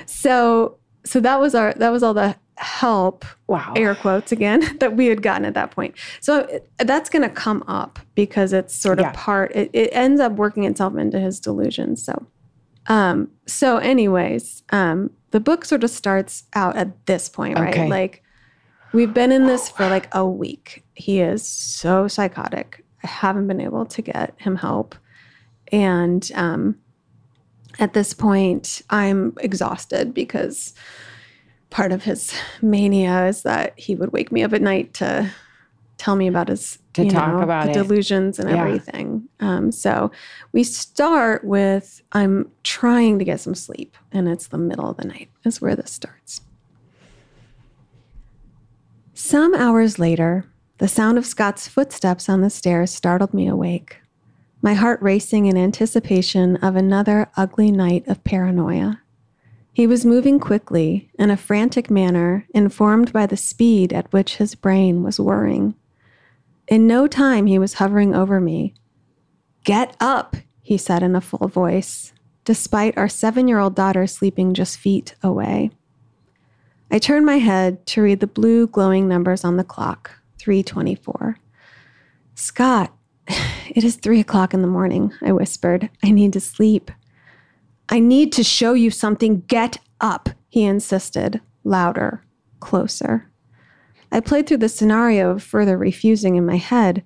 so 0.05 0.77
so 1.05 1.19
that 1.19 1.39
was 1.39 1.55
our 1.55 1.73
that 1.73 1.89
was 1.89 2.03
all 2.03 2.13
the 2.13 2.35
help 2.57 3.23
Wow. 3.47 3.73
air 3.75 3.93
quotes 3.95 4.31
again 4.31 4.77
that 4.79 4.95
we 4.97 5.05
had 5.07 5.21
gotten 5.21 5.45
at 5.45 5.53
that 5.53 5.71
point. 5.71 5.95
So 6.21 6.39
it- 6.39 6.69
that's 6.79 7.09
going 7.09 7.21
to 7.21 7.29
come 7.29 7.63
up 7.67 7.99
because 8.15 8.51
it's 8.51 8.75
sort 8.75 8.99
of 8.99 9.05
Yeah. 9.05 9.11
part. 9.15 9.51
It, 9.55 9.69
it 9.73 9.89
ends 9.93 10.19
up 10.19 10.33
working 10.33 10.63
itself 10.63 10.97
into 10.97 11.19
his 11.19 11.39
delusions. 11.39 12.03
So, 12.03 12.25
um, 12.87 13.29
so 13.45 13.77
anyways, 13.77 14.63
um, 14.71 15.11
the 15.31 15.39
book 15.39 15.65
sort 15.65 15.83
of 15.83 15.91
starts 15.91 16.45
out 16.55 16.75
at 16.75 17.05
this 17.05 17.29
point, 17.29 17.59
right? 17.59 17.73
Okay. 17.73 17.87
Like 17.87 18.23
we've 18.91 19.13
been 19.13 19.31
in 19.31 19.45
this 19.45 19.69
for 19.69 19.87
like 19.87 20.07
a 20.13 20.25
week. 20.25 20.83
He 20.95 21.19
is 21.19 21.47
so 21.47 22.07
psychotic. 22.07 22.83
I 23.03 23.07
haven't 23.07 23.47
been 23.47 23.61
able 23.61 23.85
to 23.85 24.01
get 24.01 24.33
him 24.37 24.55
help, 24.55 24.95
and 25.71 26.29
um, 26.33 26.77
at 27.79 27.93
this 27.93 28.13
point, 28.13 28.81
I'm 28.89 29.33
exhausted 29.39 30.13
because 30.13 30.73
part 31.69 31.91
of 31.91 32.03
his 32.03 32.33
mania 32.61 33.27
is 33.27 33.43
that 33.43 33.77
he 33.77 33.95
would 33.95 34.13
wake 34.13 34.31
me 34.31 34.43
up 34.43 34.53
at 34.53 34.61
night 34.61 34.93
to 34.95 35.29
tell 35.97 36.15
me 36.15 36.27
about 36.27 36.47
his 36.47 36.79
To 36.93 37.03
you 37.03 37.09
talk 37.09 37.33
know, 37.33 37.39
about 37.41 37.73
delusions 37.73 38.39
and 38.39 38.49
Yeah. 38.49 38.57
everything. 38.57 39.27
Um, 39.39 39.71
so 39.71 40.11
we 40.53 40.63
start 40.63 41.43
with 41.43 42.01
I'm 42.11 42.51
trying 42.63 43.19
to 43.19 43.25
get 43.25 43.39
some 43.39 43.55
sleep, 43.55 43.97
and 44.11 44.27
it's 44.27 44.47
the 44.47 44.57
middle 44.57 44.89
of 44.89 44.97
the 44.97 45.07
night 45.07 45.29
is 45.43 45.59
where 45.61 45.75
this 45.75 45.91
starts. 45.91 46.41
Some 49.13 49.55
hours 49.55 49.97
later, 49.97 50.45
the 50.77 50.87
sound 50.87 51.17
of 51.17 51.25
Scott's 51.25 51.67
footsteps 51.67 52.29
on 52.29 52.41
the 52.41 52.49
stairs 52.51 52.91
startled 52.91 53.33
me 53.33 53.47
awake, 53.47 53.97
my 54.61 54.73
heart 54.73 55.01
racing 55.01 55.45
in 55.45 55.57
anticipation 55.57 56.55
of 56.57 56.75
another 56.75 57.29
ugly 57.37 57.71
night 57.71 58.07
of 58.07 58.23
paranoia. 58.23 59.01
He 59.71 59.85
was 59.85 60.05
moving 60.05 60.39
quickly, 60.39 61.11
in 61.19 61.29
a 61.29 61.37
frantic 61.37 61.91
manner, 61.91 62.47
informed 62.53 63.13
by 63.13 63.27
the 63.27 63.37
speed 63.37 63.93
at 63.93 64.11
which 64.11 64.37
his 64.37 64.55
brain 64.55 65.03
was 65.03 65.19
whirring. 65.19 65.75
In 66.67 66.87
no 66.87 67.05
time, 67.07 67.45
he 67.45 67.59
was 67.59 67.75
hovering 67.75 68.15
over 68.15 68.41
me. 68.41 68.73
Get 69.63 69.95
up, 69.99 70.35
he 70.63 70.77
said 70.77 71.03
in 71.03 71.15
a 71.15 71.21
full 71.21 71.47
voice, 71.47 72.11
despite 72.43 72.97
our 72.97 73.07
seven 73.07 73.47
year 73.47 73.59
old 73.59 73.75
daughter 73.75 74.07
sleeping 74.07 74.55
just 74.55 74.79
feet 74.79 75.13
away. 75.21 75.69
I 76.89 76.99
turned 76.99 77.25
my 77.25 77.37
head 77.37 77.85
to 77.87 78.01
read 78.01 78.19
the 78.19 78.27
blue 78.27 78.65
glowing 78.65 79.07
numbers 79.07 79.43
on 79.43 79.57
the 79.57 79.63
clock 79.63 80.11
324. 80.39 81.37
Scott, 82.33 82.96
it 83.75 83.83
is 83.83 83.95
three 83.95 84.19
o'clock 84.19 84.53
in 84.53 84.61
the 84.61 84.67
morning, 84.67 85.13
I 85.21 85.31
whispered. 85.31 85.89
I 86.03 86.11
need 86.11 86.33
to 86.33 86.39
sleep. 86.39 86.91
I 87.89 87.99
need 87.99 88.31
to 88.33 88.43
show 88.43 88.73
you 88.73 88.91
something. 88.91 89.41
Get 89.47 89.77
up, 90.01 90.29
he 90.49 90.63
insisted, 90.63 91.41
louder, 91.63 92.23
closer. 92.59 93.29
I 94.11 94.19
played 94.19 94.47
through 94.47 94.57
the 94.57 94.69
scenario 94.69 95.31
of 95.31 95.43
further 95.43 95.77
refusing 95.77 96.35
in 96.35 96.45
my 96.45 96.57
head. 96.57 97.03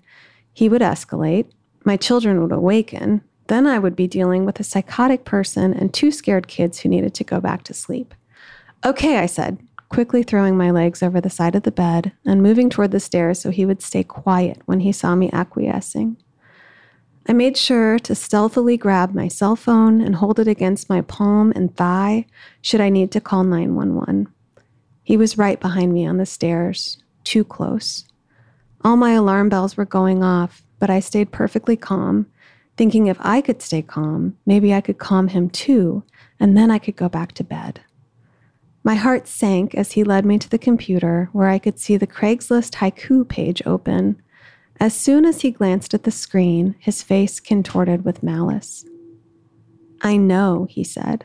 He 0.53 0.69
would 0.69 0.81
escalate, 0.81 1.51
my 1.83 1.97
children 1.97 2.41
would 2.41 2.51
awaken, 2.51 3.21
then 3.47 3.67
I 3.67 3.79
would 3.79 3.95
be 3.95 4.07
dealing 4.07 4.45
with 4.45 4.59
a 4.59 4.63
psychotic 4.63 5.25
person 5.25 5.73
and 5.73 5.93
two 5.93 6.11
scared 6.11 6.47
kids 6.47 6.79
who 6.79 6.89
needed 6.89 7.13
to 7.15 7.23
go 7.23 7.39
back 7.39 7.63
to 7.63 7.73
sleep. 7.73 8.13
Okay, 8.85 9.17
I 9.17 9.25
said, 9.25 9.57
quickly 9.89 10.23
throwing 10.23 10.57
my 10.57 10.71
legs 10.71 11.03
over 11.03 11.19
the 11.19 11.29
side 11.29 11.55
of 11.55 11.63
the 11.63 11.71
bed 11.71 12.13
and 12.25 12.41
moving 12.41 12.69
toward 12.69 12.91
the 12.91 12.99
stairs 12.99 13.39
so 13.39 13.49
he 13.49 13.65
would 13.65 13.81
stay 13.81 14.03
quiet 14.03 14.61
when 14.65 14.79
he 14.79 14.91
saw 14.91 15.15
me 15.15 15.29
acquiescing. 15.33 16.17
I 17.27 17.33
made 17.33 17.55
sure 17.55 17.99
to 17.99 18.15
stealthily 18.15 18.77
grab 18.77 19.13
my 19.13 19.27
cell 19.27 19.55
phone 19.55 20.01
and 20.01 20.15
hold 20.15 20.39
it 20.39 20.47
against 20.47 20.89
my 20.89 21.01
palm 21.01 21.53
and 21.55 21.75
thigh 21.75 22.25
should 22.61 22.81
I 22.81 22.89
need 22.89 23.11
to 23.11 23.21
call 23.21 23.43
911. 23.43 24.27
He 25.03 25.17
was 25.17 25.37
right 25.37 25.59
behind 25.59 25.93
me 25.93 26.05
on 26.05 26.17
the 26.17 26.25
stairs, 26.25 27.01
too 27.23 27.43
close. 27.43 28.05
All 28.83 28.97
my 28.97 29.11
alarm 29.11 29.49
bells 29.49 29.77
were 29.77 29.85
going 29.85 30.23
off, 30.23 30.63
but 30.79 30.89
I 30.89 30.99
stayed 30.99 31.31
perfectly 31.31 31.77
calm, 31.77 32.25
thinking 32.75 33.07
if 33.07 33.17
I 33.19 33.41
could 33.41 33.61
stay 33.61 33.83
calm, 33.83 34.37
maybe 34.45 34.73
I 34.73 34.81
could 34.81 34.97
calm 34.97 35.27
him 35.27 35.49
too, 35.49 36.03
and 36.39 36.57
then 36.57 36.71
I 36.71 36.79
could 36.79 36.95
go 36.95 37.07
back 37.07 37.33
to 37.33 37.43
bed. 37.43 37.81
My 38.83 38.95
heart 38.95 39.27
sank 39.27 39.75
as 39.75 39.91
he 39.91 40.03
led 40.03 40.25
me 40.25 40.39
to 40.39 40.49
the 40.49 40.57
computer 40.57 41.29
where 41.33 41.47
I 41.47 41.59
could 41.59 41.77
see 41.77 41.97
the 41.97 42.07
Craigslist 42.07 42.73
haiku 42.75 43.27
page 43.27 43.61
open. 43.65 44.19
As 44.81 44.95
soon 44.95 45.25
as 45.25 45.41
he 45.41 45.51
glanced 45.51 45.93
at 45.93 46.05
the 46.05 46.11
screen, 46.11 46.73
his 46.79 47.03
face 47.03 47.39
contorted 47.39 48.03
with 48.03 48.23
malice. 48.23 48.83
I 50.01 50.17
know, 50.17 50.65
he 50.71 50.83
said. 50.83 51.23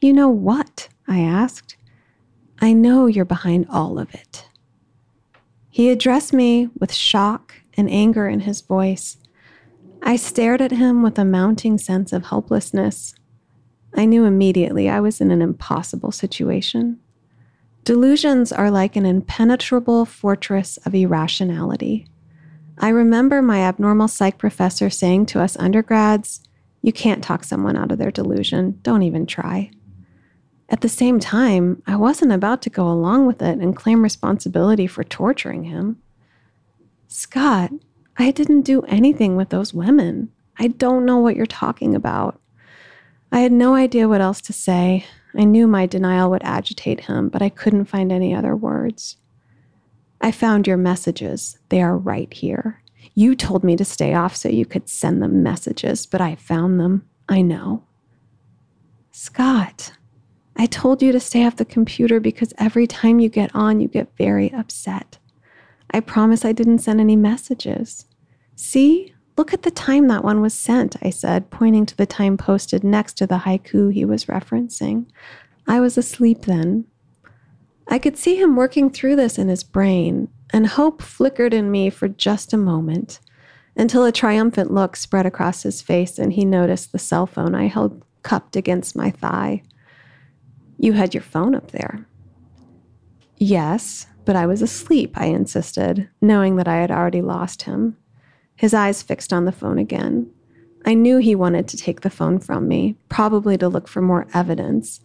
You 0.00 0.12
know 0.12 0.28
what? 0.28 0.88
I 1.08 1.18
asked. 1.18 1.76
I 2.60 2.72
know 2.72 3.08
you're 3.08 3.24
behind 3.24 3.66
all 3.68 3.98
of 3.98 4.14
it. 4.14 4.48
He 5.68 5.90
addressed 5.90 6.32
me 6.32 6.68
with 6.78 6.94
shock 6.94 7.54
and 7.76 7.90
anger 7.90 8.28
in 8.28 8.38
his 8.38 8.60
voice. 8.60 9.16
I 10.00 10.14
stared 10.14 10.62
at 10.62 10.70
him 10.70 11.02
with 11.02 11.18
a 11.18 11.24
mounting 11.24 11.76
sense 11.76 12.12
of 12.12 12.26
helplessness. 12.26 13.16
I 13.94 14.04
knew 14.04 14.24
immediately 14.24 14.88
I 14.88 15.00
was 15.00 15.20
in 15.20 15.32
an 15.32 15.42
impossible 15.42 16.12
situation. 16.12 17.00
Delusions 17.82 18.52
are 18.52 18.70
like 18.70 18.94
an 18.94 19.06
impenetrable 19.06 20.04
fortress 20.04 20.76
of 20.86 20.94
irrationality. 20.94 22.06
I 22.82 22.88
remember 22.88 23.42
my 23.42 23.60
abnormal 23.60 24.08
psych 24.08 24.38
professor 24.38 24.88
saying 24.88 25.26
to 25.26 25.40
us 25.42 25.54
undergrads, 25.58 26.40
You 26.80 26.94
can't 26.94 27.22
talk 27.22 27.44
someone 27.44 27.76
out 27.76 27.92
of 27.92 27.98
their 27.98 28.10
delusion. 28.10 28.78
Don't 28.82 29.02
even 29.02 29.26
try. 29.26 29.70
At 30.70 30.80
the 30.80 30.88
same 30.88 31.20
time, 31.20 31.82
I 31.86 31.96
wasn't 31.96 32.32
about 32.32 32.62
to 32.62 32.70
go 32.70 32.88
along 32.88 33.26
with 33.26 33.42
it 33.42 33.58
and 33.58 33.76
claim 33.76 34.02
responsibility 34.02 34.86
for 34.86 35.04
torturing 35.04 35.64
him. 35.64 35.98
Scott, 37.06 37.70
I 38.16 38.30
didn't 38.30 38.62
do 38.62 38.80
anything 38.82 39.36
with 39.36 39.50
those 39.50 39.74
women. 39.74 40.32
I 40.58 40.68
don't 40.68 41.04
know 41.04 41.18
what 41.18 41.36
you're 41.36 41.44
talking 41.44 41.94
about. 41.94 42.40
I 43.30 43.40
had 43.40 43.52
no 43.52 43.74
idea 43.74 44.08
what 44.08 44.22
else 44.22 44.40
to 44.42 44.54
say. 44.54 45.04
I 45.36 45.44
knew 45.44 45.66
my 45.66 45.84
denial 45.84 46.30
would 46.30 46.42
agitate 46.44 47.00
him, 47.00 47.28
but 47.28 47.42
I 47.42 47.50
couldn't 47.50 47.84
find 47.84 48.10
any 48.10 48.34
other 48.34 48.56
words. 48.56 49.16
I 50.20 50.30
found 50.30 50.66
your 50.66 50.76
messages. 50.76 51.58
They 51.68 51.80
are 51.80 51.96
right 51.96 52.32
here. 52.32 52.82
You 53.14 53.34
told 53.34 53.64
me 53.64 53.76
to 53.76 53.84
stay 53.84 54.14
off 54.14 54.36
so 54.36 54.48
you 54.48 54.66
could 54.66 54.88
send 54.88 55.22
them 55.22 55.42
messages, 55.42 56.06
but 56.06 56.20
I 56.20 56.34
found 56.36 56.78
them. 56.78 57.08
I 57.28 57.42
know. 57.42 57.84
Scott, 59.10 59.92
I 60.56 60.66
told 60.66 61.02
you 61.02 61.12
to 61.12 61.20
stay 61.20 61.46
off 61.46 61.56
the 61.56 61.64
computer 61.64 62.20
because 62.20 62.52
every 62.58 62.86
time 62.86 63.18
you 63.18 63.28
get 63.28 63.54
on, 63.54 63.80
you 63.80 63.88
get 63.88 64.16
very 64.16 64.52
upset. 64.52 65.18
I 65.90 66.00
promise 66.00 66.44
I 66.44 66.52
didn't 66.52 66.78
send 66.78 67.00
any 67.00 67.16
messages. 67.16 68.06
See? 68.56 69.14
Look 69.36 69.54
at 69.54 69.62
the 69.62 69.70
time 69.70 70.08
that 70.08 70.22
one 70.22 70.42
was 70.42 70.52
sent, 70.52 70.96
I 71.02 71.08
said, 71.08 71.50
pointing 71.50 71.86
to 71.86 71.96
the 71.96 72.04
time 72.04 72.36
posted 72.36 72.84
next 72.84 73.14
to 73.14 73.26
the 73.26 73.38
haiku 73.38 73.90
he 73.90 74.04
was 74.04 74.26
referencing. 74.26 75.06
I 75.66 75.80
was 75.80 75.96
asleep 75.96 76.42
then. 76.42 76.84
I 77.90 77.98
could 77.98 78.16
see 78.16 78.36
him 78.36 78.54
working 78.54 78.88
through 78.88 79.16
this 79.16 79.36
in 79.36 79.48
his 79.48 79.64
brain, 79.64 80.28
and 80.52 80.66
hope 80.66 81.02
flickered 81.02 81.52
in 81.52 81.70
me 81.70 81.90
for 81.90 82.08
just 82.08 82.52
a 82.52 82.56
moment 82.56 83.18
until 83.76 84.04
a 84.04 84.12
triumphant 84.12 84.72
look 84.72 84.94
spread 84.94 85.26
across 85.26 85.62
his 85.62 85.82
face 85.82 86.18
and 86.18 86.32
he 86.32 86.44
noticed 86.44 86.92
the 86.92 86.98
cell 86.98 87.26
phone 87.26 87.54
I 87.54 87.66
held 87.66 88.04
cupped 88.22 88.56
against 88.56 88.96
my 88.96 89.10
thigh. 89.10 89.62
You 90.78 90.92
had 90.92 91.14
your 91.14 91.22
phone 91.22 91.54
up 91.54 91.72
there. 91.72 92.06
Yes, 93.38 94.06
but 94.24 94.36
I 94.36 94.46
was 94.46 94.62
asleep, 94.62 95.16
I 95.16 95.26
insisted, 95.26 96.08
knowing 96.20 96.56
that 96.56 96.68
I 96.68 96.76
had 96.76 96.90
already 96.90 97.22
lost 97.22 97.62
him. 97.62 97.96
His 98.56 98.74
eyes 98.74 99.02
fixed 99.02 99.32
on 99.32 99.46
the 99.46 99.52
phone 99.52 99.78
again. 99.78 100.30
I 100.84 100.94
knew 100.94 101.18
he 101.18 101.34
wanted 101.34 101.66
to 101.68 101.76
take 101.76 102.02
the 102.02 102.10
phone 102.10 102.38
from 102.38 102.68
me, 102.68 102.96
probably 103.08 103.56
to 103.58 103.68
look 103.68 103.88
for 103.88 104.02
more 104.02 104.26
evidence, 104.34 105.00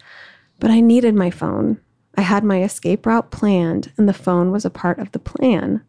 but 0.60 0.70
I 0.72 0.82
needed 0.82 1.16
my 1.16 1.30
phone. 1.30 1.80
I 2.18 2.22
had 2.22 2.44
my 2.44 2.64
escape 2.64 3.06
route 3.06 3.32
planned, 3.32 3.92
and 3.98 4.08
the 4.08 4.14
phone 4.14 4.52
was 4.52 4.66
a 4.66 4.70
part 4.70 5.00
of 5.00 5.12
the 5.12 5.20
plan. 5.20 5.82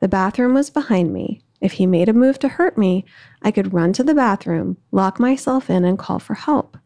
The 0.00 0.08
bathroom 0.08 0.54
was 0.54 0.70
behind 0.70 1.12
me. 1.12 1.42
If 1.60 1.72
he 1.72 1.86
made 1.86 2.08
a 2.08 2.14
move 2.14 2.38
to 2.40 2.48
hurt 2.48 2.78
me, 2.78 3.04
I 3.42 3.50
could 3.50 3.72
run 3.72 3.92
to 3.94 4.02
the 4.02 4.14
bathroom, 4.14 4.76
lock 4.92 5.20
myself 5.20 5.68
in, 5.68 5.84
and 5.84 5.98
call 5.98 6.18
for 6.18 6.34
help. 6.34 6.76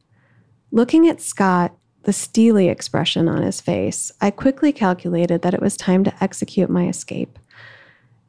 Looking 0.73 1.09
at 1.09 1.21
Scott, 1.21 1.77
the 2.03 2.13
steely 2.13 2.69
expression 2.69 3.29
on 3.29 3.43
his 3.43 3.61
face, 3.61 4.13
I 4.21 4.31
quickly 4.31 4.73
calculated 4.73 5.43
that 5.43 5.55
it 5.55 5.63
was 5.63 5.77
time 5.77 6.05
to 6.05 6.23
execute 6.23 6.69
my 6.69 6.89
escape. 6.89 7.39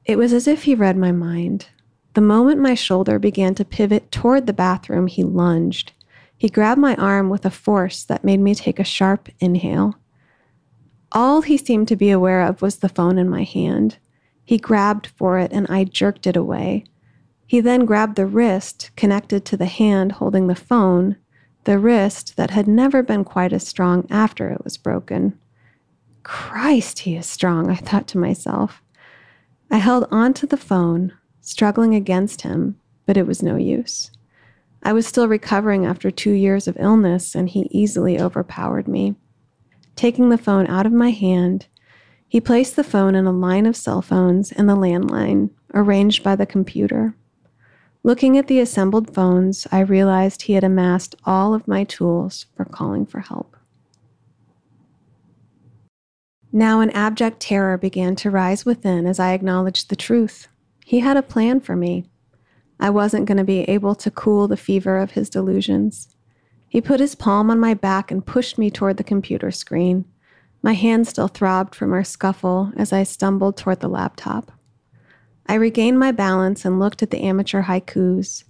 It 0.05 0.17
was 0.17 0.31
as 0.33 0.47
if 0.47 0.63
he 0.63 0.75
read 0.75 0.97
my 0.97 1.11
mind. 1.11 1.67
The 2.13 2.21
moment 2.21 2.61
my 2.61 2.75
shoulder 2.75 3.19
began 3.19 3.55
to 3.55 3.65
pivot 3.65 4.11
toward 4.11 4.45
the 4.45 4.53
bathroom, 4.53 5.07
he 5.07 5.23
lunged. 5.23 5.91
He 6.37 6.47
grabbed 6.47 6.79
my 6.79 6.95
arm 6.95 7.29
with 7.29 7.45
a 7.45 7.49
force 7.49 8.03
that 8.05 8.23
made 8.23 8.39
me 8.39 8.55
take 8.55 8.79
a 8.79 8.83
sharp 8.83 9.29
inhale. 9.39 9.95
All 11.11 11.41
he 11.41 11.57
seemed 11.57 11.87
to 11.89 11.95
be 11.95 12.11
aware 12.11 12.41
of 12.41 12.61
was 12.61 12.77
the 12.77 12.89
phone 12.89 13.17
in 13.17 13.29
my 13.29 13.43
hand. 13.43 13.97
He 14.43 14.57
grabbed 14.57 15.07
for 15.07 15.39
it 15.39 15.51
and 15.51 15.65
I 15.69 15.83
jerked 15.83 16.27
it 16.27 16.35
away. 16.35 16.85
He 17.47 17.59
then 17.59 17.85
grabbed 17.85 18.15
the 18.15 18.25
wrist 18.25 18.91
connected 18.95 19.45
to 19.45 19.57
the 19.57 19.65
hand 19.65 20.13
holding 20.13 20.47
the 20.47 20.55
phone, 20.55 21.17
the 21.63 21.79
wrist 21.79 22.37
that 22.37 22.51
had 22.51 22.67
never 22.67 23.03
been 23.03 23.23
quite 23.23 23.53
as 23.53 23.67
strong 23.67 24.07
after 24.09 24.49
it 24.49 24.63
was 24.63 24.77
broken. 24.77 25.37
Christ, 26.23 26.99
he 26.99 27.15
is 27.15 27.27
strong, 27.27 27.69
I 27.69 27.75
thought 27.75 28.07
to 28.09 28.17
myself. 28.17 28.81
I 29.69 29.77
held 29.77 30.07
on 30.11 30.33
to 30.35 30.47
the 30.47 30.57
phone, 30.57 31.13
struggling 31.41 31.93
against 31.93 32.41
him, 32.41 32.79
but 33.05 33.17
it 33.17 33.27
was 33.27 33.43
no 33.43 33.55
use. 33.57 34.11
I 34.81 34.93
was 34.93 35.07
still 35.07 35.27
recovering 35.27 35.85
after 35.85 36.11
two 36.11 36.31
years 36.31 36.67
of 36.67 36.77
illness, 36.79 37.35
and 37.35 37.49
he 37.49 37.67
easily 37.71 38.19
overpowered 38.19 38.87
me. 38.87 39.15
Taking 39.95 40.29
the 40.29 40.37
phone 40.37 40.67
out 40.67 40.85
of 40.85 40.91
my 40.91 41.11
hand, 41.11 41.67
he 42.27 42.41
placed 42.41 42.75
the 42.75 42.83
phone 42.83 43.15
in 43.15 43.25
a 43.25 43.31
line 43.31 43.65
of 43.65 43.77
cell 43.77 44.01
phones 44.01 44.51
and 44.51 44.67
the 44.67 44.75
landline, 44.75 45.51
arranged 45.73 46.21
by 46.23 46.35
the 46.35 46.45
computer. 46.45 47.15
Looking 48.03 48.37
at 48.37 48.47
the 48.47 48.59
assembled 48.59 49.13
phones, 49.15 49.65
I 49.71 49.79
realized 49.79 50.43
he 50.43 50.53
had 50.53 50.63
amassed 50.63 51.15
all 51.25 51.53
of 51.53 51.67
my 51.67 51.85
tools 51.85 52.45
for 52.55 52.65
calling 52.65 53.05
for 53.05 53.21
help. 53.21 53.55
Now, 56.51 56.81
an 56.81 56.91
abject 56.91 57.39
terror 57.39 57.77
began 57.77 58.15
to 58.17 58.31
rise 58.31 58.65
within 58.65 59.07
as 59.07 59.19
I 59.19 59.33
acknowledged 59.33 59.89
the 59.89 59.95
truth. 59.95 60.47
He 60.85 60.99
had 60.99 61.17
a 61.17 61.23
plan 61.23 61.59
for 61.59 61.75
me. 61.75 62.05
I 62.79 62.89
wasn't 62.89 63.25
going 63.25 63.37
to 63.37 63.43
be 63.43 63.61
able 63.61 63.95
to 63.95 64.11
cool 64.11 64.47
the 64.47 64.55
fever 64.55 64.97
of 64.97 65.11
his 65.11 65.29
delusions. 65.29 66.14
He 66.75 66.81
put 66.81 66.99
his 66.99 67.15
palm 67.15 67.49
on 67.49 67.57
my 67.57 67.73
back 67.73 68.11
and 68.11 68.25
pushed 68.25 68.57
me 68.57 68.69
toward 68.69 68.97
the 68.97 69.03
computer 69.05 69.49
screen. 69.49 70.03
My 70.61 70.73
hand 70.73 71.07
still 71.07 71.29
throbbed 71.29 71.73
from 71.73 71.93
our 71.93 72.03
scuffle 72.03 72.73
as 72.75 72.91
I 72.91 73.03
stumbled 73.03 73.55
toward 73.55 73.79
the 73.79 73.87
laptop. 73.87 74.51
I 75.47 75.53
regained 75.53 75.99
my 75.99 76.11
balance 76.11 76.65
and 76.65 76.77
looked 76.77 77.01
at 77.01 77.11
the 77.11 77.21
amateur 77.21 77.63
haikus, 77.63 78.43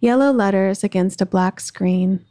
yellow 0.00 0.32
letters 0.32 0.82
against 0.82 1.20
a 1.20 1.24
black 1.24 1.60
screen. 1.60 2.24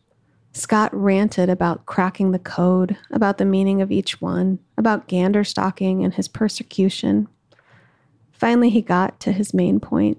Scott 0.52 0.94
ranted 0.94 1.50
about 1.50 1.86
cracking 1.86 2.32
the 2.32 2.40
code, 2.40 2.98
about 3.10 3.38
the 3.38 3.46
meaning 3.46 3.82
of 3.82 3.90
each 3.90 4.20
one, 4.20 4.60
about 4.78 5.08
gander 5.08 5.46
stalking 5.46 6.04
and 6.04 6.14
his 6.16 6.28
persecution. 6.28 7.26
Finally, 8.34 8.72
he 8.72 8.82
got 8.82 9.22
to 9.22 9.32
his 9.32 9.54
main 9.54 9.80
point. 9.80 10.18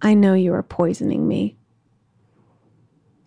I 0.00 0.14
know 0.14 0.32
you 0.32 0.54
are 0.54 0.62
poisoning 0.62 1.28
me. 1.28 1.55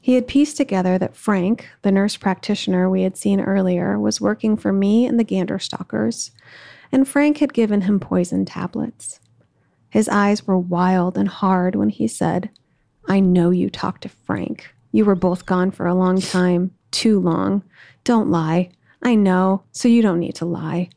He 0.02 0.14
had 0.14 0.28
pieced 0.28 0.58
together 0.58 0.98
that 0.98 1.16
Frank, 1.16 1.68
the 1.82 1.92
nurse 1.92 2.16
practitioner 2.16 2.90
we 2.90 3.04
had 3.04 3.18
seen 3.18 3.42
earlier, 3.42 4.00
was 4.00 4.22
working 4.22 4.56
for 4.56 4.72
me 4.72 5.06
and 5.06 5.20
the 5.20 5.24
gander 5.24 5.60
stalkers, 5.60 6.32
and 6.92 7.08
Frank 7.08 7.40
had 7.40 7.54
given 7.54 7.82
him 7.82 8.00
poison 8.00 8.46
tablets. 8.46 9.20
His 9.90 10.08
eyes 10.08 10.48
were 10.48 10.58
wild 10.58 11.18
and 11.18 11.28
hard 11.28 11.76
when 11.76 11.90
he 11.90 12.08
said, 12.08 12.50
I 13.08 13.20
know 13.20 13.50
you 13.50 13.70
talked 13.70 14.04
to 14.04 14.10
Frank. 14.10 14.74
You 14.92 15.06
were 15.06 15.16
both 15.16 15.46
gone 15.46 15.72
for 15.72 15.86
a 15.86 15.96
long 15.96 16.22
time, 16.22 16.72
too 16.92 17.20
long. 17.20 17.64
Don't 18.04 18.30
lie. 18.30 18.70
I 19.02 19.16
know, 19.16 19.64
so 19.72 19.88
you 19.88 20.02
don't 20.02 20.20
need 20.20 20.36
to 20.36 20.46
lie. 20.46 20.90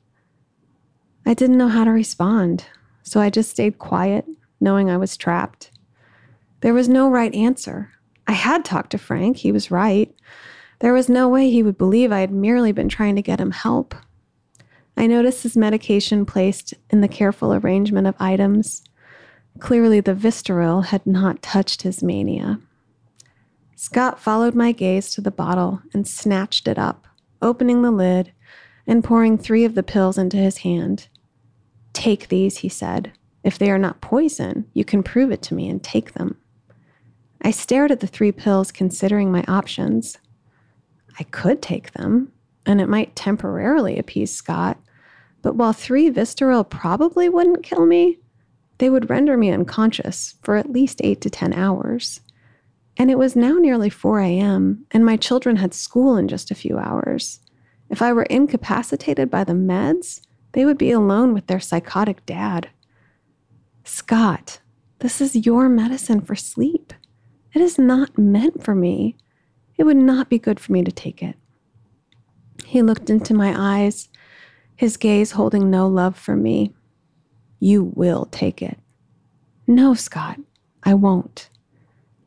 I 1.25 1.35
didn't 1.35 1.59
know 1.59 1.69
how 1.69 1.85
to 1.85 1.91
respond, 1.91 2.67
so 3.03 3.21
I 3.21 3.31
just 3.31 3.51
stayed 3.51 3.79
quiet, 3.79 4.27
knowing 4.61 4.91
I 4.91 4.97
was 4.97 5.17
trapped. 5.17 5.71
There 6.61 6.75
was 6.75 6.89
no 6.89 7.09
right 7.09 7.35
answer. 7.35 7.93
I 8.33 8.35
had 8.35 8.65
talked 8.65 8.93
to 8.93 8.99
Frank. 8.99 9.37
He 9.37 9.53
was 9.53 9.71
right. 9.71 10.11
There 10.79 10.95
was 10.95 11.11
no 11.11 11.29
way 11.29 11.51
he 11.51 11.63
would 11.63 11.77
believe 11.77 12.11
I 12.11 12.21
had 12.21 12.31
merely 12.33 12.73
been 12.73 12.89
trying 12.89 13.15
to 13.17 13.21
get 13.21 13.39
him 13.39 13.51
help. 13.51 13.95
I 14.97 15.07
noticed 15.07 15.43
his 15.43 15.55
medication 15.55 16.25
placed 16.25 16.73
in 16.89 17.03
the 17.03 17.09
careful 17.09 17.53
arrangement 17.53 18.07
of 18.07 18.15
items. 18.19 18.85
Clearly, 19.59 20.01
the 20.01 20.15
Vistaril 20.15 20.87
had 20.87 21.07
not 21.07 21.43
touched 21.43 21.83
his 21.83 22.03
mania. 22.03 22.59
Scott 23.77 24.19
followed 24.19 24.55
my 24.55 24.73
gaze 24.73 25.11
to 25.11 25.21
the 25.21 25.31
bottle 25.31 25.83
and 25.93 26.09
snatched 26.09 26.67
it 26.67 26.79
up, 26.79 27.07
opening 27.43 27.83
the 27.83 27.91
lid 27.91 28.33
and 28.87 29.05
pouring 29.05 29.37
three 29.37 29.67
of 29.67 29.75
the 29.75 29.83
pills 29.83 30.17
into 30.17 30.39
his 30.39 30.59
hand. 30.59 31.09
Take 31.93 32.29
these, 32.29 32.57
he 32.57 32.71
said. 32.71 33.13
If 33.45 33.59
they 33.59 33.71
are 33.71 33.77
not 33.77 34.01
poison, 34.01 34.71
you 34.73 34.87
can 34.87 35.03
prove 35.03 35.31
it 35.31 35.43
to 35.43 35.55
me 35.55 35.69
and 35.69 35.83
take 35.83 36.15
them. 36.15 36.39
I 37.43 37.51
stared 37.51 37.91
at 37.91 38.01
the 38.01 38.07
three 38.07 38.33
pills, 38.33 38.71
considering 38.71 39.31
my 39.33 39.45
options. 39.49 40.19
I 41.19 41.25
could 41.25 41.61
take 41.61 41.93
them, 41.93 42.33
and 42.65 42.81
it 42.81 42.89
might 42.89 43.17
temporarily 43.17 43.99
appease 43.99 44.35
Scott, 44.35 44.79
but 45.43 45.57
while 45.57 45.73
three 45.73 46.09
Vistaril 46.09 46.69
probably 46.69 47.29
wouldn't 47.29 47.65
kill 47.65 47.85
me, 47.85 48.19
they 48.79 48.89
would 48.89 49.11
render 49.11 49.37
me 49.37 49.51
unconscious 49.51 50.37
for 50.43 50.57
at 50.57 50.71
least 50.71 51.01
eight 51.03 51.21
to 51.21 51.31
10 51.31 51.53
hours. 51.53 52.21
And 52.97 53.11
it 53.11 53.19
was 53.19 53.35
now 53.35 53.55
nearly 53.55 53.91
4 53.91 54.21
a.m., 54.21 54.87
and 54.93 55.05
my 55.05 55.17
children 55.17 55.57
had 55.57 55.75
school 55.75 56.17
in 56.17 56.29
just 56.29 56.51
a 56.51 56.57
few 56.57 56.79
hours. 56.79 57.41
If 57.91 58.01
I 58.01 58.13
were 58.13 58.25
incapacitated 58.25 59.31
by 59.31 59.45
the 59.45 59.53
meds, 59.53 60.21
they 60.53 60.65
would 60.65 60.79
be 60.79 60.93
alone 60.93 61.35
with 61.35 61.47
their 61.47 61.61
psychotic 61.61 62.25
dad. 62.25 62.71
Scott, 63.85 64.61
this 65.01 65.21
is 65.21 65.47
your 65.47 65.69
medicine 65.69 66.21
for 66.21 66.37
sleep. 66.37 66.93
It 67.55 67.61
is 67.61 67.79
not 67.79 68.17
meant 68.17 68.63
for 68.63 68.75
me. 68.75 69.17
It 69.77 69.85
would 69.85 69.97
not 69.97 70.29
be 70.29 70.39
good 70.39 70.59
for 70.59 70.73
me 70.73 70.83
to 70.83 70.93
take 70.93 71.23
it. 71.23 71.37
He 72.65 72.83
looked 72.83 73.11
into 73.11 73.35
my 73.35 73.55
eyes, 73.57 74.09
his 74.77 74.97
gaze 74.97 75.33
holding 75.33 75.71
no 75.71 75.87
love 75.87 76.17
for 76.17 76.37
me. 76.37 76.73
You 77.61 77.93
will 77.95 78.27
take 78.27 78.63
it. 78.63 78.79
No, 79.67 79.95
Scott, 79.95 80.41
I 80.83 80.95
won't. 80.95 81.49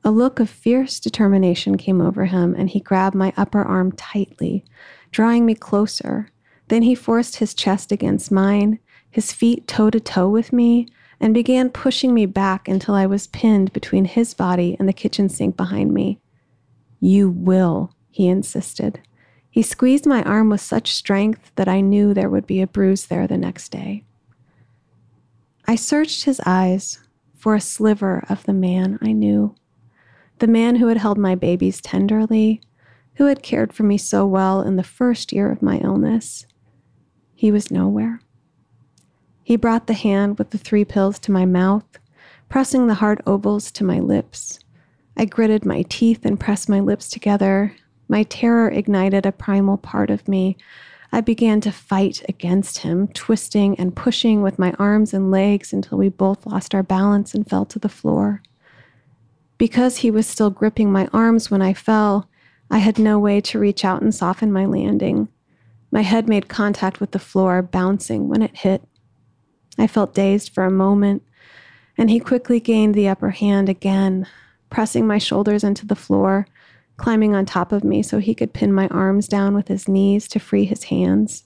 A 0.04 0.12
look 0.12 0.40
of 0.40 0.50
fierce 0.50 1.00
determination 1.00 1.78
came 1.78 2.00
over 2.00 2.26
him, 2.26 2.54
and 2.56 2.70
he 2.70 2.80
grabbed 2.80 3.16
my 3.16 3.34
upper 3.36 3.64
arm 3.64 3.92
tightly, 3.94 4.64
drawing 5.12 5.46
me 5.46 5.56
closer. 5.56 6.30
Then 6.68 6.84
he 6.84 6.94
forced 6.94 7.38
his 7.38 7.56
chest 7.56 7.92
against 7.92 8.32
mine, 8.32 8.80
his 9.10 9.34
feet 9.34 9.68
toe 9.68 9.90
to 9.90 10.00
toe 10.00 10.30
with 10.30 10.54
me, 10.54 10.88
and 11.20 11.34
began 11.34 11.70
pushing 11.70 12.14
me 12.14 12.26
back 12.26 12.68
until 12.68 12.96
I 12.96 13.06
was 13.06 13.28
pinned 13.28 13.74
between 13.74 14.06
his 14.06 14.34
body 14.34 14.76
and 14.80 14.88
the 14.88 14.94
kitchen 14.94 15.30
sink 15.30 15.56
behind 15.56 15.94
me. 15.94 16.20
You 17.00 17.30
will, 17.30 17.94
he 18.10 18.28
insisted. 18.28 19.00
He 19.50 19.62
squeezed 19.62 20.06
my 20.06 20.22
arm 20.24 20.50
with 20.50 20.62
such 20.62 20.94
strength 20.94 21.52
that 21.56 21.70
I 21.70 21.82
knew 21.82 22.14
there 22.14 22.30
would 22.30 22.46
be 22.46 22.62
a 22.62 22.68
bruise 22.68 23.06
there 23.06 23.28
the 23.28 23.38
next 23.38 23.70
day. 23.70 24.04
I 25.68 25.76
searched 25.76 26.26
his 26.26 26.42
eyes 26.46 27.00
for 27.36 27.56
a 27.56 27.62
sliver 27.62 28.24
of 28.30 28.44
the 28.44 28.54
man 28.54 29.00
I 29.02 29.14
knew, 29.14 29.56
the 30.40 30.48
man 30.48 30.76
who 30.76 30.88
had 30.88 30.98
held 30.98 31.18
my 31.18 31.36
babies 31.36 31.80
tenderly, 31.80 32.62
who 33.16 33.26
had 33.26 33.44
cared 33.44 33.72
for 33.72 33.84
me 33.84 33.98
so 33.98 34.26
well 34.26 34.62
in 34.62 34.76
the 34.76 34.84
first 34.84 35.32
year 35.32 35.52
of 35.52 35.62
my 35.62 35.78
illness. 35.78 36.46
He 37.34 37.52
was 37.52 37.72
nowhere. 37.72 38.20
He 39.46 39.58
brought 39.58 39.86
the 39.86 39.94
hand 39.94 40.40
with 40.40 40.50
the 40.50 40.58
three 40.58 40.84
pills 40.84 41.20
to 41.20 41.32
my 41.32 41.46
mouth, 41.46 41.86
pressing 42.50 42.88
the 42.88 42.96
hard 42.96 43.22
ovals 43.28 43.72
to 43.74 43.84
my 43.84 44.00
lips. 44.00 44.58
I 45.16 45.26
gritted 45.26 45.68
my 45.68 45.84
teeth 45.84 46.26
and 46.26 46.40
pressed 46.40 46.68
my 46.68 46.80
lips 46.80 47.10
together. 47.10 47.76
My 48.08 48.24
terror 48.24 48.72
ignited 48.72 49.24
a 49.24 49.32
primal 49.32 49.78
part 49.78 50.10
of 50.10 50.28
me. 50.28 50.58
I 51.12 51.22
began 51.22 51.62
to 51.62 51.72
fight 51.72 52.26
against 52.28 52.80
him, 52.80 53.08
twisting 53.10 53.80
and 53.80 53.96
pushing 53.96 54.42
with 54.42 54.58
my 54.58 54.74
arms 54.80 55.14
and 55.14 55.30
legs 55.30 55.72
until 55.72 56.00
we 56.00 56.10
both 56.10 56.48
lost 56.48 56.74
our 56.74 56.82
balance 56.82 57.36
and 57.36 57.48
fell 57.48 57.66
to 57.66 57.78
the 57.78 57.88
floor. 57.88 58.42
Because 59.60 59.98
he 59.98 60.10
was 60.10 60.26
still 60.26 60.50
gripping 60.50 60.92
my 60.92 61.08
arms 61.14 61.52
when 61.52 61.62
I 61.62 61.76
fell, 61.76 62.28
I 62.72 62.80
had 62.80 62.98
no 62.98 63.20
way 63.20 63.42
to 63.42 63.60
reach 63.60 63.86
out 63.86 64.02
and 64.02 64.14
soften 64.14 64.52
my 64.52 64.66
landing. 64.66 65.28
My 65.92 66.02
head 66.02 66.28
made 66.28 66.50
contact 66.50 67.00
with 67.00 67.12
the 67.12 67.20
floor, 67.20 67.62
bouncing 67.62 68.28
when 68.28 68.42
it 68.42 68.58
hit. 68.58 68.82
I 69.78 69.88
felt 69.88 70.14
dazed 70.14 70.54
for 70.54 70.64
a 70.64 70.72
moment, 70.72 71.24
and 71.98 72.10
he 72.10 72.20
quickly 72.20 72.60
gained 72.60 72.96
the 72.96 73.08
upper 73.08 73.32
hand 73.32 73.70
again, 73.70 74.28
pressing 74.70 75.08
my 75.08 75.18
shoulders 75.18 75.64
into 75.64 75.86
the 75.86 75.96
floor, 75.96 76.48
climbing 76.98 77.36
on 77.36 77.46
top 77.46 77.72
of 77.72 77.84
me 77.84 78.02
so 78.02 78.20
he 78.20 78.36
could 78.36 78.54
pin 78.54 78.72
my 78.72 78.88
arms 78.88 79.28
down 79.28 79.54
with 79.54 79.68
his 79.68 79.88
knees 79.88 80.28
to 80.30 80.40
free 80.40 80.66
his 80.66 80.86
hands. 80.86 81.44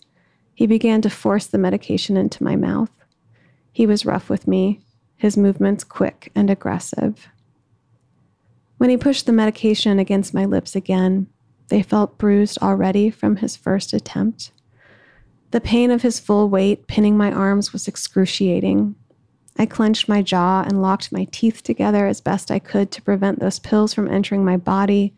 He 0.54 0.68
began 0.68 1.02
to 1.02 1.10
force 1.10 1.48
the 1.48 1.58
medication 1.58 2.18
into 2.18 2.44
my 2.44 2.56
mouth. 2.56 2.92
He 3.72 3.86
was 3.86 4.06
rough 4.06 4.30
with 4.30 4.48
me, 4.48 4.82
his 5.16 5.38
movements 5.38 5.84
quick 5.84 6.32
and 6.36 6.50
aggressive. 6.50 7.28
When 8.78 8.90
he 8.90 8.98
pushed 8.98 9.26
the 9.26 9.34
medication 9.34 10.00
against 10.00 10.34
my 10.34 10.46
lips 10.46 10.76
again, 10.76 11.28
they 11.70 11.84
felt 11.84 12.18
bruised 12.18 12.58
already 12.62 13.10
from 13.10 13.38
his 13.38 13.56
first 13.56 13.94
attempt. 13.94 14.52
The 15.52 15.62
pain 15.62 15.90
of 15.90 16.04
his 16.04 16.20
full 16.20 16.50
weight 16.50 16.88
pinning 16.88 17.18
my 17.18 17.32
arms 17.32 17.74
was 17.74 17.88
excruciating. 17.88 18.96
I 19.58 19.66
clenched 19.66 20.08
my 20.08 20.22
jaw 20.22 20.64
and 20.66 20.82
locked 20.82 21.12
my 21.12 21.26
teeth 21.32 21.64
together 21.64 22.06
as 22.06 22.22
best 22.22 22.52
I 22.52 22.60
could 22.60 22.92
to 22.92 23.02
prevent 23.02 23.40
those 23.40 23.60
pills 23.60 23.94
from 23.94 24.08
entering 24.08 24.46
my 24.46 24.58
body. 24.58 25.14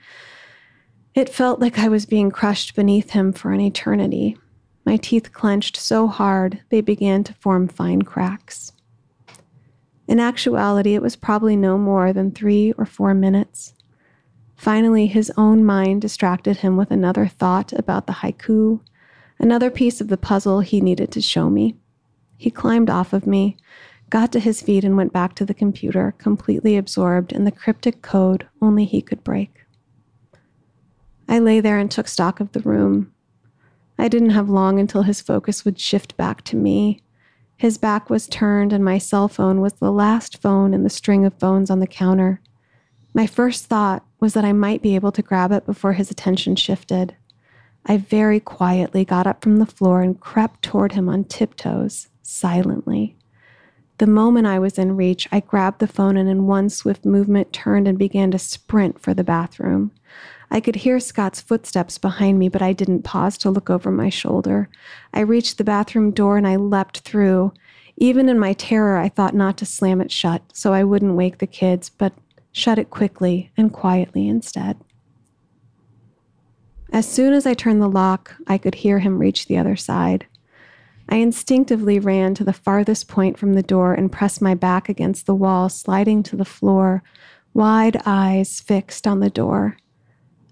It 1.14 1.30
felt 1.30 1.60
like 1.60 1.78
I 1.78 1.90
was 1.90 2.06
being 2.06 2.32
crushed 2.32 2.76
beneath 2.76 3.12
him 3.12 3.34
for 3.34 3.52
an 3.52 3.60
eternity. 3.60 4.38
My 4.86 4.98
teeth 4.98 5.34
clenched 5.34 5.78
so 5.78 6.08
hard 6.08 6.62
they 6.70 6.82
began 6.82 7.24
to 7.26 7.34
form 7.34 7.68
fine 7.68 8.02
cracks. 8.02 8.72
In 10.08 10.20
actuality, 10.20 10.96
it 10.96 11.02
was 11.02 11.16
probably 11.16 11.56
no 11.56 11.78
more 11.78 12.14
than 12.14 12.32
three 12.32 12.74
or 12.78 12.86
four 12.86 13.14
minutes. 13.14 13.74
Finally, 14.56 15.08
his 15.08 15.32
own 15.38 15.64
mind 15.64 16.02
distracted 16.02 16.58
him 16.58 16.78
with 16.78 16.92
another 16.92 17.28
thought 17.28 17.74
about 17.74 18.08
the 18.08 18.14
haiku, 18.14 18.80
another 19.42 19.72
piece 19.72 20.00
of 20.00 20.08
the 20.08 20.18
puzzle 20.18 20.60
he 20.62 20.80
needed 20.80 21.12
to 21.12 21.22
show 21.22 21.50
me. 21.50 21.76
He 22.38 22.52
climbed 22.52 22.90
off 22.90 23.12
of 23.12 23.26
me, 23.26 23.58
got 24.10 24.32
to 24.32 24.40
his 24.40 24.62
feet, 24.62 24.84
and 24.84 24.96
went 24.96 25.12
back 25.12 25.34
to 25.36 25.46
the 25.46 25.54
computer, 25.54 26.14
completely 26.18 26.78
absorbed 26.78 27.32
in 27.32 27.44
the 27.44 27.52
cryptic 27.52 28.02
code 28.02 28.48
only 28.62 28.86
he 28.86 29.02
could 29.02 29.24
break. 29.24 29.66
I 31.28 31.40
lay 31.40 31.60
there 31.60 31.80
and 31.80 31.90
took 31.90 32.08
stock 32.08 32.40
of 32.40 32.52
the 32.52 32.60
room. 32.60 33.12
I 33.98 34.08
didn't 34.08 34.32
have 34.32 34.50
long 34.50 34.80
until 34.80 35.04
his 35.04 35.22
focus 35.22 35.66
would 35.66 35.80
shift 35.80 36.16
back 36.18 36.44
to 36.44 36.56
me. 36.56 37.02
His 37.58 37.78
back 37.78 38.10
was 38.10 38.28
turned, 38.28 38.74
and 38.74 38.84
my 38.84 38.98
cell 38.98 39.28
phone 39.28 39.60
was 39.62 39.74
the 39.74 39.92
last 39.92 40.42
phone 40.42 40.74
in 40.74 40.84
the 40.84 40.90
string 40.90 41.26
of 41.26 41.34
phones 41.40 41.70
on 41.70 41.80
the 41.80 41.88
counter. 41.88 42.42
My 43.14 43.28
first 43.28 43.66
thought 43.66 44.06
was 44.20 44.34
that 44.34 44.46
I 44.46 44.54
might 44.54 44.82
be 44.82 44.96
able 44.96 45.12
to 45.12 45.22
grab 45.22 45.52
it 45.52 45.66
before 45.66 45.94
his 45.94 46.12
attention 46.12 46.56
shifted. 46.56 47.16
I 47.86 47.98
very 47.98 48.40
quietly 48.40 49.06
got 49.06 49.28
up 49.28 49.44
from 49.44 49.58
the 49.58 49.66
floor 49.66 50.02
and 50.02 50.20
crept 50.20 50.62
toward 50.62 50.94
him 50.94 51.10
on 51.10 51.24
tiptoes, 51.24 52.10
silently. 52.22 53.16
The 53.98 54.08
moment 54.08 54.48
I 54.48 54.60
was 54.60 54.80
in 54.80 54.96
reach, 54.96 55.28
I 55.32 55.42
grabbed 55.42 55.80
the 55.80 55.88
phone 55.88 56.18
and 56.18 56.28
in 56.28 56.48
one 56.48 56.70
swift 56.70 57.06
movement 57.06 57.54
turned 57.54 57.88
and 57.88 58.00
began 58.00 58.32
to 58.32 58.40
sprint 58.40 59.00
for 59.00 59.14
the 59.14 59.24
bathroom. 59.24 59.92
I 60.50 60.60
could 60.60 60.76
hear 60.76 61.00
Scott's 61.00 61.40
footsteps 61.40 61.98
behind 61.98 62.38
me, 62.40 62.50
but 62.50 62.62
I 62.62 62.74
didn't 62.74 63.04
pause 63.04 63.38
to 63.40 63.50
look 63.50 63.70
over 63.70 63.92
my 63.92 64.10
shoulder. 64.10 64.70
I 65.14 65.22
reached 65.22 65.58
the 65.58 65.64
bathroom 65.64 66.12
door 66.12 66.38
and 66.38 66.48
I 66.48 66.56
leapt 66.56 67.00
through. 67.00 67.54
Even 67.96 68.28
in 68.28 68.40
my 68.40 68.54
terror, 68.54 68.98
I 68.98 69.08
thought 69.08 69.36
not 69.36 69.58
to 69.58 69.66
slam 69.66 70.02
it 70.02 70.12
shut 70.12 70.42
so 70.52 70.74
I 70.74 70.84
wouldn't 70.84 71.16
wake 71.16 71.38
the 71.38 71.48
kids, 71.48 71.90
but 71.90 72.14
shut 72.52 72.80
it 72.80 72.90
quickly 72.90 73.52
and 73.56 73.72
quietly 73.72 74.28
instead. 74.28 74.78
As 76.92 77.08
soon 77.08 77.34
as 77.34 77.46
I 77.46 77.54
turned 77.54 77.82
the 77.82 77.88
lock, 77.88 78.36
I 78.48 78.58
could 78.58 78.76
hear 78.76 79.00
him 79.00 79.20
reach 79.20 79.48
the 79.48 79.58
other 79.58 79.76
side. 79.78 80.26
I 81.08 81.18
instinctively 81.18 82.00
ran 82.00 82.36
to 82.36 82.44
the 82.44 82.54
farthest 82.54 83.08
point 83.08 83.38
from 83.38 83.54
the 83.54 83.64
door 83.64 83.94
and 83.94 84.12
pressed 84.12 84.42
my 84.42 84.56
back 84.56 84.90
against 84.90 85.26
the 85.26 85.36
wall, 85.36 85.70
sliding 85.70 86.22
to 86.24 86.36
the 86.36 86.46
floor, 86.46 87.02
wide 87.54 88.02
eyes 88.06 88.60
fixed 88.60 89.08
on 89.08 89.20
the 89.20 89.30
door. 89.30 89.78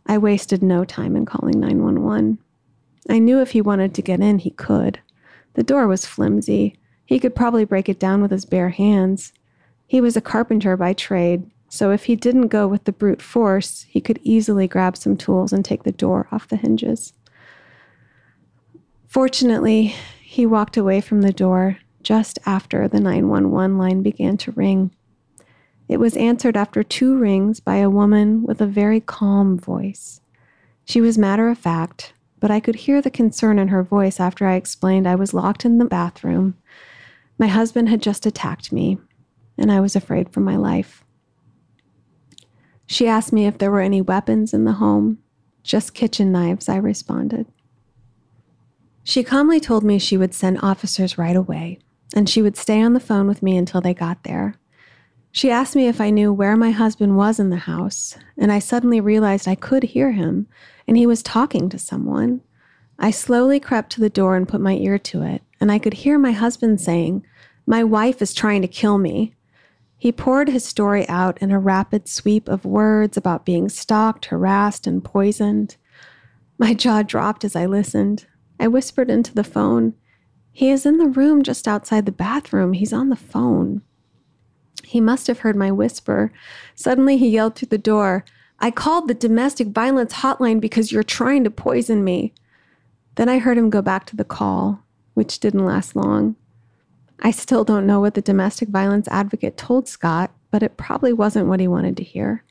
I 0.06 0.18
wasted 0.18 0.64
no 0.64 0.86
time 0.86 1.16
in 1.16 1.26
calling 1.26 1.60
911. 1.60 2.40
I 3.10 3.20
knew 3.20 3.42
if 3.42 3.52
he 3.52 3.62
wanted 3.62 3.94
to 3.96 4.02
get 4.02 4.22
in, 4.22 4.40
he 4.40 4.52
could. 4.52 5.00
The 5.54 5.64
door 5.64 5.88
was 5.88 6.06
flimsy. 6.06 6.78
He 7.06 7.20
could 7.20 7.36
probably 7.36 7.66
break 7.66 7.90
it 7.90 8.00
down 8.00 8.22
with 8.22 8.32
his 8.32 8.46
bare 8.46 8.70
hands. 8.70 9.34
He 9.88 10.00
was 10.00 10.16
a 10.16 10.22
carpenter 10.22 10.78
by 10.78 10.94
trade, 10.94 11.50
so 11.70 11.92
if 11.92 12.06
he 12.06 12.16
didn't 12.16 12.48
go 12.48 12.68
with 12.68 12.84
the 12.84 12.92
brute 12.92 13.22
force, 13.22 13.86
he 13.88 14.02
could 14.02 14.20
easily 14.24 14.68
grab 14.68 14.98
some 14.98 15.16
tools 15.16 15.54
and 15.54 15.64
take 15.64 15.84
the 15.84 15.92
door 15.92 16.28
off 16.32 16.48
the 16.48 16.56
hinges. 16.56 17.14
Fortunately, 19.08 19.96
he 20.22 20.46
walked 20.46 20.78
away 20.78 21.00
from 21.02 21.22
the 21.22 21.34
door 21.34 21.78
just 22.02 22.40
after 22.46 22.88
the 22.88 23.00
911 23.00 23.78
line 23.78 24.02
began 24.02 24.38
to 24.38 24.52
ring. 24.52 24.92
It 25.88 26.00
was 26.00 26.16
answered 26.18 26.56
after 26.56 26.84
two 26.84 27.18
rings 27.18 27.60
by 27.60 27.78
a 27.78 27.90
woman 27.90 28.44
with 28.44 28.62
a 28.62 28.68
very 28.68 29.02
calm 29.02 29.58
voice. 29.58 30.22
She 30.86 31.02
was 31.02 31.18
matter 31.18 31.50
of 31.50 31.58
fact, 31.58 32.14
but 32.40 32.52
I 32.52 32.60
could 32.60 32.76
hear 32.76 33.02
the 33.02 33.12
concern 33.12 33.60
in 33.60 33.68
her 33.70 33.84
voice 33.84 34.20
after 34.20 34.48
I 34.48 34.56
explained 34.56 35.08
I 35.08 35.16
was 35.16 35.34
locked 35.34 35.66
in 35.66 35.78
the 35.78 35.86
bathroom. 35.86 36.56
My 37.38 37.48
husband 37.48 37.90
had 37.90 38.02
just 38.02 38.26
attacked 38.26 38.72
me, 38.72 38.98
and 39.58 39.72
I 39.72 39.80
was 39.80 39.96
afraid 39.96 40.32
for 40.32 40.40
my 40.40 40.56
life. 40.56 41.04
She 42.92 43.08
asked 43.08 43.32
me 43.32 43.46
if 43.46 43.60
there 43.60 43.70
were 43.70 43.82
any 43.82 44.02
weapons 44.02 44.52
in 44.52 44.66
the 44.66 44.74
home. 44.74 45.20
Just 45.62 45.94
kitchen 45.94 46.32
knives, 46.32 46.68
I 46.68 46.78
responded. 46.78 47.46
She 49.04 49.24
calmly 49.24 49.60
told 49.60 49.84
me 49.84 50.00
she 50.00 50.18
would 50.18 50.34
send 50.34 50.58
officers 50.64 51.16
right 51.16 51.36
away, 51.36 51.78
and 52.16 52.28
she 52.28 52.42
would 52.42 52.58
stay 52.58 52.82
on 52.82 52.94
the 52.94 53.00
phone 53.00 53.28
with 53.28 53.44
me 53.44 53.56
until 53.58 53.80
they 53.80 53.94
got 53.94 54.24
there. 54.24 54.56
She 55.32 55.52
asked 55.52 55.76
me 55.76 55.88
if 55.88 56.02
I 56.02 56.10
knew 56.10 56.34
where 56.34 56.58
my 56.58 56.72
husband 56.72 57.16
was 57.16 57.40
in 57.40 57.52
the 57.52 57.58
house, 57.58 58.18
and 58.36 58.52
I 58.52 58.58
suddenly 58.58 59.00
realized 59.00 59.48
I 59.48 59.54
could 59.54 59.84
hear 59.84 60.14
him, 60.14 60.48
and 60.88 60.98
he 60.98 61.06
was 61.06 61.22
talking 61.22 61.70
to 61.70 61.78
someone. 61.78 62.42
I 62.98 63.12
slowly 63.12 63.60
crept 63.60 63.92
to 63.92 64.02
the 64.02 64.10
door 64.10 64.36
and 64.36 64.48
put 64.48 64.62
my 64.62 64.74
ear 64.74 64.98
to 64.98 65.22
it, 65.22 65.44
and 65.62 65.72
I 65.72 65.78
could 65.78 65.94
hear 65.94 66.18
my 66.18 66.32
husband 66.32 66.82
saying, 66.82 67.24
My 67.68 67.84
wife 67.84 68.20
is 68.20 68.34
trying 68.34 68.64
to 68.64 68.68
kill 68.68 68.98
me. 68.98 69.36
He 70.00 70.14
poured 70.14 70.48
his 70.48 70.64
story 70.64 71.08
out 71.10 71.38
in 71.40 71.52
a 71.52 71.60
rapid 71.60 72.08
sweep 72.08 72.48
of 72.48 72.64
words 72.64 73.18
about 73.18 73.46
being 73.46 73.68
stalked, 73.68 74.26
harassed, 74.28 74.88
and 74.88 75.04
poisoned. 75.04 75.76
My 76.58 76.74
jaw 76.74 77.04
dropped 77.04 77.44
as 77.44 77.54
I 77.54 77.66
listened. 77.66 78.26
I 78.58 78.70
whispered 78.70 79.12
into 79.12 79.36
the 79.36 79.44
phone, 79.44 79.94
He 80.54 80.70
is 80.70 80.86
in 80.86 80.98
the 80.98 81.08
room 81.08 81.44
just 81.44 81.68
outside 81.68 82.06
the 82.06 82.14
bathroom. 82.14 82.74
He's 82.74 82.94
on 82.94 83.10
the 83.10 83.18
phone. 83.18 83.82
He 84.86 85.02
must 85.02 85.28
have 85.28 85.40
heard 85.40 85.58
my 85.58 85.72
whisper. 85.72 86.32
Suddenly, 86.76 87.18
he 87.18 87.28
yelled 87.28 87.56
through 87.56 87.68
the 87.68 87.78
door, 87.78 88.24
I 88.60 88.72
called 88.72 89.08
the 89.08 89.14
domestic 89.14 89.68
violence 89.68 90.14
hotline 90.16 90.60
because 90.60 90.92
you're 90.92 91.04
trying 91.04 91.44
to 91.44 91.52
poison 91.52 92.04
me. 92.04 92.34
Then 93.16 93.30
I 93.30 93.40
heard 93.40 93.58
him 93.58 93.70
go 93.70 93.82
back 93.82 94.06
to 94.08 94.16
the 94.16 94.26
call, 94.26 94.84
which 95.14 95.40
didn't 95.40 95.66
last 95.66 95.96
long. 95.96 96.36
I 97.22 97.32
still 97.32 97.64
don't 97.64 97.88
know 97.88 98.00
what 98.00 98.14
the 98.14 98.22
domestic 98.22 98.70
violence 98.70 99.08
advocate 99.10 99.58
told 99.58 99.88
Scott, 99.88 100.32
but 100.52 100.64
it 100.64 100.78
probably 100.78 101.14
wasn't 101.14 101.48
what 101.48 101.60
he 101.60 101.68
wanted 101.68 101.98
to 101.98 102.04
hear. 102.04 102.44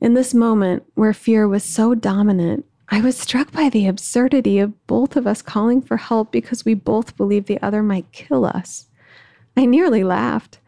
In 0.00 0.14
this 0.14 0.34
moment, 0.34 0.84
where 0.94 1.12
fear 1.12 1.48
was 1.48 1.64
so 1.64 1.94
dominant, 1.94 2.64
I 2.88 3.00
was 3.00 3.18
struck 3.18 3.50
by 3.50 3.68
the 3.68 3.86
absurdity 3.86 4.58
of 4.58 4.86
both 4.86 5.16
of 5.16 5.26
us 5.26 5.42
calling 5.42 5.82
for 5.82 5.96
help 5.96 6.30
because 6.30 6.64
we 6.64 6.74
both 6.74 7.16
believed 7.16 7.48
the 7.48 7.60
other 7.60 7.82
might 7.82 8.12
kill 8.12 8.44
us. 8.44 8.86
I 9.56 9.66
nearly 9.66 10.04
laughed. 10.04 10.58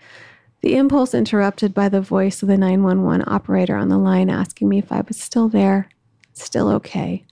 The 0.61 0.77
impulse 0.77 1.15
interrupted 1.15 1.73
by 1.73 1.89
the 1.89 2.01
voice 2.01 2.43
of 2.43 2.49
the 2.49 2.59
911 2.59 3.25
operator 3.29 3.77
on 3.77 3.89
the 3.89 3.99
line 3.99 4.29
asking 4.29 4.69
me 4.69 4.79
if 4.79 4.91
I 4.91 5.03
was 5.03 5.17
still 5.17 5.49
there, 5.49 5.89
still 6.33 6.69
okay. 6.71 7.25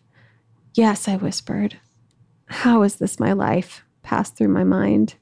Yes, 0.75 1.09
I 1.09 1.17
whispered. 1.17 1.79
How 2.47 2.83
is 2.83 2.97
this 2.97 3.19
my 3.19 3.33
life? 3.33 3.83
passed 4.03 4.37
through 4.37 4.49
my 4.49 4.63
mind. 4.63 5.17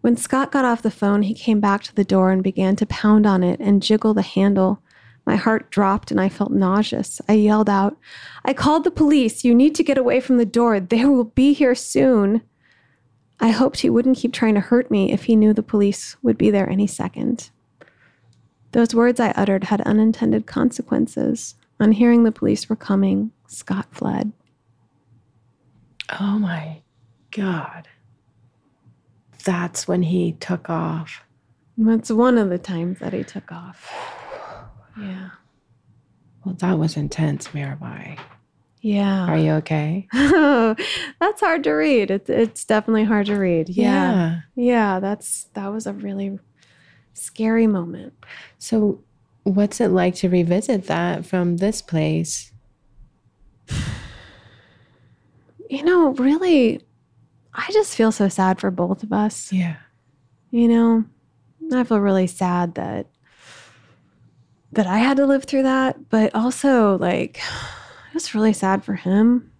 When 0.00 0.16
Scott 0.16 0.50
got 0.50 0.64
off 0.64 0.82
the 0.82 0.90
phone, 0.90 1.22
he 1.22 1.34
came 1.34 1.60
back 1.60 1.82
to 1.84 1.94
the 1.94 2.04
door 2.04 2.30
and 2.30 2.42
began 2.42 2.76
to 2.76 2.86
pound 2.86 3.26
on 3.26 3.42
it 3.42 3.60
and 3.60 3.82
jiggle 3.82 4.14
the 4.14 4.22
handle. 4.22 4.82
My 5.26 5.36
heart 5.36 5.70
dropped 5.70 6.10
and 6.10 6.20
I 6.20 6.28
felt 6.28 6.52
nauseous. 6.52 7.20
I 7.28 7.34
yelled 7.34 7.68
out, 7.68 7.98
I 8.44 8.54
called 8.54 8.84
the 8.84 8.90
police. 8.90 9.44
You 9.44 9.54
need 9.54 9.74
to 9.74 9.84
get 9.84 9.98
away 9.98 10.20
from 10.20 10.38
the 10.38 10.46
door. 10.46 10.80
They 10.80 11.04
will 11.04 11.24
be 11.24 11.52
here 11.52 11.74
soon. 11.74 12.42
I 13.38 13.50
hoped 13.50 13.80
he 13.80 13.90
wouldn't 13.90 14.18
keep 14.18 14.32
trying 14.32 14.54
to 14.54 14.60
hurt 14.60 14.90
me 14.90 15.12
if 15.12 15.24
he 15.24 15.36
knew 15.36 15.52
the 15.52 15.62
police 15.62 16.16
would 16.22 16.38
be 16.38 16.50
there 16.50 16.68
any 16.68 16.86
second. 16.86 17.50
Those 18.72 18.94
words 18.94 19.20
I 19.20 19.30
uttered 19.30 19.64
had 19.64 19.80
unintended 19.82 20.46
consequences. 20.46 21.54
On 21.78 21.92
hearing 21.92 22.24
the 22.24 22.32
police 22.32 22.68
were 22.68 22.76
coming, 22.76 23.32
Scott 23.46 23.86
fled. 23.90 24.32
Oh 26.18 26.38
my 26.38 26.82
God. 27.30 27.88
That's 29.44 29.88
when 29.88 30.02
he 30.02 30.32
took 30.32 30.68
off. 30.68 31.22
That's 31.76 32.10
one 32.10 32.38
of 32.38 32.50
the 32.50 32.58
times 32.58 32.98
that 32.98 33.12
he 33.12 33.24
took 33.24 33.50
off. 33.50 33.90
Yeah. 34.98 35.30
Well, 36.44 36.54
that 36.56 36.78
was 36.78 36.96
intense, 36.96 37.48
Marabai. 37.48 38.18
Yeah. 38.80 39.26
Are 39.26 39.38
you 39.38 39.52
okay? 39.52 40.08
that's 40.12 41.40
hard 41.40 41.64
to 41.64 41.72
read. 41.72 42.10
It's 42.10 42.30
it's 42.30 42.64
definitely 42.64 43.04
hard 43.04 43.26
to 43.26 43.36
read. 43.36 43.68
Yeah. 43.68 43.84
Yeah. 43.84 44.40
Yeah, 44.54 45.00
that's 45.00 45.44
that 45.54 45.68
was 45.68 45.86
a 45.86 45.92
really 45.92 46.38
scary 47.12 47.66
moment. 47.66 48.14
So 48.58 49.02
what's 49.44 49.80
it 49.80 49.88
like 49.88 50.14
to 50.16 50.28
revisit 50.28 50.86
that 50.86 51.26
from 51.26 51.58
this 51.58 51.82
place? 51.82 52.52
You 55.72 55.84
know, 55.84 56.08
really, 56.14 56.80
I 57.54 57.70
just 57.72 57.96
feel 57.96 58.12
so 58.12 58.28
sad 58.28 58.60
for 58.60 58.70
both 58.70 59.02
of 59.02 59.12
us. 59.12 59.52
Yeah. 59.52 59.76
You 60.50 60.68
know, 60.68 61.04
I 61.72 61.84
feel 61.84 62.00
really 62.00 62.26
sad 62.26 62.74
that 62.74 63.06
that 64.72 64.86
I 64.86 64.98
had 64.98 65.16
to 65.16 65.26
live 65.26 65.44
through 65.44 65.64
that, 65.64 66.08
but 66.10 66.34
also 66.34 66.96
like 66.98 67.38
it 67.38 68.14
was 68.14 68.34
really 68.34 68.52
sad 68.52 68.84
for 68.84 68.94
him. 68.94 69.50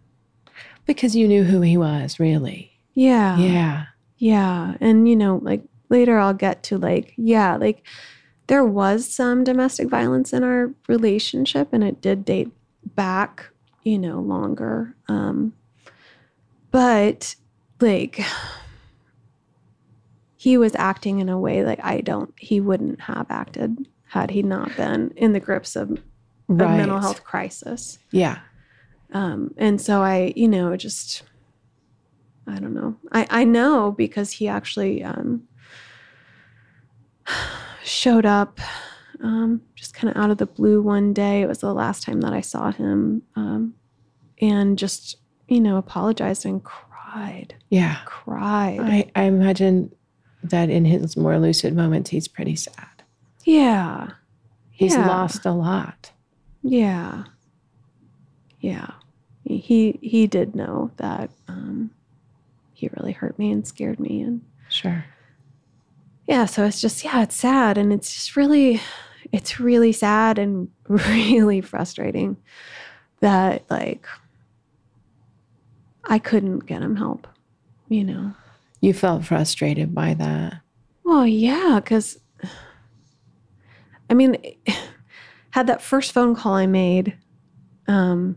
Because 0.87 1.15
you 1.15 1.29
knew 1.29 1.45
who 1.45 1.61
he 1.61 1.77
was, 1.77 2.19
really. 2.19 2.73
Yeah. 2.95 3.39
Yeah. 3.39 3.87
Yeah. 4.19 4.75
And 4.81 5.09
you 5.09 5.17
know, 5.17 5.41
like 5.43 5.63
later 5.89 6.19
I'll 6.19 6.35
get 6.35 6.63
to 6.65 6.79
like, 6.79 7.15
yeah, 7.17 7.57
like 7.57 7.87
there 8.47 8.65
was 8.65 9.07
some 9.07 9.45
domestic 9.45 9.89
violence 9.89 10.33
in 10.33 10.43
our 10.43 10.73
relationship 10.89 11.69
and 11.73 11.85
it 11.85 12.01
did 12.01 12.25
date 12.25 12.51
back, 12.95 13.51
you 13.83 13.99
know, 13.99 14.21
longer. 14.21 14.95
Um 15.09 15.55
but 16.71 17.35
like 17.81 18.21
he 20.37 20.57
was 20.57 20.75
acting 20.75 21.21
in 21.21 21.29
a 21.29 21.39
way 21.39 21.65
like 21.65 21.81
I 21.85 22.01
don't 22.01 22.33
he 22.39 22.61
wouldn't 22.61 23.01
have 23.03 23.27
acted 23.31 23.89
had 24.09 24.31
he 24.31 24.43
not 24.43 24.77
been 24.77 25.13
in 25.17 25.33
the 25.33 25.41
grips 25.41 25.77
of 25.77 25.91
a 26.49 26.53
mental 26.53 26.99
health 26.99 27.23
crisis. 27.23 27.99
Yeah. 28.11 28.41
Um, 29.13 29.55
and 29.57 29.81
so 29.81 30.03
I, 30.03 30.33
you 30.35 30.49
know, 30.49 30.77
just, 30.77 31.23
I 32.47 32.59
don't 32.59 32.75
know. 32.75 32.97
I, 33.13 33.27
I 33.31 33.45
know 33.45 33.93
because 33.93 34.33
he 34.33 34.49
actually 34.49 35.05
um, 35.05 35.45
showed 37.85 38.27
up 38.27 38.59
um, 39.23 39.63
just 39.75 39.95
kind 39.95 40.11
of 40.11 40.21
out 40.21 40.31
of 40.31 40.39
the 40.39 40.47
blue 40.47 40.83
one 40.83 41.13
day. 41.13 41.43
It 41.43 41.47
was 41.47 41.59
the 41.59 41.75
last 41.75 42.03
time 42.03 42.21
that 42.23 42.33
I 42.33 42.41
saw 42.41 42.73
him 42.73 43.23
um, 43.37 43.75
and 44.41 44.79
just, 44.79 45.19
you 45.47 45.61
know, 45.61 45.77
apologized 45.77 46.45
and 46.45 46.63
cried, 47.13 47.55
Yeah. 47.71 47.99
cried. 48.05 48.79
I, 48.81 49.11
I 49.15 49.23
imagine 49.25 49.95
that 50.45 50.71
in 50.71 50.85
his 50.85 51.17
more 51.17 51.39
lucid 51.39 51.75
moments, 51.75 52.11
he's 52.11 52.29
pretty 52.29 52.57
sad. 52.57 53.03
yeah. 53.45 54.11
He's 54.71 54.95
Yeah. 54.95 55.07
lost 55.09 55.45
a 55.45 55.53
lot. 55.53 56.11
Yeah. 56.63 57.25
Yeah. 58.61 58.93
He 59.45 59.99
he 60.01 60.27
did 60.27 60.55
know 60.55 60.91
that 60.97 61.31
um, 61.49 61.91
he 62.73 62.89
really 62.97 63.13
hurt 63.13 63.39
me 63.39 63.51
and 63.53 63.67
scared 63.67 64.01
me 64.01 64.23
and 64.23 64.41
Sure. 64.71 65.05
yeah 66.29 66.45
so 66.47 66.65
it's 66.65 66.81
just 66.81 67.05
yeah 67.05 67.23
it's 67.23 67.35
sad 67.35 67.77
and 67.77 67.93
it's 67.93 68.15
just 68.15 68.37
really 68.37 68.81
it's 69.33 69.59
really 69.61 69.93
sad 69.93 70.39
and 70.39 70.69
really 70.89 71.61
frustrating 71.61 72.37
that 73.21 73.65
like 73.69 74.07
i 76.11 76.19
couldn't 76.19 76.61
get 76.67 76.83
him 76.83 76.97
help 76.97 77.27
you 77.89 78.05
know 78.05 78.33
You 78.83 78.93
felt 78.93 79.25
frustrated 79.25 79.95
by 79.95 80.15
that. 80.15 80.61
well 81.05 81.27
yeah 81.27 81.81
because 81.83 82.19
i 84.11 84.15
mean 84.15 84.37
had 85.51 85.67
that 85.67 85.81
first 85.83 86.13
phone 86.13 86.35
call 86.35 86.55
i 86.55 86.67
made 86.67 87.17
um, 87.89 88.37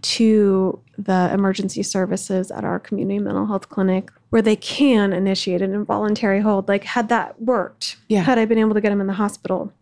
to 0.00 0.80
the 0.98 1.30
emergency 1.32 1.82
services 1.82 2.50
at 2.50 2.64
our 2.64 2.78
community 2.78 3.18
mental 3.18 3.46
health 3.46 3.68
clinic 3.68 4.10
where 4.30 4.42
they 4.42 4.56
can 4.56 5.12
initiate 5.12 5.60
an 5.62 5.74
involuntary 5.74 6.40
hold 6.40 6.68
like 6.68 6.84
had 6.84 7.08
that 7.08 7.40
worked 7.40 7.96
Yeah. 8.08 8.22
had 8.22 8.38
i 8.38 8.44
been 8.44 8.58
able 8.58 8.74
to 8.74 8.80
get 8.80 8.92
him 8.92 9.00
in 9.00 9.06
the 9.06 9.12
hospital 9.14 9.72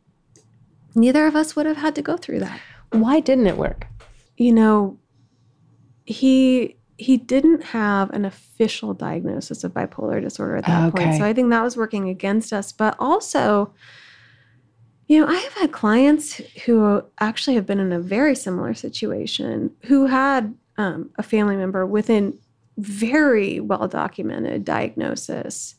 neither 0.94 1.26
of 1.26 1.36
us 1.36 1.54
would 1.56 1.66
have 1.66 1.76
had 1.78 1.94
to 1.94 2.02
go 2.02 2.16
through 2.16 2.40
that 2.40 2.60
Why 2.90 3.20
didn't 3.20 3.46
it 3.46 3.56
work? 3.56 3.86
you 4.36 4.52
know 4.52 4.98
he 6.10 6.76
he 6.96 7.16
didn't 7.16 7.62
have 7.62 8.10
an 8.10 8.26
official 8.26 8.92
diagnosis 8.92 9.64
of 9.64 9.72
bipolar 9.72 10.20
disorder 10.20 10.56
at 10.56 10.66
that 10.66 10.94
point. 10.94 11.16
So 11.16 11.24
i 11.24 11.32
think 11.32 11.50
that 11.50 11.62
was 11.62 11.76
working 11.76 12.08
against 12.08 12.52
us. 12.52 12.72
But 12.72 12.96
also 12.98 13.72
you 15.06 15.20
know 15.20 15.26
i 15.26 15.34
have 15.34 15.52
had 15.54 15.72
clients 15.72 16.40
who 16.64 17.02
actually 17.18 17.54
have 17.54 17.66
been 17.66 17.80
in 17.80 17.92
a 17.92 18.00
very 18.00 18.34
similar 18.34 18.74
situation 18.74 19.70
who 19.84 20.06
had 20.06 20.54
um, 20.76 21.10
a 21.16 21.22
family 21.22 21.56
member 21.56 21.86
within 21.86 22.38
very 22.78 23.60
well 23.60 23.86
documented 23.88 24.64
diagnosis. 24.64 25.74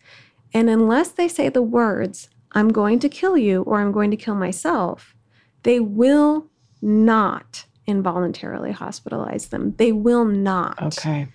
And 0.54 0.70
unless 0.70 1.10
they 1.12 1.28
say 1.28 1.50
the 1.50 1.62
words 1.62 2.30
i'm 2.54 2.70
going 2.70 3.00
to 3.00 3.10
kill 3.10 3.38
you 3.38 3.64
or 3.64 3.80
i'm 3.80 3.92
going 3.92 4.12
to 4.12 4.18
kill 4.18 4.36
myself 4.36 5.16
they 5.64 5.80
will 5.80 6.48
not 6.82 7.66
involuntarily 7.92 8.74
hospitalize 8.74 9.50
them. 9.50 9.76
They 9.78 9.92
will 9.92 10.26
not. 10.26 10.82
Okay. 10.82 11.28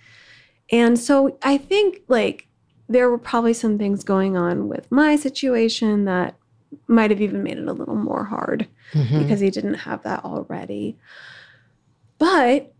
And 0.71 0.99
so 0.99 1.37
I 1.43 1.57
think 1.57 2.01
like 2.09 2.47
there 2.89 3.09
were 3.09 3.17
probably 3.17 3.53
some 3.53 3.77
things 3.77 4.03
going 4.03 4.35
on 4.35 4.67
with 4.67 4.91
my 4.91 5.15
situation 5.15 6.05
that 6.05 6.35
might 6.87 7.11
have 7.11 7.21
even 7.21 7.43
made 7.43 7.57
it 7.57 7.67
a 7.67 7.71
little 7.73 7.95
more 7.95 8.25
hard 8.25 8.67
Mhm. 8.93 9.19
because 9.23 9.39
he 9.39 9.49
didn't 9.49 9.75
have 9.75 10.03
that 10.03 10.25
already. 10.25 10.97
But 12.17 12.73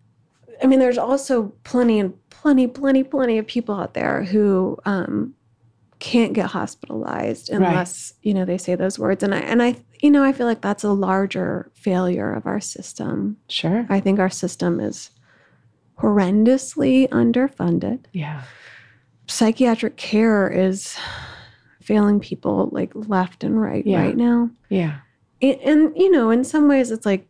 I 0.61 0.65
mean, 0.67 0.79
there's 0.79 0.97
also 0.97 1.53
plenty 1.63 1.99
and 1.99 2.13
plenty, 2.29 2.67
plenty, 2.67 3.03
plenty 3.03 3.37
of 3.37 3.45
people 3.47 3.75
out 3.75 3.93
there 3.93 4.23
who 4.23 4.77
um, 4.85 5.35
can't 5.99 6.33
get 6.33 6.47
hospitalized 6.47 7.49
Right. 7.51 7.57
unless 7.57 8.13
you 8.23 8.33
know 8.33 8.45
they 8.45 8.57
say 8.57 8.75
those 8.75 8.97
words. 8.97 9.23
And 9.23 9.33
I 9.35 9.39
and 9.39 9.61
I, 9.61 9.75
you 10.01 10.11
know, 10.11 10.23
I 10.23 10.31
feel 10.33 10.45
like 10.47 10.61
that's 10.61 10.83
a 10.83 10.91
larger 10.91 11.71
failure 11.73 12.33
of 12.33 12.45
our 12.45 12.59
system. 12.59 13.37
Sure. 13.49 13.85
I 13.89 13.99
think 13.99 14.19
our 14.19 14.29
system 14.29 14.79
is 14.79 15.09
horrendously 15.99 17.07
underfunded. 17.09 18.05
Yeah. 18.13 18.43
Psychiatric 19.27 19.97
care 19.97 20.47
is 20.49 20.97
failing 21.81 22.19
people 22.19 22.69
like 22.71 22.91
left 22.93 23.43
and 23.43 23.59
right 23.61 23.85
Yeah. 23.85 24.01
right 24.03 24.15
now 24.17 24.49
Yeah. 24.69 24.97
and, 25.41 25.55
and 25.61 25.93
you 25.97 26.11
know 26.11 26.29
in 26.31 26.43
some 26.43 26.67
ways 26.67 26.91
it's 26.91 27.05
like 27.05 27.27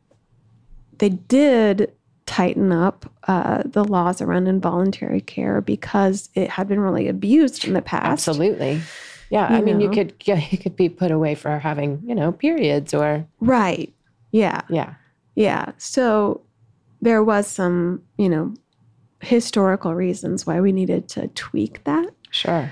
they 0.97 1.09
did 1.09 1.93
tighten 2.26 2.72
up 2.72 3.05
uh, 3.28 3.61
the 3.65 3.84
laws 3.86 4.20
around 4.20 4.47
involuntary 4.47 5.22
care 5.22 5.61
because 5.61 6.30
it 6.34 6.49
had 6.49 6.68
been 6.68 6.80
really 6.80 7.07
abused 7.07 7.65
in 7.65 7.74
the 7.74 7.82
past 7.84 8.28
Absolutely. 8.28 8.82
Yeah. 9.30 9.45
I 9.45 9.61
mean, 9.61 9.82
you 9.82 9.89
could 9.89 10.13
you 10.25 10.57
could 10.57 10.75
be 10.75 10.89
put 10.89 11.11
away 11.11 11.36
for 11.36 11.59
having, 11.59 12.01
you 12.05 12.15
know, 12.15 12.32
periods 12.32 12.93
or 12.93 13.25
right 13.39 13.93
yeah 14.34 14.59
yeah. 14.69 14.93
yeah 15.36 15.71
so 15.78 16.41
there 17.01 17.23
was 17.23 17.47
some 17.47 18.01
you 18.17 18.28
know 18.28 18.53
historical 19.21 19.95
reasons 19.95 20.45
why 20.45 20.59
we 20.59 20.73
needed 20.73 21.07
to 21.07 21.30
tweak 21.30 21.82
that 21.86 22.09
Sure. 22.32 22.71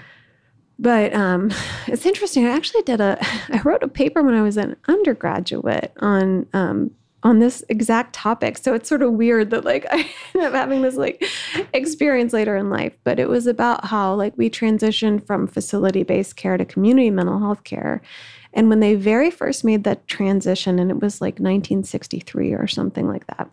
But 0.78 1.14
um, 1.14 1.52
it's 1.88 2.06
interesting. 2.06 2.46
I 2.46 2.52
actually 2.52 2.84
did 2.84 3.02
a. 3.02 3.18
I 3.50 3.62
wrote 3.64 3.84
a 3.84 3.88
paper 3.88 4.24
when 4.24 4.34
I 4.34 4.42
was 4.42 4.58
an 4.58 4.76
undergraduate 4.88 5.92
on 6.00 6.46
um, 6.54 6.92
on 7.26 7.40
this 7.40 7.64
exact 7.70 8.14
topic. 8.14 8.58
So 8.58 8.74
it's 8.76 8.88
sort 8.88 9.02
of 9.02 9.12
weird 9.14 9.50
that 9.50 9.66
like 9.66 9.86
I 9.92 10.10
ended 10.34 10.48
up 10.50 10.54
having 10.54 10.82
this 10.84 10.96
like 10.96 11.26
experience 11.74 12.32
later 12.32 12.56
in 12.56 12.70
life. 12.70 12.94
But 13.04 13.20
it 13.20 13.28
was 13.28 13.48
about 13.48 13.84
how 13.86 14.14
like 14.14 14.38
we 14.38 14.50
transitioned 14.50 15.26
from 15.26 15.48
facility 15.48 16.04
based 16.04 16.38
care 16.38 16.56
to 16.56 16.64
community 16.64 17.10
mental 17.10 17.40
health 17.40 17.64
care. 17.66 18.02
And 18.54 18.70
when 18.70 18.80
they 18.80 18.96
very 18.96 19.32
first 19.32 19.66
made 19.66 19.84
that 19.84 20.08
transition, 20.08 20.80
and 20.80 20.90
it 20.90 21.02
was 21.02 21.20
like 21.20 21.34
1963 21.34 22.54
or 22.54 22.68
something 22.68 23.08
like 23.10 23.28
that, 23.28 23.50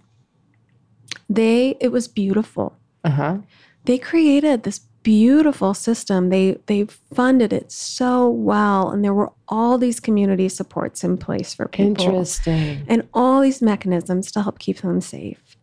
they 1.29 1.77
it 1.81 1.89
was 1.89 2.07
beautiful 2.07 2.77
Uh 3.05 3.11
huh. 3.11 3.37
they 3.85 3.99
created 3.99 4.62
this 4.62 4.81
beautiful 5.03 5.74
system. 5.74 6.28
They 6.28 6.59
they 6.66 6.84
funded 7.14 7.53
it 7.53 7.72
so 7.72 8.28
well 8.28 8.90
and 8.90 9.03
there 9.05 9.14
were 9.14 9.32
all 9.48 9.78
these 9.78 10.00
community 10.00 10.48
supports 10.48 11.03
in 11.05 11.18
place 11.18 11.55
for 11.55 11.66
people. 11.68 12.05
Interesting. 12.05 12.84
and 12.88 13.07
all 13.12 13.40
these 13.40 13.61
mechanisms 13.62 14.30
to 14.32 14.42
help 14.42 14.59
keep 14.59 14.78
them 14.80 15.00
safe. 15.00 15.57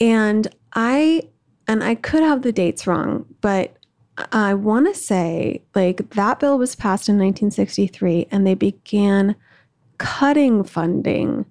And 0.00 0.48
i 0.72 1.22
and 1.68 1.84
i 1.84 1.94
could 1.94 2.20
have 2.22 2.42
the 2.42 2.50
dates 2.52 2.84
wrong 2.84 3.24
but 3.40 3.76
i 4.32 4.52
want 4.52 4.86
to 4.92 4.94
say 5.00 5.62
like 5.76 6.10
that 6.10 6.40
bill 6.40 6.58
was 6.58 6.74
passed 6.74 7.08
in 7.08 7.14
1963 7.14 8.26
and 8.32 8.44
they 8.44 8.54
began 8.54 9.36
cutting 9.98 10.64
funding 10.64 11.46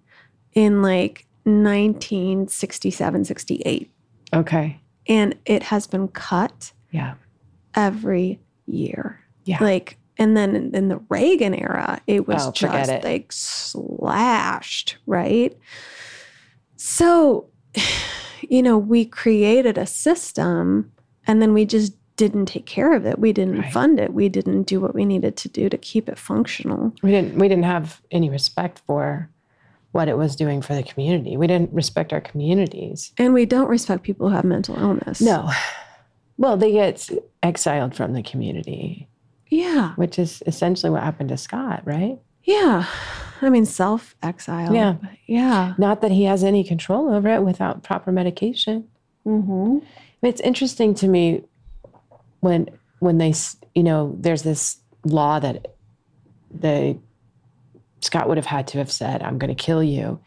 in 0.53 0.81
like 0.81 1.25
1967 1.45 3.25
68 3.25 3.89
Okay. 4.33 4.79
and 5.07 5.35
it 5.45 5.63
has 5.63 5.87
been 5.87 6.07
cut 6.09 6.73
Yeah. 6.93 7.15
every 7.75 8.39
year. 8.67 9.19
Yeah. 9.45 9.57
Like, 9.61 9.97
and 10.17 10.37
then 10.37 10.55
in, 10.55 10.75
in 10.75 10.87
the 10.89 11.01
Reagan 11.09 11.53
era, 11.55 11.99
it 12.07 12.27
was 12.27 12.47
Oh, 12.47 12.51
just 12.51 12.89
it. 12.89 13.03
like 13.03 13.31
slashed, 13.31 14.97
right? 15.07 15.57
So, 16.75 17.47
you 18.49 18.61
know, 18.61 18.77
we 18.77 19.05
created 19.05 19.77
a 19.77 19.85
system 19.85 20.91
and 21.27 21.41
then 21.41 21.53
we 21.53 21.65
just 21.65 21.93
didn't 22.15 22.45
take 22.45 22.65
care 22.67 22.93
of 22.93 23.05
it. 23.05 23.17
We 23.17 23.33
didn't 23.33 23.59
Right. 23.59 23.73
fund 23.73 23.99
it. 23.99 24.13
We 24.13 24.29
didn't 24.29 24.63
do 24.63 24.79
what 24.79 24.93
we 24.93 25.03
needed 25.03 25.35
to 25.37 25.49
do 25.49 25.67
to 25.69 25.77
keep 25.77 26.07
it 26.07 26.19
functional. 26.19 26.93
We 27.01 27.09
didn't 27.11 27.37
we 27.39 27.47
didn't 27.47 27.63
have 27.65 28.01
any 28.11 28.29
respect 28.29 28.81
for 28.85 29.29
what 29.93 30.07
it 30.07 30.17
was 30.17 30.35
doing 30.35 30.61
for 30.61 30.75
the 30.75 30.83
community. 30.83 31.37
We 31.37 31.47
didn't 31.47 31.71
respect 31.73 32.13
our 32.13 32.21
communities. 32.21 33.13
And 33.17 33.33
we 33.33 33.45
don't 33.45 33.67
respect 33.67 34.03
people 34.03 34.29
who 34.29 34.35
have 34.35 34.43
mental 34.43 34.75
illness. 34.77 35.21
No. 35.21 35.49
Well, 36.37 36.57
they 36.57 36.71
get 36.71 37.09
exiled 37.41 37.95
from 37.95 38.13
the 38.13 38.23
community, 38.23 39.07
Yeah. 39.49 39.93
which 39.95 40.17
is 40.17 40.41
essentially 40.47 40.89
what 40.89 41.03
happened 41.03 41.29
to 41.29 41.37
Scott, 41.37 41.81
right? 41.85 42.19
Yeah. 42.43 42.85
I 43.41 43.49
mean, 43.49 43.65
self 43.65 44.15
exile. 44.23 44.73
Yeah. 44.73 44.95
Yeah. 45.27 45.73
Not 45.77 46.01
that 46.01 46.11
he 46.11 46.23
has 46.23 46.43
any 46.43 46.63
control 46.63 47.13
over 47.13 47.29
it 47.29 47.43
without 47.43 47.83
proper 47.83 48.11
medication. 48.11 48.87
Mm-hmm. 49.25 49.79
It's 50.21 50.41
interesting 50.41 50.93
to 50.95 51.07
me 51.07 51.43
when 52.39 52.69
when 52.99 53.17
they 53.17 53.33
you 53.75 53.83
know 53.83 54.15
there's 54.19 54.43
this 54.43 54.77
law 55.05 55.39
that 55.39 55.75
the 56.51 56.97
Scott 58.01 58.27
would 58.27 58.37
have 58.37 58.45
had 58.45 58.67
to 58.69 58.77
have 58.79 58.91
said 58.91 59.21
I'm 59.23 59.37
going 59.37 59.53
to 59.55 59.61
kill 59.63 59.83
you, 59.83 60.19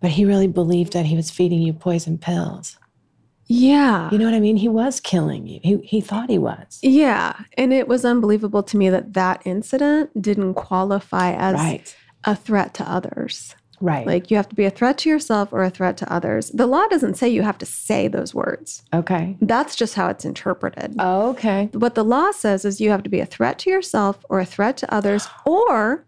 but 0.00 0.10
he 0.10 0.24
really 0.24 0.46
believed 0.48 0.92
that 0.92 1.06
he 1.06 1.16
was 1.16 1.30
feeding 1.30 1.60
you 1.62 1.72
poison 1.72 2.18
pills. 2.18 2.76
Yeah. 3.52 4.10
You 4.10 4.18
know 4.18 4.24
what 4.24 4.34
I 4.34 4.40
mean? 4.40 4.56
He 4.56 4.68
was 4.68 4.98
killing 5.00 5.46
you. 5.46 5.60
He 5.62 5.76
he 5.84 6.00
thought 6.00 6.30
he 6.30 6.38
was. 6.38 6.78
Yeah. 6.82 7.34
And 7.58 7.72
it 7.72 7.86
was 7.88 8.04
unbelievable 8.04 8.62
to 8.64 8.76
me 8.76 8.88
that 8.90 9.12
that 9.14 9.42
incident 9.44 10.10
didn't 10.20 10.54
qualify 10.54 11.32
as 11.32 11.54
Right. 11.54 11.96
a 12.24 12.34
threat 12.34 12.72
to 12.74 12.90
others. 12.90 13.54
Right. 13.80 14.06
Like 14.06 14.30
you 14.30 14.36
have 14.36 14.48
to 14.48 14.54
be 14.54 14.64
a 14.64 14.70
threat 14.70 14.96
to 14.98 15.08
yourself 15.08 15.52
or 15.52 15.64
a 15.64 15.70
threat 15.70 15.96
to 15.98 16.12
others. 16.12 16.50
The 16.50 16.66
law 16.68 16.86
doesn't 16.86 17.16
say 17.16 17.28
you 17.28 17.42
have 17.42 17.58
to 17.58 17.66
say 17.66 18.06
those 18.08 18.32
words. 18.32 18.84
okay. 18.94 19.36
That's 19.40 19.74
just 19.74 19.94
how 19.96 20.06
it's 20.08 20.24
interpreted. 20.24 20.94
Oh, 21.00 21.30
okay. 21.30 21.68
what 21.72 21.94
the 21.96 22.04
law 22.04 22.30
says 22.30 22.64
is 22.64 22.80
you 22.80 22.90
have 22.90 23.02
to 23.02 23.10
be 23.10 23.18
a 23.20 23.26
threat 23.26 23.58
to 23.60 23.70
yourself 23.70 24.24
or 24.30 24.38
a 24.38 24.46
threat 24.46 24.76
to 24.78 24.94
others 24.94 25.26
or 25.44 26.06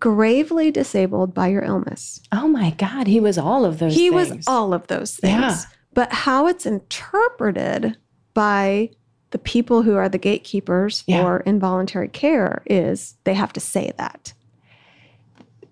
gravely 0.00 0.70
disabled 0.72 1.32
by 1.32 1.46
your 1.46 1.62
illness. 1.62 2.20
Oh 2.32 2.48
my 2.48 2.70
God, 2.70 3.06
he 3.06 3.20
was 3.20 3.38
all 3.38 3.64
of 3.64 3.78
those. 3.78 3.94
he 3.94 4.10
things. 4.10 4.30
was 4.38 4.44
all 4.48 4.74
of 4.74 4.88
those 4.88 5.14
things. 5.16 5.40
Yeah. 5.40 5.56
But 5.94 6.12
how 6.12 6.46
it's 6.46 6.66
interpreted 6.66 7.96
by 8.34 8.90
the 9.30 9.38
people 9.38 9.82
who 9.82 9.94
are 9.96 10.08
the 10.08 10.18
gatekeepers 10.18 11.04
Yeah. 11.06 11.24
or 11.24 11.40
involuntary 11.40 12.08
care 12.08 12.62
is 12.66 13.16
they 13.24 13.34
have 13.34 13.52
to 13.54 13.60
say 13.60 13.92
that. 13.98 14.32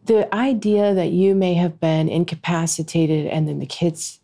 the 0.06 0.34
idea 0.34 0.92
that 0.92 1.12
you 1.12 1.36
may 1.36 1.54
have 1.54 1.78
been 1.78 2.08
incapacitated 2.08 3.26
and 3.26 3.46
then 3.46 3.60
the 3.60 3.66
kids 3.66 4.18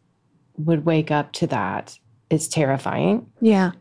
would 0.57 0.85
wake 0.85 1.13
up 1.13 1.31
to 1.33 1.47
that 1.47 1.97
is 2.29 2.49
terrifying. 2.49 3.25
Yeah. 3.41 3.73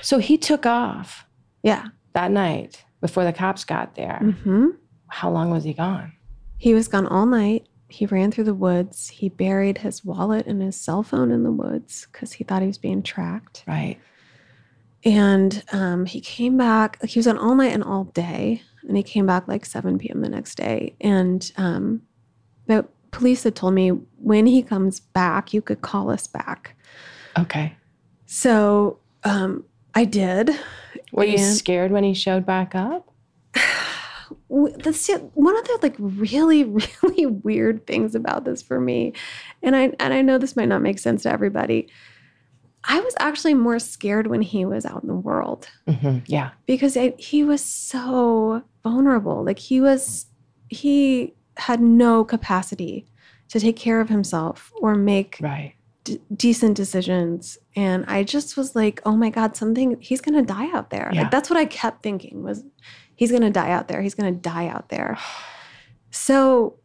So 0.00 0.18
he 0.18 0.36
took 0.38 0.64
off 0.64 1.26
Yeah. 1.64 1.86
that 2.12 2.30
night 2.30 2.84
before 3.00 3.24
the 3.24 3.32
cops 3.32 3.64
got 3.64 3.96
there. 3.96 4.18
hmm 4.44 4.68
How 5.08 5.28
long 5.30 5.50
was 5.50 5.64
he 5.64 5.72
gone? 5.72 6.12
He 6.58 6.72
was 6.72 6.86
gone 6.86 7.06
all 7.06 7.26
night. 7.26 7.66
He 7.90 8.06
ran 8.06 8.30
through 8.30 8.44
the 8.44 8.54
woods. 8.54 9.08
He 9.08 9.28
buried 9.28 9.78
his 9.78 10.04
wallet 10.04 10.46
and 10.46 10.62
his 10.62 10.76
cell 10.76 11.02
phone 11.02 11.30
in 11.30 11.42
the 11.42 11.52
woods 11.52 12.06
because 12.10 12.32
he 12.32 12.44
thought 12.44 12.62
he 12.62 12.68
was 12.68 12.78
being 12.78 13.02
tracked. 13.02 13.64
Right. 13.66 13.98
And 15.04 15.62
um, 15.72 16.06
he 16.06 16.20
came 16.20 16.56
back. 16.56 17.02
He 17.04 17.18
was 17.18 17.26
on 17.26 17.38
all 17.38 17.54
night 17.54 17.72
and 17.72 17.82
all 17.82 18.04
day, 18.04 18.62
and 18.86 18.96
he 18.96 19.02
came 19.02 19.26
back 19.26 19.48
like 19.48 19.64
7 19.64 19.98
p.m. 19.98 20.20
the 20.20 20.28
next 20.28 20.56
day. 20.56 20.94
And 21.00 21.50
um, 21.56 22.02
the 22.66 22.86
police 23.10 23.42
had 23.42 23.56
told 23.56 23.74
me 23.74 23.88
when 23.88 24.46
he 24.46 24.62
comes 24.62 25.00
back, 25.00 25.52
you 25.52 25.62
could 25.62 25.80
call 25.80 26.10
us 26.10 26.26
back. 26.26 26.76
Okay. 27.38 27.74
So 28.26 28.98
um, 29.24 29.64
I 29.94 30.04
did. 30.04 30.50
Were 31.12 31.24
you 31.24 31.38
scared 31.38 31.90
when 31.90 32.04
he 32.04 32.14
showed 32.14 32.46
back 32.46 32.74
up? 32.74 33.09
That's 34.78 35.08
one 35.34 35.56
of 35.56 35.64
the 35.64 35.78
like 35.82 35.94
really 35.98 36.64
really 37.02 37.26
weird 37.26 37.86
things 37.86 38.14
about 38.14 38.44
this 38.44 38.60
for 38.62 38.80
me 38.80 39.12
and 39.62 39.76
i 39.76 39.92
and 40.00 40.12
i 40.12 40.20
know 40.22 40.38
this 40.38 40.56
might 40.56 40.68
not 40.68 40.82
make 40.82 40.98
sense 40.98 41.22
to 41.22 41.30
everybody 41.32 41.88
i 42.84 42.98
was 43.00 43.14
actually 43.20 43.54
more 43.54 43.78
scared 43.78 44.26
when 44.26 44.42
he 44.42 44.64
was 44.64 44.84
out 44.84 45.02
in 45.02 45.08
the 45.08 45.14
world 45.14 45.68
hmm 45.88 46.18
Yeah. 46.26 46.50
because 46.66 46.96
I, 46.96 47.14
he 47.18 47.44
was 47.44 47.62
so 47.64 48.62
vulnerable 48.82 49.44
like 49.44 49.58
he 49.58 49.80
was 49.80 50.26
he 50.68 51.34
had 51.56 51.80
no 51.80 52.24
capacity 52.24 53.06
to 53.48 53.60
take 53.60 53.76
care 53.76 54.00
of 54.00 54.08
himself 54.08 54.72
or 54.80 54.94
make 54.94 55.38
Right. 55.40 55.74
d- 56.04 56.20
decent 56.34 56.76
decisions 56.76 57.58
and 57.76 58.04
i 58.08 58.22
just 58.24 58.56
was 58.56 58.74
like 58.74 59.00
oh 59.04 59.16
my 59.16 59.30
god 59.30 59.54
something 59.56 60.00
he's 60.00 60.20
gonna 60.20 60.42
die 60.42 60.70
out 60.74 60.90
there 60.90 61.10
Yeah. 61.12 61.22
like 61.22 61.30
that's 61.30 61.50
what 61.50 61.58
i 61.58 61.66
kept 61.66 62.02
thinking 62.02 62.42
was 62.42 62.64
he's 63.20 63.30
gonna 63.30 63.50
die 63.50 63.70
out 63.70 63.86
there 63.88 64.00
he's 64.02 64.14
gonna 64.14 64.32
die 64.32 64.66
out 64.66 64.88
there 64.88 65.18
so 66.10 66.78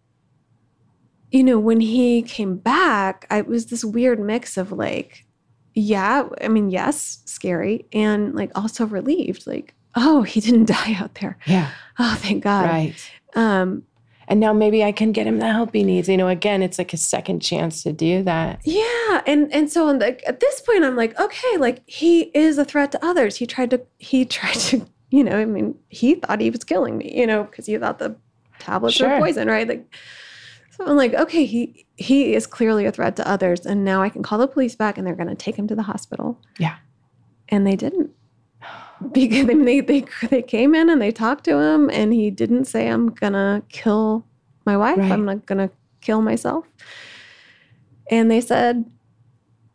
you 1.31 1.43
know 1.43 1.57
when 1.59 1.79
he 1.79 2.21
came 2.21 2.57
back 2.57 3.25
i 3.29 3.39
it 3.39 3.47
was 3.47 3.67
this 3.67 3.83
weird 3.83 4.19
mix 4.19 4.57
of 4.57 4.71
like 4.71 5.25
yeah 5.73 6.27
i 6.41 6.47
mean 6.47 6.69
yes 6.69 7.21
scary 7.25 7.86
and 7.93 8.36
like 8.36 8.51
also 8.55 8.86
relieved 8.86 9.47
like 9.47 9.73
oh 9.95 10.21
he 10.23 10.39
didn't 10.41 10.65
die 10.77 10.93
out 10.99 11.15
there 11.15 11.38
Yeah. 11.45 11.69
oh 11.99 12.15
thank 12.19 12.43
god 12.43 12.65
Right. 12.65 13.11
um 13.36 13.83
And 14.27 14.39
now 14.39 14.53
maybe 14.53 14.83
I 14.83 14.91
can 14.91 15.11
get 15.11 15.27
him 15.27 15.38
the 15.38 15.51
help 15.53 15.71
he 15.75 15.83
needs. 15.83 16.09
You 16.09 16.17
know, 16.17 16.27
again, 16.29 16.63
it's 16.63 16.79
like 16.79 16.93
a 16.93 16.97
second 16.97 17.41
chance 17.41 17.83
to 17.83 17.93
do 17.93 18.23
that. 18.23 18.59
Yeah, 18.65 19.21
and 19.27 19.53
and 19.53 19.69
so 19.71 19.88
at 20.01 20.39
this 20.39 20.61
point, 20.61 20.83
I'm 20.83 20.95
like, 20.95 21.13
okay, 21.19 21.57
like 21.59 21.83
he 21.86 22.31
is 22.33 22.57
a 22.57 22.65
threat 22.65 22.91
to 22.93 22.99
others. 23.05 23.36
He 23.38 23.45
tried 23.45 23.69
to 23.69 23.79
he 23.99 24.25
tried 24.38 24.59
to, 24.71 24.88
you 25.16 25.24
know, 25.24 25.38
I 25.38 25.45
mean, 25.45 25.76
he 25.89 26.16
thought 26.16 26.41
he 26.41 26.49
was 26.49 26.63
killing 26.63 26.97
me, 26.97 27.18
you 27.20 27.26
know, 27.28 27.43
because 27.43 27.66
he 27.66 27.78
thought 27.78 27.99
the 27.99 28.16
tablets 28.59 28.95
Sure. 28.95 29.09
were 29.09 29.20
poison, 29.20 29.47
right? 29.47 29.68
Like, 29.68 29.86
so 30.72 30.86
I'm 30.86 30.97
like, 30.97 31.13
okay, 31.13 31.45
he 31.45 31.86
he 31.95 32.34
is 32.36 32.45
clearly 32.47 32.86
a 32.86 32.91
threat 32.91 33.16
to 33.18 33.28
others, 33.28 33.66
and 33.66 33.86
now 33.86 34.01
I 34.01 34.09
can 34.09 34.22
call 34.24 34.38
the 34.39 34.47
police 34.47 34.76
back, 34.76 34.97
and 34.97 35.05
they're 35.07 35.16
going 35.16 35.30
to 35.30 35.36
take 35.45 35.55
him 35.55 35.68
to 35.68 35.76
the 35.76 35.84
hospital. 35.84 36.39
Yeah. 36.59 36.76
and 37.49 37.66
they 37.66 37.76
didn't. 37.76 38.09
Because 39.11 39.45
they, 39.47 39.80
they 39.82 40.05
they 40.30 40.41
came 40.41 40.74
in 40.74 40.89
and 40.89 41.01
they 41.01 41.11
talked 41.11 41.43
to 41.45 41.59
him, 41.59 41.89
and 41.89 42.13
he 42.13 42.32
didn't 42.32 42.66
say, 42.66 42.88
"I'm 42.89 43.07
gonna 43.07 43.61
kill 43.70 44.26
my 44.66 44.76
wife. 44.78 44.97
Right. 44.97 45.11
I'm 45.11 45.26
not 45.26 45.45
gonna 45.45 45.70
kill 46.01 46.22
myself." 46.22 46.66
And 48.09 48.32
they 48.32 48.39
said, 48.41 48.86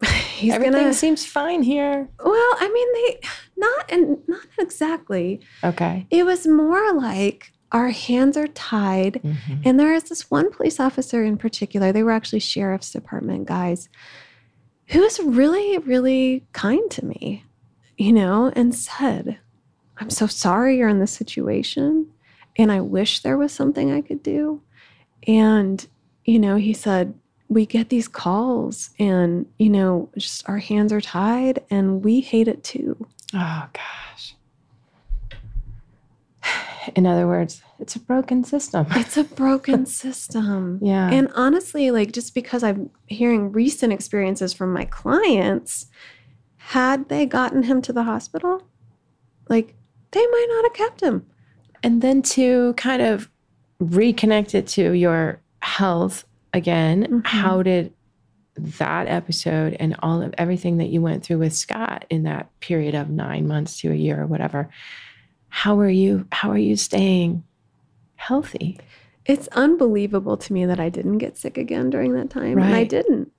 "He's 0.36 0.54
Everything 0.54 0.72
gonna." 0.80 0.94
seems 0.94 1.24
fine 1.26 1.62
here. 1.62 2.08
well, 2.24 2.52
I 2.64 2.70
mean, 2.72 2.88
they 2.98 3.28
not 3.60 3.90
and 3.92 4.18
not 4.26 4.46
exactly. 4.58 5.40
Okay. 5.62 6.06
It 6.10 6.24
was 6.24 6.46
more 6.46 6.92
like 6.94 7.52
our 7.72 7.90
hands 7.90 8.36
are 8.36 8.48
tied, 8.48 9.20
Mhm. 9.22 9.60
and 9.64 9.78
there 9.78 9.94
is 9.94 10.04
this 10.04 10.28
one 10.30 10.50
police 10.50 10.80
officer 10.80 11.22
in 11.22 11.36
particular. 11.36 11.92
They 11.92 12.02
were 12.02 12.10
actually 12.10 12.40
sheriff's 12.40 12.90
department 12.90 13.46
guys, 13.46 13.88
who 14.86 15.00
was 15.00 15.20
really, 15.20 15.78
really 15.78 16.44
kind 16.52 16.90
to 16.90 17.04
me, 17.04 17.44
you 17.96 18.12
know, 18.12 18.50
and 18.56 18.74
said, 18.74 19.38
"I'm 19.98 20.10
so 20.10 20.26
sorry 20.26 20.78
you're 20.78 20.88
in 20.88 20.98
this 20.98 21.12
situation, 21.12 22.06
and 22.58 22.72
I 22.72 22.80
wish 22.80 23.20
there 23.20 23.38
was 23.38 23.52
something 23.52 23.92
I 23.92 24.00
could 24.00 24.22
do." 24.22 24.62
And 25.28 25.86
you 26.24 26.38
know, 26.38 26.56
he 26.56 26.72
said, 26.72 27.14
"We 27.48 27.66
get 27.66 27.88
these 27.88 28.08
calls, 28.08 28.90
and 28.98 29.46
you 29.58 29.70
know, 29.70 30.08
just 30.18 30.48
our 30.48 30.58
hands 30.58 30.92
are 30.92 31.00
tied, 31.00 31.62
and 31.70 32.04
we 32.04 32.20
hate 32.20 32.48
it 32.48 32.64
too." 32.64 33.06
Oh, 33.34 33.68
gosh. 33.72 34.34
In 36.96 37.06
other 37.06 37.26
words, 37.26 37.62
it's 37.78 37.94
a 37.94 38.00
broken 38.00 38.42
system. 38.42 38.86
It's 38.96 39.16
a 39.16 39.24
broken 39.24 39.86
system. 39.86 40.78
Yeah. 40.82 41.10
And 41.10 41.30
honestly, 41.34 41.90
like 41.90 42.12
just 42.12 42.34
because 42.34 42.62
I'm 42.64 42.90
hearing 43.06 43.52
recent 43.52 43.92
experiences 43.92 44.52
from 44.54 44.72
my 44.72 44.86
clients, 44.86 45.86
had 46.56 47.08
they 47.08 47.26
gotten 47.26 47.62
him 47.64 47.82
to 47.82 47.92
the 47.92 48.04
hospital, 48.04 48.62
like 49.48 49.74
they 50.12 50.26
might 50.26 50.46
not 50.48 50.64
have 50.64 50.74
kept 50.74 51.00
him. 51.02 51.26
and 51.82 52.02
then 52.02 52.20
to 52.20 52.74
kind 52.74 53.00
of 53.00 53.30
reconnect 53.82 54.54
it 54.54 54.66
to 54.66 54.92
your 54.92 55.40
health 55.62 56.24
again, 56.52 57.06
Mhm. 57.06 57.26
how 57.26 57.62
did 57.62 57.92
that 58.78 59.08
episode 59.08 59.76
and 59.78 59.96
all 60.00 60.22
of 60.22 60.34
everything 60.38 60.78
that 60.78 60.88
you 60.88 61.00
went 61.00 61.24
through 61.24 61.38
with 61.38 61.54
Scott 61.54 62.04
in 62.10 62.24
that 62.24 62.48
period 62.60 62.94
of 62.94 63.10
nine 63.10 63.46
months 63.46 63.78
to 63.80 63.90
a 63.90 63.94
year 63.94 64.22
or 64.22 64.26
whatever, 64.26 64.70
how 65.48 65.78
are 65.80 65.88
you 65.88 66.26
how 66.32 66.50
are 66.50 66.58
you 66.58 66.76
staying 66.76 67.44
healthy? 68.16 68.78
It's 69.26 69.48
unbelievable 69.48 70.36
to 70.36 70.52
me 70.52 70.64
that 70.66 70.80
I 70.80 70.88
didn't 70.88 71.18
get 71.18 71.36
sick 71.36 71.58
again 71.58 71.90
during 71.90 72.14
that 72.14 72.30
time. 72.30 72.58
And 72.58 72.74
I 72.74 72.84
didn't. 72.84 73.32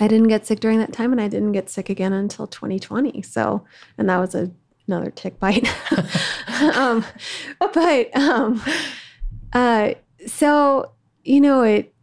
I 0.00 0.08
didn't 0.08 0.28
get 0.28 0.46
sick 0.46 0.60
during 0.60 0.78
that 0.78 0.92
time 0.92 1.12
and 1.12 1.20
I 1.20 1.28
didn't 1.28 1.52
get 1.52 1.68
sick 1.68 1.90
again 1.90 2.12
until 2.12 2.46
2020. 2.46 3.20
So, 3.22 3.64
and 3.98 4.08
that 4.08 4.18
was 4.18 4.34
a, 4.34 4.50
another 4.86 5.10
tick 5.10 5.38
bite. 5.38 5.68
um, 6.74 7.04
but 7.58 8.16
um, 8.16 8.62
uh, 9.52 9.92
so, 10.26 10.92
you 11.24 11.40
know, 11.40 11.62
it, 11.62 11.94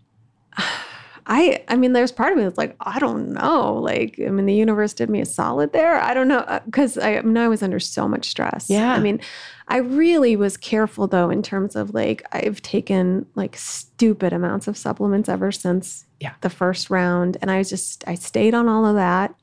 I 1.32 1.64
I 1.68 1.76
mean, 1.76 1.94
there's 1.94 2.12
part 2.12 2.32
of 2.32 2.38
me 2.40 2.44
that's 2.44 2.58
like, 2.58 2.76
I 2.82 2.98
don't 3.00 3.30
know. 3.34 3.76
Like, 3.76 4.20
I 4.20 4.30
mean, 4.30 4.48
the 4.48 4.54
universe 4.54 4.94
did 4.94 5.10
me 5.10 5.22
a 5.22 5.26
solid 5.26 5.72
there. 5.74 5.96
I 6.02 6.14
don't 6.16 6.28
know 6.28 6.44
because 6.66 6.98
I, 6.98 7.18
I 7.18 7.22
mean, 7.22 7.38
I 7.38 7.48
was 7.48 7.62
under 7.62 7.80
so 7.80 8.08
much 8.08 8.30
stress. 8.30 8.68
Yeah. 8.70 8.94
I 8.94 9.00
mean, 9.00 9.22
I 9.68 9.78
really 9.78 10.36
was 10.36 10.58
careful 10.58 11.06
though 11.08 11.30
in 11.30 11.44
terms 11.44 11.76
of 11.76 11.94
like 11.94 12.24
I've 12.32 12.62
taken 12.64 13.28
like 13.36 13.56
stupid 13.56 14.34
amounts 14.34 14.68
of 14.68 14.76
supplements 14.76 15.30
ever 15.30 15.52
since 15.52 16.06
Yeah. 16.20 16.34
the 16.42 16.50
first 16.50 16.90
round, 16.90 17.38
and 17.42 17.52
I 17.52 17.60
was 17.60 17.70
just 17.70 18.04
I 18.08 18.16
stayed 18.16 18.56
on 18.56 18.68
all 18.68 18.86
of 18.86 18.96
that. 18.96 19.36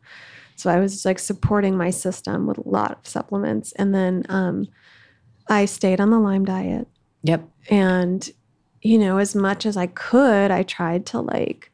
So 0.56 0.70
I 0.70 0.80
was 0.80 1.04
like 1.04 1.18
supporting 1.20 1.76
my 1.76 1.90
system 1.90 2.46
with 2.46 2.58
a 2.58 2.68
lot 2.68 2.90
of 2.92 3.06
supplements, 3.06 3.70
and 3.72 3.94
then 3.94 4.24
um, 4.28 4.66
I 5.48 5.66
stayed 5.66 6.00
on 6.00 6.10
the 6.10 6.18
Lyme 6.18 6.44
diet 6.44 6.88
Yep. 7.22 7.48
and 7.70 8.28
you 8.82 8.98
know 8.98 9.18
as 9.18 9.34
much 9.34 9.66
as 9.66 9.76
i 9.76 9.86
could 9.86 10.50
i 10.52 10.62
tried 10.62 11.06
to 11.06 11.20
like 11.20 11.72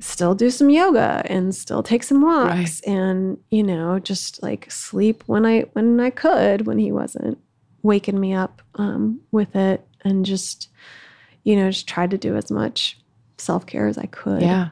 still 0.00 0.34
do 0.34 0.48
some 0.50 0.70
yoga 0.70 1.22
and 1.26 1.54
still 1.54 1.82
take 1.82 2.02
some 2.04 2.22
walks 2.22 2.80
and 2.82 3.36
you 3.50 3.62
know 3.62 3.98
just 3.98 4.40
like 4.42 4.70
sleep 4.70 5.24
when 5.26 5.44
i 5.44 5.60
when 5.72 5.98
i 5.98 6.08
could 6.10 6.66
when 6.66 6.78
he 6.78 6.92
wasn't 6.92 7.36
waking 7.82 8.18
me 8.18 8.32
up 8.32 8.62
um, 8.76 9.20
with 9.32 9.56
it 9.56 9.84
and 10.04 10.24
just 10.24 10.68
you 11.42 11.56
know 11.56 11.70
just 11.70 11.88
tried 11.88 12.10
to 12.10 12.18
do 12.18 12.36
as 12.36 12.50
much 12.50 12.96
self-care 13.38 13.86
as 13.88 13.98
i 13.98 14.06
could 14.06 14.42
Yeah. 14.42 14.68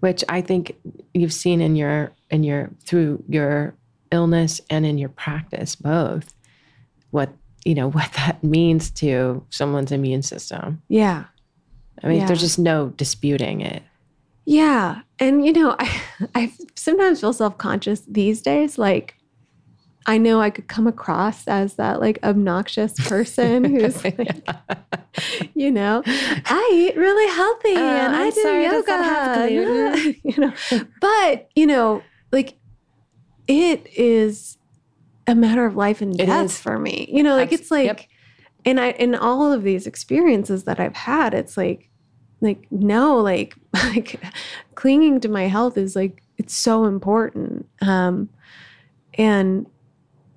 Which 0.00 0.22
I 0.28 0.42
think 0.42 0.76
you've 1.12 1.32
seen 1.32 1.60
in 1.60 1.74
your 1.74 2.12
in 2.30 2.44
your 2.44 2.70
through 2.84 3.24
your 3.28 3.74
illness 4.12 4.60
and 4.70 4.86
in 4.86 4.96
your 4.96 5.08
practice 5.08 5.74
both 5.74 6.32
what 7.10 7.30
you 7.64 7.74
know 7.74 7.90
what 7.96 8.12
that 8.12 8.44
means 8.44 8.90
to 8.92 9.44
someone's 9.50 9.90
immune 9.90 10.22
system. 10.22 10.80
yeah 10.88 11.24
I 12.02 12.08
mean, 12.08 12.18
Yeah. 12.20 12.26
there's 12.26 12.40
just 12.40 12.58
no 12.58 12.88
disputing 12.90 13.60
it. 13.60 13.82
Yeah. 14.44 15.00
And 15.18 15.44
you 15.44 15.52
know, 15.52 15.76
I 15.78 16.00
I 16.34 16.52
sometimes 16.74 17.20
feel 17.20 17.32
self-conscious 17.32 18.00
these 18.08 18.40
days 18.42 18.78
like 18.78 19.14
I 20.06 20.16
know 20.16 20.40
I 20.40 20.48
could 20.48 20.68
come 20.68 20.86
across 20.86 21.46
as 21.46 21.74
that 21.74 22.00
like 22.00 22.18
obnoxious 22.22 22.92
person 23.08 23.64
who's 23.64 24.02
like, 24.04 24.48
you 25.54 25.70
know, 25.70 26.02
I 26.06 26.70
eat 26.72 26.96
really 26.96 27.28
healthy 27.34 27.74
Uh, 27.76 27.80
and 27.80 28.16
I 28.16 28.24
I'm 28.26 28.30
do 28.30 28.40
sorry, 28.40 28.64
yoga. 28.64 30.14
you 30.24 30.34
know, 30.38 30.52
but 31.00 31.48
you 31.54 31.66
know, 31.66 32.02
like 32.32 32.58
it 33.46 33.86
is 33.96 34.56
a 35.26 35.34
matter 35.34 35.66
of 35.66 35.76
life 35.76 36.00
and 36.00 36.16
death 36.16 36.56
for 36.56 36.78
me. 36.78 37.06
You 37.12 37.22
know, 37.22 37.36
like 37.36 37.52
it's 37.52 37.70
like 37.70 37.86
yep. 37.86 38.00
and 38.64 38.80
I 38.80 38.90
in 38.92 39.14
all 39.14 39.52
of 39.52 39.62
these 39.62 39.86
experiences 39.86 40.64
that 40.64 40.80
I've 40.80 40.96
had, 40.96 41.34
it's 41.34 41.56
like 41.58 41.87
like 42.40 42.66
no, 42.70 43.16
like 43.18 43.54
like 43.74 44.20
clinging 44.74 45.20
to 45.20 45.28
my 45.28 45.44
health 45.48 45.76
is 45.76 45.96
like 45.96 46.22
it's 46.36 46.54
so 46.56 46.84
important. 46.84 47.66
Um 47.80 48.28
and 49.14 49.66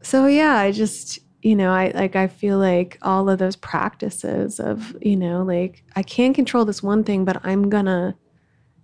so 0.02 0.26
yeah, 0.28 0.56
I 0.56 0.72
just 0.72 1.20
you 1.44 1.56
know, 1.56 1.72
I 1.72 1.92
like 1.96 2.16
I 2.16 2.28
feel 2.28 2.60
like 2.60 2.98
all 3.02 3.28
of 3.30 3.40
those 3.40 3.56
practices 3.56 4.60
of, 4.60 4.96
you 5.02 5.16
know, 5.16 5.42
like 5.44 5.84
I 5.96 6.04
can't 6.04 6.36
control 6.36 6.66
this 6.66 6.84
one 6.84 7.04
thing, 7.04 7.26
but 7.26 7.44
I'm 7.44 7.70
gonna 7.70 8.16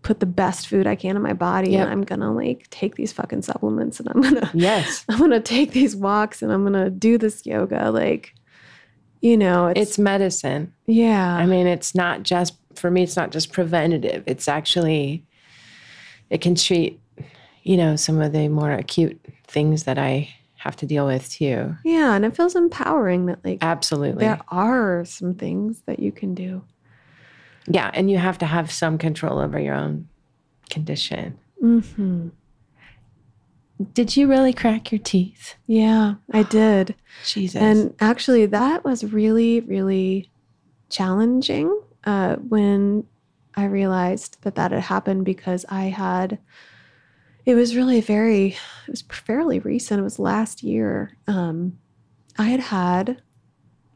put 0.04 0.20
the 0.20 0.26
best 0.26 0.68
food 0.68 0.88
I 0.88 0.96
can 0.96 1.16
in 1.16 1.22
my 1.22 1.34
body 1.34 1.72
Yep. 1.72 1.82
and 1.84 1.92
I'm 1.92 2.04
gonna 2.04 2.34
like 2.34 2.68
take 2.70 2.96
these 2.96 3.12
fucking 3.14 3.42
supplements 3.44 4.00
and 4.00 4.10
I'm 4.10 4.22
gonna 4.22 4.50
Yes. 4.56 5.06
I'm 5.10 5.20
gonna 5.20 5.40
take 5.40 5.72
these 5.72 5.96
walks 5.96 6.42
and 6.42 6.52
I'm 6.52 6.64
gonna 6.64 6.90
do 6.90 7.18
this 7.18 7.46
yoga. 7.46 7.92
Like, 7.92 8.34
you 9.22 9.38
know, 9.38 9.68
it's, 9.68 9.80
It's 9.82 10.00
medicine. 10.00 10.74
yeah. 10.86 11.36
I 11.36 11.46
mean, 11.46 11.68
it's 11.68 11.94
not 11.94 12.24
just 12.24 12.56
for 12.78 12.92
me, 12.92 13.04
it's 13.04 13.16
not 13.16 13.32
just 13.32 13.52
preventative. 13.52 14.24
It's 14.28 14.48
actually 14.48 15.24
it 16.30 16.42
can 16.42 16.56
treat, 16.56 17.00
you 17.64 17.78
know, 17.78 17.96
some 17.96 18.22
of 18.22 18.34
the 18.34 18.48
more 18.50 18.72
acute 18.72 19.20
things 19.48 19.84
that 19.84 19.98
I 19.98 20.30
have 20.58 20.76
to 20.78 20.86
deal 20.86 21.06
with 21.06 21.30
too. 21.30 21.76
yeah, 21.86 22.14
and 22.16 22.26
it 22.26 22.36
feels 22.36 22.56
empowering 22.56 23.28
that 23.28 23.46
like 23.46 23.60
Absolutely. 23.62 24.26
there 24.26 24.40
are 24.50 25.06
some 25.06 25.34
things 25.36 25.82
that 25.86 26.00
you 26.00 26.12
can 26.12 26.34
do. 26.34 26.64
Yeah, 27.68 27.92
and 27.94 28.10
you 28.10 28.18
have 28.18 28.38
to 28.40 28.46
have 28.46 28.72
some 28.72 28.98
control 28.98 29.40
over 29.40 29.60
your 29.60 29.76
own 29.76 30.08
condition. 30.70 31.38
hmm 31.60 32.30
Did 33.94 34.18
you 34.18 34.28
really 34.28 34.54
crack 34.54 34.92
your 34.92 35.00
teeth? 35.00 35.56
Yeah, 35.68 36.16
I 36.32 36.44
did. 36.50 36.96
Jesus. 37.26 37.62
And 37.62 37.94
actually, 38.00 38.46
that 38.48 38.84
was 38.84 39.04
really, 39.04 39.60
really 39.62 40.30
challenging 40.90 41.80
uh, 42.06 42.36
when 42.36 43.06
I 43.56 43.66
realized 43.66 44.42
that 44.44 44.56
that 44.56 44.72
had 44.72 44.84
happened 44.84 45.26
because 45.26 45.66
I 45.68 45.86
had, 45.86 46.38
it 47.46 47.56
was 47.56 47.76
really 47.76 48.02
very, 48.02 48.50
it 48.88 48.92
was 48.92 49.02
fairly 49.02 49.60
recent. 49.60 50.00
It 50.00 50.04
was 50.04 50.20
last 50.20 50.64
year. 50.64 51.18
Um, 51.28 51.80
I 52.38 52.46
had 52.46 52.60
had 52.60 53.22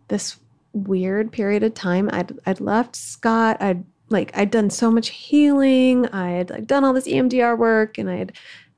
this 0.08 0.38
weird 0.74 1.32
period 1.32 1.64
of 1.64 1.74
time. 1.74 2.10
I'd, 2.12 2.38
I'd 2.46 2.60
left 2.60 2.96
Scott. 2.96 3.62
I'd 3.62 3.84
like, 4.10 4.36
I'd 4.36 4.52
done 4.52 4.70
so 4.70 4.90
much 4.90 5.10
healing. 5.10 6.08
I 6.08 6.32
had 6.32 6.50
like 6.50 6.68
done 6.68 6.84
all 6.84 6.94
this 6.94 7.08
EMDR 7.08 7.58
work 7.58 7.98
and 7.98 8.10
I 8.10 8.16
had 8.16 8.34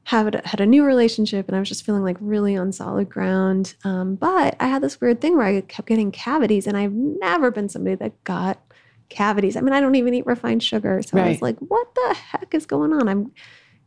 had, 0.06 0.42
had 0.46 0.60
a 0.60 0.66
new 0.66 0.84
relationship 0.84 1.48
and 1.48 1.56
I 1.56 1.60
was 1.60 1.70
just 1.70 1.86
feeling 1.86 2.04
like 2.04 2.18
really 2.20 2.58
on 2.58 2.72
solid 2.72 3.10
ground. 3.10 3.76
Um, 3.86 4.16
but 4.16 4.56
I 4.60 4.68
had 4.68 4.84
this 4.84 5.00
weird 5.00 5.22
thing 5.22 5.38
where 5.38 5.48
I 5.48 5.62
kept 5.62 5.88
getting 5.88 6.12
cavities 6.12 6.68
and 6.68 6.76
I've 6.76 6.92
never 6.92 7.52
been 7.52 7.70
somebody 7.70 7.96
that 7.96 8.24
got 8.26 8.60
cavities. 9.10 9.56
I 9.56 9.62
mean, 9.62 9.74
I 9.74 9.80
don't 9.82 9.96
even 9.96 10.14
eat 10.14 10.26
refined 10.26 10.64
sugar. 10.64 11.02
So 11.02 11.18
I 11.18 11.30
was 11.30 11.42
like, 11.42 11.58
what 11.60 11.94
the 11.96 12.16
heck 12.16 12.54
is 12.54 12.66
going 12.66 12.94
on? 12.94 13.08
I'm 13.08 13.32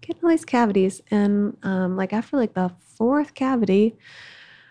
getting 0.01 0.23
all 0.25 0.31
these 0.31 0.45
cavities. 0.45 1.01
And 1.11 1.57
um, 1.63 1.97
like 1.97 2.13
after 2.13 2.37
like 2.37 2.55
the 2.55 2.71
fourth 2.97 3.35
cavity, 3.35 3.97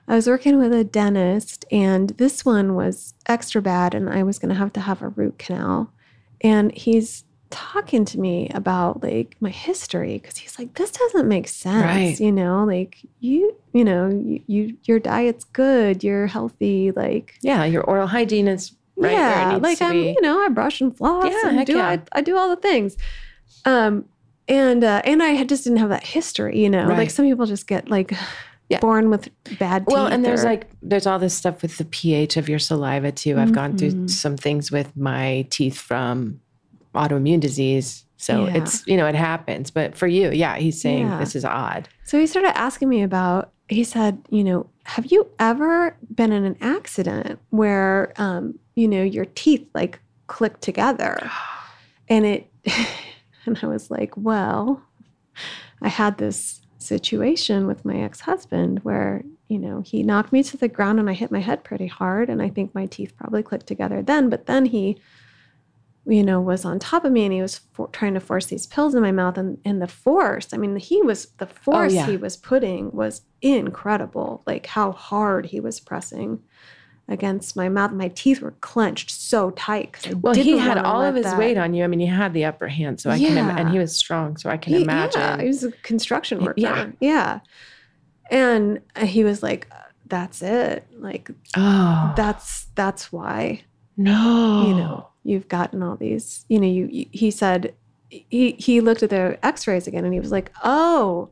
I 0.08 0.16
was 0.16 0.28
working 0.28 0.60
with 0.60 0.72
a 0.74 0.84
dentist 0.84 1.66
and 1.72 2.12
this 2.12 2.46
one 2.46 2.76
was 2.76 3.16
extra 3.26 3.62
bad 3.62 3.96
and 3.96 4.10
I 4.10 4.24
was 4.24 4.38
going 4.40 4.50
to 4.50 4.56
have 4.56 4.72
to 4.74 4.82
have 4.82 5.02
a 5.02 5.10
root 5.10 5.40
canal. 5.40 5.92
And 6.42 6.72
he's 6.72 7.24
talking 7.52 8.04
to 8.06 8.20
me 8.20 8.50
about 8.54 9.02
like 9.02 9.36
my 9.40 9.50
history 9.50 10.18
because 10.18 10.36
he's 10.38 10.60
like 10.60 10.74
this 10.74 10.92
doesn't 10.92 11.28
make 11.28 11.48
sense 11.48 11.86
Right. 11.86 12.20
you 12.20 12.32
know 12.32 12.66
like 12.66 12.98
you 13.20 13.56
you 13.72 13.86
know 13.86 14.10
you, 14.10 14.42
you 14.48 14.78
your 14.84 15.00
diet's 15.00 15.46
good 15.46 16.04
you're 16.04 16.28
healthy 16.28 16.92
like 16.92 17.36
yeah, 17.42 17.64
your 17.64 17.84
oral 17.84 18.08
hygiene 18.08 18.48
is 18.50 18.76
right 18.98 19.12
yeah 19.14 19.58
like 19.62 19.78
to 19.80 19.86
i'm 19.86 19.92
be. 19.92 20.10
you 20.12 20.22
know 20.22 20.40
i 20.40 20.48
brush 20.50 20.80
and 20.82 20.96
floss 20.96 21.26
Yeah, 21.26 21.50
and 21.50 21.66
do 21.66 21.78
yeah. 21.78 21.88
I, 21.90 22.02
I 22.14 22.22
do 22.22 22.38
all 22.38 22.50
the 22.50 22.62
things 22.62 22.96
um 23.66 24.06
and 24.48 24.84
uh 24.84 25.02
and 25.06 25.22
i 25.24 25.30
had 25.30 25.50
just 25.50 25.64
didn't 25.64 25.80
have 25.80 25.90
that 25.90 26.04
history 26.04 26.60
you 26.60 26.70
know 26.70 26.86
Right. 26.88 26.98
like 27.00 27.10
some 27.12 27.26
people 27.26 27.46
just 27.46 27.68
get 27.68 27.90
like 27.90 28.14
Yeah. 28.70 28.80
born 28.80 29.10
with 29.12 29.30
bad 29.60 29.86
teeth 29.86 29.94
well, 29.94 30.08
and 30.08 30.26
there's 30.26 30.44
or- 30.44 30.48
like 30.50 30.68
there's 30.82 31.06
all 31.06 31.20
this 31.20 31.36
stuff 31.36 31.62
with 31.62 31.78
the 31.78 31.86
pH 31.86 32.36
of 32.38 32.50
your 32.50 32.58
saliva 32.58 33.12
too. 33.12 33.38
I've 33.38 33.52
gone 33.54 33.78
through 33.78 33.92
Mhm. 33.92 34.10
some 34.10 34.38
things 34.38 34.72
with 34.72 34.90
my 34.98 35.46
teeth 35.52 35.78
from 35.78 36.40
autoimmune 36.96 37.40
disease. 37.40 38.06
So 38.18 38.46
Yeah. 38.48 38.56
it's 38.58 38.82
you 38.88 38.98
know 38.98 39.06
it 39.06 39.14
happens. 39.14 39.70
But 39.70 39.96
for 39.96 40.08
you, 40.08 40.32
yeah, 40.32 40.56
he's 40.58 40.82
saying 40.82 41.06
Yeah. 41.08 41.20
this 41.20 41.36
is 41.36 41.46
odd. 41.46 41.88
So 42.06 42.20
he 42.20 42.26
started 42.26 42.58
asking 42.58 42.90
me 42.90 43.04
about, 43.04 43.52
he 43.70 43.84
said, 43.84 44.18
you 44.32 44.44
know, 44.44 44.66
have 44.86 45.06
you 45.12 45.28
ever 45.38 45.96
been 46.16 46.32
in 46.32 46.44
an 46.46 46.56
accident 46.62 47.38
where, 47.52 48.14
um, 48.18 48.58
you 48.76 48.88
know, 48.88 49.04
your 49.04 49.26
teeth 49.26 49.68
like 49.74 50.00
click 50.28 50.60
together? 50.60 51.18
And 52.08 52.24
it, 52.24 52.52
and 53.48 53.58
I 53.64 53.66
was 53.66 53.90
like, 53.90 54.14
well, 54.16 54.80
I 55.82 55.90
had 55.90 56.20
this 56.20 56.62
situation 56.78 57.68
with 57.68 57.84
my 57.84 57.98
ex 57.98 58.22
husband 58.22 58.80
where, 58.84 59.24
you 59.48 59.58
know, 59.58 59.82
he 59.82 60.04
knocked 60.04 60.32
me 60.32 60.44
to 60.44 60.58
the 60.58 60.68
ground 60.68 61.00
and 61.00 61.10
I 61.10 61.14
hit 61.14 61.32
my 61.32 61.40
head 61.40 61.64
pretty 61.64 61.88
hard. 61.88 62.30
And 62.30 62.42
I 62.42 62.50
think 62.50 62.74
my 62.76 62.86
teeth 62.86 63.16
probably 63.18 63.44
clicked 63.44 63.68
together 63.68 64.02
then. 64.02 64.30
But 64.30 64.46
then 64.46 64.66
he, 64.66 64.98
you 66.06 66.24
know, 66.24 66.40
was 66.40 66.64
on 66.64 66.80
top 66.80 67.06
of 67.06 67.12
me 67.12 67.26
and 67.26 67.34
he 67.34 67.42
was 67.42 67.62
for, 67.74 67.88
trying 67.88 68.14
to 68.14 68.20
force 68.20 68.46
these 68.46 68.68
pills 68.68 68.94
in 68.94 69.02
my 69.02 69.12
mouth. 69.12 69.38
And, 69.38 69.58
and 69.66 69.82
the 69.82 69.88
force, 69.88 70.54
I 70.54 70.58
mean, 70.58 70.76
he 70.76 71.02
was, 71.02 71.28
the 71.38 71.48
oh, 71.48 71.62
force 71.62 71.94
yeah. 71.94 72.06
he 72.06 72.18
was 72.18 72.38
putting 72.38 72.92
was 72.92 73.22
incredible. 73.42 74.44
Like 74.46 74.68
how 74.68 74.92
hard 74.92 75.48
he 75.48 75.60
was 75.60 75.80
pressing 75.80 76.42
against 77.08 77.56
my 77.56 77.70
mouth. 77.70 77.92
My 77.92 78.08
teeth 78.10 78.42
were 78.42 78.56
clenched 78.62 79.12
so 79.12 79.52
tight. 79.52 80.08
Well, 80.22 80.34
he 80.34 80.58
had 80.58 80.78
all 80.80 81.02
of 81.02 81.16
his 81.16 81.26
that- 81.26 81.38
weight 81.38 81.58
on 81.58 81.74
you. 81.74 81.84
I 81.84 81.88
mean, 81.88 82.00
he 82.00 82.06
had 82.08 82.34
the 82.34 82.46
upper 82.46 82.68
hand, 82.68 83.00
so 83.00 83.10
I 83.12 83.20
can 83.20 83.38
im- 83.38 83.50
and 83.58 83.70
he 83.70 83.78
was 83.78 83.96
strong, 83.96 84.38
so 84.38 84.50
I 84.50 84.58
can 84.58 84.74
He- 84.74 84.84
imagine. 84.84 85.22
Yeah, 85.22 85.42
he 85.42 85.48
was 85.48 85.64
a 85.64 85.72
construction 85.72 86.40
worker. 86.44 86.54
yeah. 86.58 86.88
Yeah. 87.00 87.40
And 88.32 88.80
uh, 88.96 89.06
he 89.06 89.24
was 89.24 89.44
like, 89.44 89.68
uh, 89.72 89.76
that's 90.08 90.42
it. 90.42 90.86
Like 90.98 91.30
oh, 91.56 92.14
that's 92.16 92.68
that's 92.76 93.12
why, 93.12 93.62
no, 93.98 94.66
you 94.68 94.74
know, 94.76 95.08
you've 95.24 95.48
gotten 95.48 95.84
all 95.84 95.96
these, 95.96 96.44
you 96.50 96.60
know, 96.60 96.68
you, 96.68 96.88
you 96.92 97.06
he 97.12 97.30
said 97.30 97.74
he 98.10 98.52
he 98.54 98.82
looked 98.82 99.04
at 99.04 99.10
the 99.12 99.38
x-rays 99.44 99.88
again 99.88 100.06
and 100.06 100.14
he 100.14 100.20
was 100.20 100.32
like, 100.32 100.52
"Oh, 100.64 101.30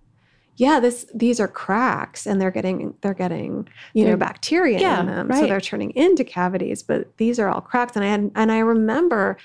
yeah, 0.55 0.79
this 0.79 1.05
these 1.13 1.39
are 1.39 1.47
cracks 1.47 2.27
and 2.27 2.39
they're 2.39 2.51
getting 2.51 2.93
they're 3.01 3.13
getting, 3.13 3.67
you 3.93 4.05
know, 4.05 4.15
bacteria 4.15 4.79
yeah, 4.79 4.99
in 4.99 5.07
them. 5.07 5.31
So 5.33 5.47
they're 5.47 5.61
turning 5.61 5.91
into 5.91 6.23
cavities, 6.23 6.83
but 6.83 7.17
these 7.17 7.39
are 7.39 7.49
all 7.49 7.61
cracks." 7.61 7.95
And 7.95 8.05
I 8.05 8.09
had 8.09 8.31
and 8.35 8.51
I 8.51 8.59
remember 8.59 9.37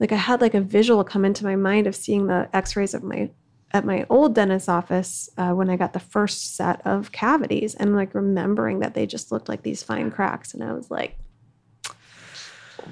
like 0.00 0.12
I 0.12 0.16
had 0.16 0.40
like 0.40 0.54
a 0.54 0.60
visual 0.60 1.04
come 1.04 1.24
into 1.24 1.44
my 1.44 1.56
mind 1.56 1.86
of 1.86 1.94
seeing 1.94 2.26
the 2.26 2.48
X-rays 2.52 2.94
of 2.94 3.02
my 3.02 3.30
at 3.72 3.84
my 3.84 4.06
old 4.08 4.34
dentist's 4.34 4.68
office 4.68 5.28
uh, 5.36 5.50
when 5.50 5.68
I 5.68 5.76
got 5.76 5.92
the 5.92 6.00
first 6.00 6.56
set 6.56 6.80
of 6.86 7.12
cavities, 7.12 7.74
and 7.74 7.94
like 7.94 8.14
remembering 8.14 8.80
that 8.80 8.94
they 8.94 9.06
just 9.06 9.32
looked 9.32 9.48
like 9.48 9.62
these 9.62 9.82
fine 9.82 10.10
cracks, 10.10 10.54
and 10.54 10.62
I 10.62 10.72
was 10.72 10.90
like, 10.90 11.18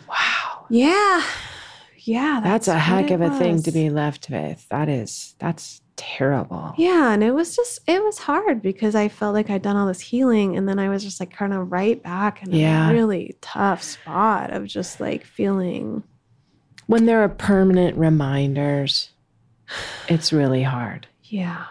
Wow. 0.09 0.67
yeah, 0.69 1.25
yeah, 1.99 2.41
That's, 2.43 2.69
a 2.69 2.79
heck 2.79 3.11
of 3.11 3.21
a 3.21 3.31
thing 3.39 3.63
to 3.63 3.73
be 3.73 3.89
left 3.89 4.29
with. 4.29 4.67
That 4.69 4.89
is, 4.89 5.35
that's 5.39 5.81
terrible. 5.97 6.75
Yeah, 6.77 7.13
and 7.13 7.23
it 7.23 7.33
was 7.33 7.55
just 7.57 7.81
it 7.87 8.03
was 8.03 8.19
hard 8.19 8.63
because 8.63 8.95
I 8.95 9.09
felt 9.09 9.35
like 9.35 9.51
I'd 9.51 9.63
done 9.63 9.77
all 9.77 9.87
this 9.87 10.01
healing 10.01 10.57
and 10.57 10.69
then 10.69 10.79
I 10.79 10.89
was 10.89 11.03
just 11.05 11.21
like 11.21 11.31
kind 11.33 11.53
of 11.53 11.71
right 11.73 12.03
back 12.03 12.43
in 12.43 12.53
Yeah. 12.53 12.91
a 12.91 12.93
really 12.93 13.37
tough 13.41 13.83
spot 13.83 14.53
of 14.53 14.67
just 14.67 15.01
like 15.01 15.25
feeling 15.25 16.03
When 16.87 17.07
there 17.07 17.23
are 17.23 17.29
permanent 17.29 17.97
reminders, 17.97 19.11
it's 20.09 20.33
really 20.33 20.63
hard. 20.63 21.07
yeah. 21.23 21.65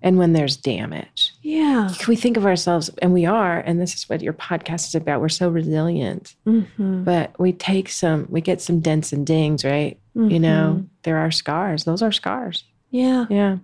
And 0.00 0.16
when 0.16 0.32
there's 0.32 0.56
damage, 0.56 1.32
Yeah. 1.42 1.90
we 2.06 2.14
think 2.14 2.36
of 2.36 2.46
ourselves, 2.46 2.88
and 3.02 3.12
we 3.12 3.26
are, 3.26 3.58
and 3.58 3.80
this 3.80 3.94
is 3.96 4.08
what 4.08 4.22
your 4.22 4.32
podcast 4.32 4.86
is 4.86 4.94
about. 4.94 5.20
We're 5.20 5.28
so 5.28 5.48
resilient, 5.48 6.36
Mhm. 6.46 7.04
but 7.04 7.34
we 7.40 7.52
take 7.52 7.88
some, 7.88 8.28
we 8.30 8.40
get 8.40 8.60
some 8.60 8.78
dents 8.78 9.12
and 9.12 9.26
dings, 9.26 9.64
right? 9.64 9.98
You 10.14 10.38
know, 10.38 10.84
there 11.02 11.16
are 11.18 11.32
scars. 11.32 11.82
Those 11.84 12.00
are 12.02 12.12
scars. 12.12 12.62
Yeah. 12.90 13.26
Yeah. 13.28 13.58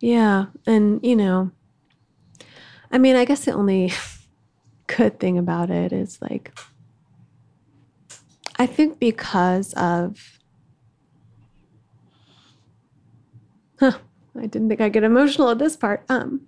Yeah. 0.00 0.46
And 0.66 1.00
you 1.02 1.16
know, 1.16 1.50
I 2.90 2.98
mean, 2.98 3.16
I 3.16 3.24
guess 3.24 3.44
the 3.44 3.52
only 3.52 3.92
good 4.86 5.18
thing 5.20 5.38
about 5.38 5.70
it 5.70 5.92
is 5.92 6.20
like 6.20 6.56
I 8.56 8.66
think 8.66 8.98
because 8.98 9.72
of 9.74 10.38
Huh, 13.80 13.98
I 14.38 14.46
didn't 14.46 14.68
think 14.68 14.80
I'd 14.80 14.92
get 14.92 15.02
emotional 15.02 15.50
at 15.50 15.58
this 15.58 15.76
part. 15.76 16.04
Um 16.08 16.46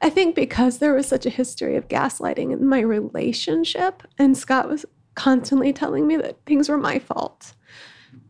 I 0.00 0.10
think 0.10 0.34
because 0.34 0.78
there 0.78 0.94
was 0.94 1.06
such 1.06 1.26
a 1.26 1.30
history 1.30 1.76
of 1.76 1.88
gaslighting 1.88 2.52
in 2.52 2.66
my 2.66 2.80
relationship, 2.80 4.02
and 4.18 4.36
Scott 4.36 4.68
was 4.68 4.86
constantly 5.14 5.72
telling 5.72 6.06
me 6.06 6.16
that 6.18 6.36
things 6.46 6.68
were 6.68 6.78
my 6.78 6.98
fault. 6.98 7.54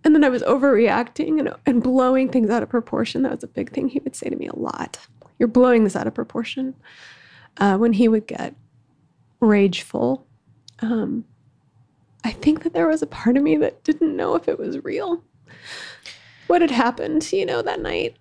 And 0.07 0.15
then 0.15 0.23
I 0.23 0.29
was 0.29 0.43
overreacting 0.45 1.41
and, 1.41 1.53
and 1.67 1.83
blowing 1.83 2.31
things 2.31 2.49
out 2.49 2.63
of 2.63 2.69
proportion. 2.69 3.23
That 3.23 3.33
was 3.33 3.43
a 3.43 3.49
big 3.49 3.73
thing 3.73 3.89
he 3.89 3.99
would 3.99 4.15
say 4.15 4.29
to 4.29 4.37
me 4.37 4.47
a 4.47 4.55
lot. 4.55 5.01
You're 5.37 5.49
blowing 5.49 5.83
this 5.83 5.97
out 5.97 6.07
of 6.07 6.15
proportion. 6.15 6.77
Uh, 7.57 7.77
when 7.77 7.93
he 7.93 8.07
would 8.07 8.29
get 8.29 8.55
rageful, 9.41 10.25
um, 10.79 11.25
I 12.23 12.31
think 12.31 12.63
that 12.63 12.73
there 12.73 12.87
was 12.87 13.03
a 13.03 13.07
part 13.09 13.37
of 13.37 13.43
me 13.43 13.57
that 13.57 13.83
didn't 13.83 14.15
know 14.15 14.37
if 14.37 14.47
it 14.47 14.61
was 14.61 14.85
real. 14.85 15.25
What 16.47 16.61
had 16.61 16.71
happened, 16.71 17.33
you 17.33 17.45
know, 17.45 17.61
that 17.63 17.83
night? 17.83 18.17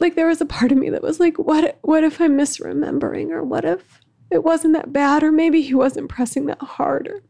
Like 0.00 0.16
there 0.16 0.26
was 0.26 0.40
a 0.40 0.46
part 0.46 0.72
of 0.72 0.78
me 0.78 0.90
that 0.90 1.00
was 1.00 1.20
like, 1.20 1.38
what? 1.38 1.78
What 1.82 2.02
if 2.02 2.20
I'm 2.20 2.36
misremembering, 2.36 3.30
or 3.30 3.44
what 3.44 3.64
if 3.64 4.00
it 4.32 4.42
wasn't 4.42 4.74
that 4.74 4.92
bad, 4.92 5.22
or 5.22 5.30
maybe 5.30 5.62
he 5.62 5.74
wasn't 5.74 6.08
pressing 6.08 6.46
that 6.46 6.60
hard, 6.60 7.06
or 7.06 7.22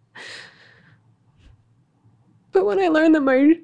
but 2.53 2.65
when 2.65 2.81
I 2.81 2.89
learned 2.89 3.15
that 3.15 3.21
my 3.21 3.61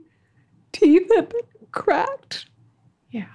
teeth 0.80 1.10
had 1.14 1.32
cracked, 1.72 2.46
Yeah. 3.10 3.26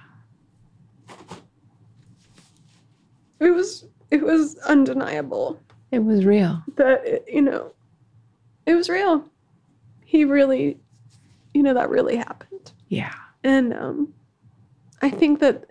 it 3.40 3.50
was 3.50 3.84
it 4.10 4.22
was 4.22 4.56
undeniable 4.58 5.58
It 5.90 6.00
was 6.00 6.24
real. 6.24 6.62
that 6.76 7.06
it, 7.06 7.24
you 7.32 7.42
know 7.42 7.72
it 8.64 8.74
was 8.76 8.88
real. 8.88 9.24
He 10.04 10.24
really, 10.24 10.78
you 11.52 11.64
know, 11.64 11.74
that 11.74 11.90
really 11.90 12.14
happened, 12.16 12.70
Yeah. 12.88 13.12
and 13.42 13.74
um, 13.74 14.14
I 15.00 15.10
think 15.10 15.40
that 15.40 15.64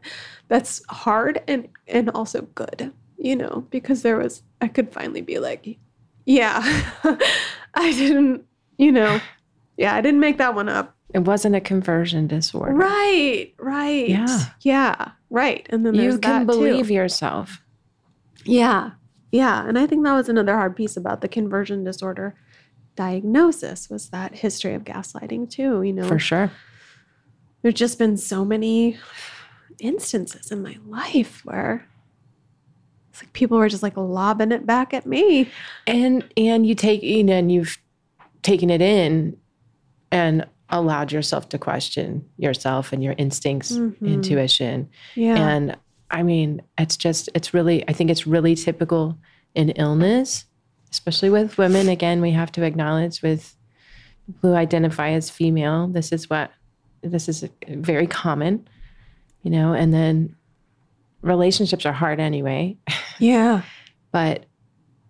that's 0.50 0.84
hard 0.90 1.42
and 1.48 1.70
and 1.88 2.10
also 2.10 2.42
good, 2.54 2.92
you 3.18 3.38
know, 3.38 3.66
because 3.70 4.02
there 4.02 4.18
was 4.18 4.44
I 4.60 4.68
could 4.68 4.92
finally 4.92 5.22
be 5.22 5.40
like, 5.40 5.78
yeah, 6.26 6.60
I 7.76 7.92
didn't, 7.94 8.44
you 8.78 8.92
know, 8.92 9.22
yeah, 9.78 9.96
I 9.96 10.02
didn't 10.02 10.20
make 10.20 10.38
that 10.40 10.54
one 10.54 10.68
up. 10.68 10.94
It 11.14 11.20
wasn't 11.26 11.56
a 11.56 11.62
conversion 11.62 12.28
disorder. 12.28 12.74
Right, 12.74 13.54
right. 13.60 14.08
Yeah. 14.10 14.46
Yeah, 14.62 15.12
right. 15.30 15.66
And 15.70 15.86
then 15.86 15.96
there's 15.96 16.14
You 16.16 16.20
can 16.20 16.46
that, 16.48 16.54
too. 16.54 16.60
believe 16.60 16.90
yourself. 16.90 17.62
Yeah. 18.46 18.92
Yeah. 19.32 19.68
And 19.68 19.78
I 19.78 19.88
think 19.88 20.04
that 20.06 20.14
was 20.14 20.30
another 20.30 20.54
hard 20.56 20.76
piece 20.76 20.96
about 20.98 21.22
the 21.22 21.28
conversion 21.28 21.84
disorder 21.84 22.36
diagnosis 22.96 23.90
was 23.90 24.10
that 24.10 24.36
history 24.36 24.74
of 24.74 24.84
gaslighting 24.84 25.50
too. 25.50 25.82
You 25.84 25.94
know, 25.94 26.08
For 26.08 26.20
sure. 26.20 26.52
there's 27.62 27.74
just 27.76 27.98
been 28.00 28.18
so 28.18 28.44
many 28.46 28.98
instances 29.80 30.52
in 30.52 30.62
my 30.62 30.78
life 30.86 31.42
where 31.46 31.88
it's 33.10 33.22
like 33.24 33.34
people 33.34 33.58
were 33.58 33.70
just 33.70 33.84
like 33.84 33.98
lobbing 33.98 34.52
it 34.52 34.66
back 34.66 34.94
at 34.94 35.06
me. 35.06 35.50
And 35.88 36.24
and 36.38 36.66
you 36.66 36.76
take 36.76 37.02
you 37.04 37.24
know, 37.24 37.34
and 37.34 37.52
you've 37.52 37.78
taken 38.44 38.70
it 38.70 38.82
in 38.82 39.38
and 40.12 40.46
allowed 40.72 41.12
yourself 41.12 41.50
to 41.50 41.58
question 41.58 42.26
yourself 42.38 42.94
and 42.94 43.04
your 43.04 43.14
instincts, 43.18 43.72
Mhm. 43.74 44.02
intuition. 44.02 44.90
Yeah. 45.16 45.36
And 45.36 45.76
I 46.10 46.24
mean, 46.24 46.62
it's 46.78 46.98
just, 46.98 47.30
it's 47.36 47.54
really, 47.54 47.88
I 47.88 47.94
think 47.94 48.10
it's 48.10 48.26
really 48.28 48.56
typical 48.56 49.18
in 49.56 49.70
illness, 49.72 50.46
especially 50.92 51.30
with 51.30 51.58
women. 51.58 51.88
Again, 51.90 52.22
we 52.22 52.32
have 52.32 52.52
to 52.54 52.64
acknowledge 52.64 53.22
with 53.22 53.56
who 54.42 54.54
identify 54.54 55.10
as 55.12 55.30
female, 55.30 55.88
this 55.88 56.12
is 56.12 56.30
what, 56.30 56.52
this 57.02 57.28
is 57.28 57.48
very 57.68 58.08
common, 58.08 58.68
you 59.42 59.52
know, 59.52 59.74
and 59.74 59.94
then 59.94 60.36
relationships 61.22 61.86
are 61.86 61.94
hard 61.94 62.20
anyway, 62.20 62.78
yeah. 63.20 63.62
but 64.12 64.46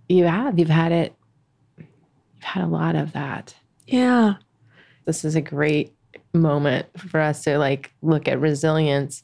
you 0.10 0.24
have, 0.26 0.58
you've 0.60 0.70
had 0.70 0.92
it, 0.92 1.14
you've 1.78 1.88
had 2.44 2.64
a 2.64 2.68
lot 2.68 2.96
of 2.96 3.14
that. 3.14 3.54
Yeah. 3.88 4.36
This 5.06 5.24
is 5.26 5.36
a 5.36 5.42
great 5.42 5.94
moment 6.34 6.88
for 6.98 7.20
us 7.20 7.44
to 7.44 7.58
like 7.58 7.92
look 8.02 8.28
at 8.28 8.40
resilience 8.40 9.24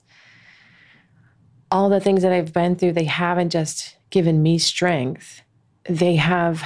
all 1.70 1.90
the 1.90 2.00
things 2.00 2.22
that 2.22 2.32
I've 2.32 2.54
been 2.54 2.78
through, 2.78 2.94
they 2.94 3.04
haven't 3.04 3.50
just 3.50 3.98
given 4.10 4.42
me 4.42 4.58
strength, 4.58 5.42
they 5.84 6.16
have 6.16 6.64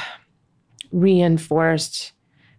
reinforced 0.91 2.11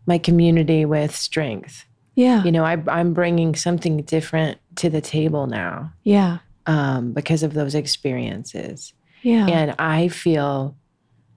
my 0.07 0.19
community 0.19 0.85
with 0.85 1.15
strength. 1.15 1.85
Yeah. 2.15 2.43
You 2.45 2.53
know, 2.53 2.65
I, 2.65 2.83
I'm 2.89 3.15
bringing 3.15 3.55
something 3.55 3.99
different 4.03 4.59
to 4.77 4.91
the 4.91 5.01
table 5.01 5.47
now 5.47 5.93
Yeah. 6.03 6.39
um, 6.67 7.13
because 7.13 7.43
of 7.43 7.55
those 7.55 7.75
experiences. 7.75 8.93
Yeah. 9.23 9.47
And 9.47 9.75
I 9.79 10.09
feel 10.09 10.77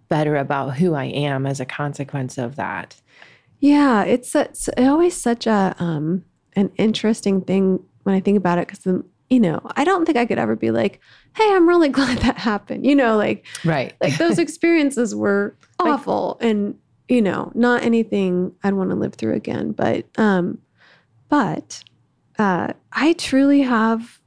better 0.09 0.35
about 0.35 0.75
who 0.77 0.95
I 0.95 1.05
am 1.05 1.45
as 1.45 1.59
a 1.59 1.65
consequence 1.65 2.37
of 2.37 2.55
that. 2.55 2.99
Yeah, 3.65 4.03
it's, 4.03 4.35
it's 4.35 4.69
always 4.77 5.15
such 5.15 5.47
a 5.47 5.75
um 5.79 6.23
an 6.55 6.71
interesting 6.77 7.41
thing 7.41 7.83
when 8.03 8.15
I 8.15 8.19
think 8.19 8.37
about 8.37 8.57
it 8.59 8.67
because 8.67 8.85
you 9.29 9.39
know 9.39 9.59
I 9.75 9.83
don't 9.83 10.05
think 10.05 10.17
I 10.17 10.25
could 10.25 10.37
ever 10.39 10.55
be 10.55 10.71
like, 10.71 10.99
hey, 11.35 11.49
I'm 11.53 11.67
really 11.67 11.89
glad 11.97 12.19
that 12.19 12.37
happened. 12.37 12.85
You 12.85 12.95
know, 12.95 13.17
like 13.17 13.45
Right. 13.63 13.93
like 14.01 14.17
those 14.17 14.37
experiences 14.45 15.15
were 15.15 15.55
Like- 15.79 15.89
awful 15.93 16.37
and 16.41 16.75
you 17.07 17.21
know 17.21 17.51
not 17.55 17.83
anything 17.83 18.51
I'd 18.63 18.73
want 18.73 18.89
to 18.91 18.95
live 18.95 19.15
through 19.15 19.33
again. 19.33 19.71
But 19.71 20.05
um, 20.17 20.59
but 21.29 21.83
uh, 22.37 22.73
I 22.91 23.13
truly 23.13 23.61
have 23.61 24.19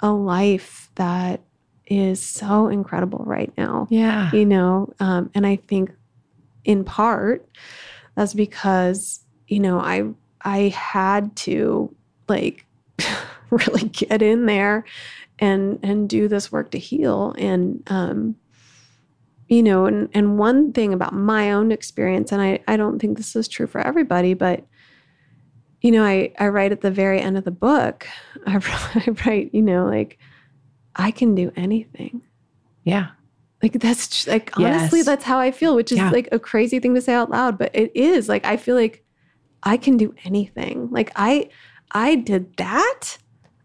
a 0.00 0.10
life 0.12 0.90
that 0.96 1.40
is 1.86 2.24
so 2.24 2.68
incredible 2.68 3.22
right 3.26 3.52
now 3.58 3.86
yeah. 3.90 4.30
you 4.32 4.46
know 4.46 4.90
um, 5.00 5.30
and 5.34 5.46
i 5.46 5.54
think 5.68 5.90
in 6.64 6.82
part 6.82 7.46
that's 8.14 8.34
because 8.34 9.24
you 9.48 9.60
know 9.60 9.78
i 9.78 10.04
i 10.42 10.68
had 10.68 11.34
to 11.36 11.94
like 12.28 12.66
really 13.50 13.88
get 13.88 14.22
in 14.22 14.46
there 14.46 14.84
and 15.38 15.78
and 15.82 16.08
do 16.08 16.28
this 16.28 16.52
work 16.52 16.70
to 16.70 16.78
heal 16.78 17.34
and 17.38 17.82
um 17.88 18.36
you 19.48 19.62
know 19.62 19.86
and 19.86 20.08
and 20.14 20.38
one 20.38 20.72
thing 20.72 20.92
about 20.92 21.12
my 21.12 21.52
own 21.52 21.72
experience 21.72 22.32
and 22.32 22.40
i 22.40 22.58
i 22.68 22.76
don't 22.76 22.98
think 22.98 23.16
this 23.16 23.36
is 23.36 23.48
true 23.48 23.66
for 23.66 23.80
everybody 23.80 24.34
but 24.34 24.64
you 25.80 25.90
know 25.90 26.04
i 26.04 26.32
i 26.38 26.48
write 26.48 26.72
at 26.72 26.80
the 26.80 26.90
very 26.90 27.20
end 27.20 27.36
of 27.36 27.44
the 27.44 27.50
book 27.50 28.06
i, 28.46 28.56
I 28.94 29.10
write 29.26 29.50
you 29.52 29.62
know 29.62 29.84
like 29.86 30.18
i 30.96 31.10
can 31.10 31.34
do 31.34 31.52
anything 31.56 32.22
Yeah. 32.84 33.08
Like 33.64 33.80
that's 33.80 34.26
like 34.26 34.50
honestly, 34.58 34.98
Yes. 35.00 35.06
that's 35.06 35.24
how 35.24 35.38
I 35.38 35.50
feel, 35.50 35.74
which 35.74 35.90
is 35.92 35.98
Yeah. 35.98 36.10
like 36.10 36.28
a 36.32 36.38
crazy 36.38 36.78
thing 36.80 36.94
to 36.94 37.00
say 37.00 37.14
out 37.14 37.30
loud, 37.30 37.58
but 37.58 37.70
it 37.74 37.90
is. 37.96 38.28
Like 38.28 38.44
I 38.46 38.56
feel 38.56 38.76
like 38.76 39.04
I 39.62 39.76
can 39.76 39.96
do 39.96 40.14
anything. 40.24 40.88
Like 40.90 41.10
I 41.16 41.48
I 41.92 42.14
did 42.16 42.56
that. 42.58 43.18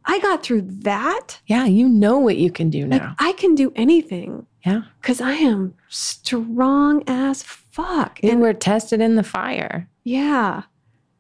I 0.05 0.19
got 0.19 0.41
through 0.43 0.61
that. 0.83 1.39
Yeah. 1.47 1.65
You 1.65 1.87
know 1.87 2.17
what 2.17 2.37
you 2.37 2.49
can 2.51 2.69
do 2.69 2.87
Like 2.87 3.01
now. 3.01 3.15
I 3.19 3.33
can 3.33 3.53
do 3.55 3.71
anything 3.75 4.47
yeah. 4.65 4.83
because 5.01 5.21
I 5.21 5.33
am 5.33 5.75
strong 5.89 7.03
as 7.07 7.43
fuck. 7.43 8.19
And, 8.23 8.31
And 8.33 8.41
were 8.41 8.53
tested 8.53 9.01
in 9.01 9.15
the 9.15 9.23
fire. 9.23 9.89
yeah. 10.03 10.63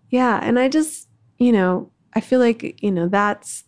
Yeah. 0.09 0.39
And 0.41 0.57
I 0.57 0.69
just, 0.69 1.07
you 1.37 1.51
know, 1.51 1.91
I 2.15 2.21
feel 2.21 2.39
like, 2.39 2.81
you 2.81 2.89
know, 2.91 3.07
that's 3.07 3.63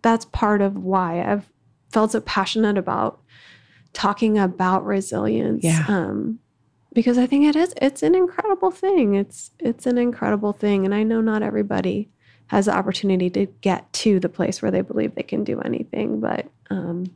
that's 0.00 0.24
part 0.26 0.62
of 0.62 0.76
why 0.78 1.22
I've 1.22 1.52
felt 1.90 2.12
so 2.12 2.20
passionate 2.22 2.78
about 2.78 3.20
talking 3.92 4.38
about 4.38 4.84
resilience. 4.84 5.64
Yeah. 5.64 5.84
Um, 5.88 6.38
because 6.94 7.16
I 7.16 7.26
think 7.26 7.46
it 7.46 7.56
is 7.56 7.72
it's 7.80 8.02
an 8.02 8.14
incredible 8.14 8.70
thing. 8.70 9.14
It's 9.14 9.50
it's 9.58 9.86
an 9.86 9.96
incredible 9.98 10.52
thing. 10.52 10.84
And 10.84 10.94
I 10.94 11.02
know 11.02 11.20
not 11.20 11.42
everybody 11.42 12.10
has 12.48 12.66
the 12.66 12.76
opportunity 12.76 13.30
to 13.30 13.46
get 13.62 13.90
to 13.94 14.20
the 14.20 14.28
place 14.28 14.60
where 14.60 14.70
they 14.70 14.82
believe 14.82 15.14
they 15.14 15.22
can 15.22 15.42
do 15.42 15.58
anything. 15.60 16.20
But 16.20 16.48
um, 16.68 17.06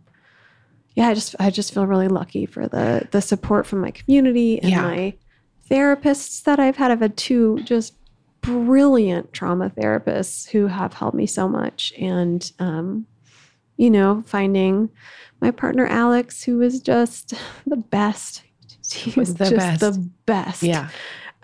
yeah, 0.94 1.08
I 1.08 1.14
just 1.14 1.36
I 1.38 1.50
just 1.50 1.74
feel 1.74 1.86
really 1.86 2.08
lucky 2.08 2.46
for 2.46 2.66
the 2.68 3.06
the 3.10 3.20
support 3.20 3.66
from 3.66 3.80
my 3.82 3.90
community 3.90 4.58
and 4.60 4.70
Yeah. 4.70 4.80
my 4.82 5.14
therapists 5.70 6.42
that 6.44 6.58
I've 6.58 6.76
had. 6.76 6.90
I've 6.90 7.00
had 7.00 7.16
two 7.18 7.60
just 7.64 7.92
brilliant 8.40 9.32
trauma 9.32 9.68
therapists 9.70 10.48
who 10.48 10.68
have 10.68 10.94
helped 10.94 11.16
me 11.16 11.26
so 11.26 11.48
much. 11.48 11.92
And 11.98 12.50
um, 12.58 13.06
you 13.76 13.90
know, 13.90 14.22
finding 14.26 14.88
my 15.40 15.50
partner 15.50 15.86
Alex, 15.86 16.42
who 16.42 16.58
was 16.58 16.80
just 16.80 17.34
the 17.66 17.76
best. 17.76 18.42
He 18.90 19.18
was 19.18 19.34
The 19.34 19.44
just 19.50 19.56
best. 19.56 19.80
the 19.80 20.10
best 20.26 20.62
Yeah. 20.62 20.88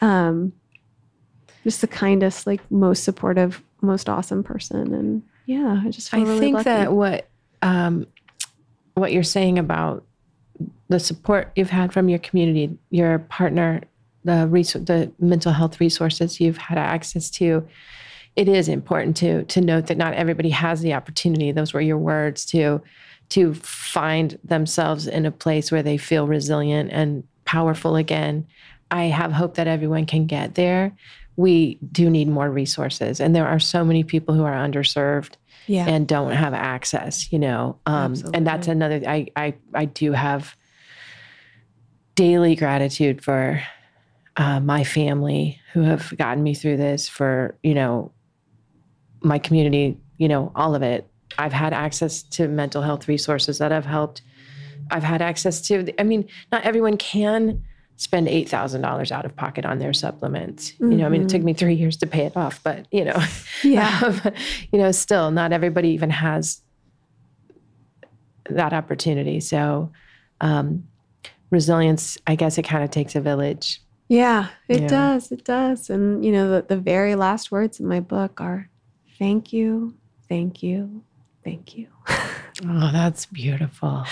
um 0.01 0.53
just 1.65 1.81
the 1.81 1.87
kindest 1.89 2.47
like 2.47 2.61
most 2.71 3.03
supportive 3.05 3.63
most 3.81 4.09
awesome 4.09 4.43
person 4.45 4.95
and 4.95 5.23
yeah 5.47 5.81
i 5.85 5.89
just 5.91 6.13
I 6.15 6.19
really 6.23 6.39
think 6.39 6.55
lucky. 6.55 6.65
that 6.65 6.93
what 6.93 7.29
um, 7.63 8.07
what 8.95 9.13
you're 9.13 9.23
saying 9.23 9.59
about 9.59 10.05
the 10.89 10.99
support 11.01 11.51
you've 11.57 11.71
had 11.71 11.93
from 11.93 12.09
your 12.09 12.19
community, 12.19 12.77
your 12.91 13.21
partner, 13.21 13.81
the 14.25 14.47
res- 14.49 14.73
the 14.75 15.11
mental 15.19 15.53
health 15.53 15.81
resources 15.81 16.41
you've 16.41 16.59
had 16.59 16.77
access 16.77 17.31
to, 17.31 17.67
it 18.37 18.49
is 18.49 18.69
important 18.69 19.17
to 19.19 19.45
to 19.45 19.61
note 19.61 19.87
that 19.87 19.97
not 19.97 20.15
everybody 20.15 20.51
has 20.51 20.81
the 20.83 20.93
opportunity. 20.95 21.53
Those 21.53 21.73
were 21.73 21.81
your 21.81 21.99
words 21.99 22.45
to 22.47 22.83
to 23.33 23.55
find 23.55 24.39
themselves 24.45 25.07
in 25.07 25.27
a 25.27 25.33
place 25.33 25.73
where 25.73 25.83
they 25.83 25.97
feel 25.97 26.27
resilient 26.27 26.91
and 26.93 27.25
powerful 27.45 27.97
again. 27.97 28.47
I 28.91 29.05
have 29.05 29.33
hope 29.33 29.55
that 29.55 29.67
everyone 29.67 30.07
can 30.07 30.27
get 30.27 30.55
there. 30.55 30.97
We 31.37 31.79
do 31.91 32.11
need 32.11 32.29
more 32.29 32.51
resources, 32.51 33.21
and 33.21 33.35
there 33.35 33.47
are 33.47 33.59
so 33.59 33.85
many 33.85 34.05
people 34.05 34.35
who 34.35 34.45
are 34.45 34.55
underserved 34.55 35.37
yeah 35.67 35.87
and 35.87 36.09
don't 36.09 36.33
have 36.33 36.55
access 36.55 37.33
you 37.33 37.39
know 37.39 37.79
um, 37.87 38.15
and 38.35 38.47
that's 38.47 38.69
another 38.69 39.01
I, 39.07 39.29
I 39.37 39.55
i 39.75 39.85
do 39.85 40.13
have 40.13 40.57
daily 42.15 42.57
gratitude 42.57 43.23
for 43.23 43.63
uh, 44.37 44.61
my 44.61 44.85
family 44.85 45.61
who 45.73 45.83
have 45.83 46.17
gotten 46.17 46.43
me 46.43 46.55
through 46.55 46.79
this 46.79 47.09
for 47.09 47.57
you 47.63 47.75
know 47.75 48.13
my 49.21 49.39
community 49.39 49.99
you 50.19 50.29
know 50.29 50.53
all 50.55 50.75
of 50.75 50.83
it 50.83 51.09
i've 51.39 51.53
had 51.53 51.73
access 51.73 52.23
to 52.23 52.49
mental 52.49 52.83
health 52.83 53.09
resources 53.09 53.59
that 53.59 53.71
have 53.73 53.87
helped. 53.87 54.23
I've 54.91 55.03
had 55.05 55.23
access 55.23 55.61
to 55.69 55.93
i 56.01 56.03
mean 56.03 56.29
not 56.51 56.65
everyone 56.65 56.97
can 56.97 57.63
spend 57.97 58.27
$8000 58.27 59.13
out 59.13 59.25
of 59.25 59.37
pocket 59.37 59.65
on 59.65 59.79
their 59.79 59.93
supplements. 59.93 60.73
You 60.81 60.97
know 60.97 61.07
i 61.07 61.09
mean 61.09 61.23
it 61.23 61.29
took 61.29 61.43
me 61.43 61.53
three 61.55 61.75
years 61.75 61.97
to 61.99 62.07
pay 62.07 62.25
it 62.27 62.37
off 62.37 62.61
but 62.63 62.87
you 62.91 63.05
know 63.05 63.19
Yeah. 63.63 64.01
um, 64.05 64.33
you 64.73 64.79
know 64.79 64.91
still 64.93 65.31
not 65.31 65.53
everybody 65.53 65.91
even 65.91 66.11
has 66.11 66.61
that 68.51 68.73
opportunity. 68.73 69.39
So 69.41 69.93
um, 70.41 70.89
resilience 71.51 72.19
i 72.27 72.35
guess 72.35 72.59
it 72.59 72.63
kind 72.65 72.83
of 72.83 72.91
takes 72.91 73.15
a 73.15 73.21
village. 73.21 73.81
Yeah 74.09 74.49
it 74.69 74.83
Yeah. 74.83 74.89
does 74.89 75.31
it 75.33 75.45
does. 75.45 75.89
And 75.91 76.25
you 76.25 76.33
know 76.33 76.51
the, 76.51 76.63
the 76.63 76.77
very 76.77 77.15
last 77.15 77.53
words 77.53 77.79
in 77.79 77.87
my 77.87 78.01
book 78.01 78.41
are 78.41 78.69
thank 79.19 79.53
you 79.53 79.95
thank 80.29 80.63
you 80.63 81.05
thank 81.45 81.77
you. 81.77 81.89
Oh 82.09 82.91
that's 82.93 83.27
beautiful. 83.27 84.05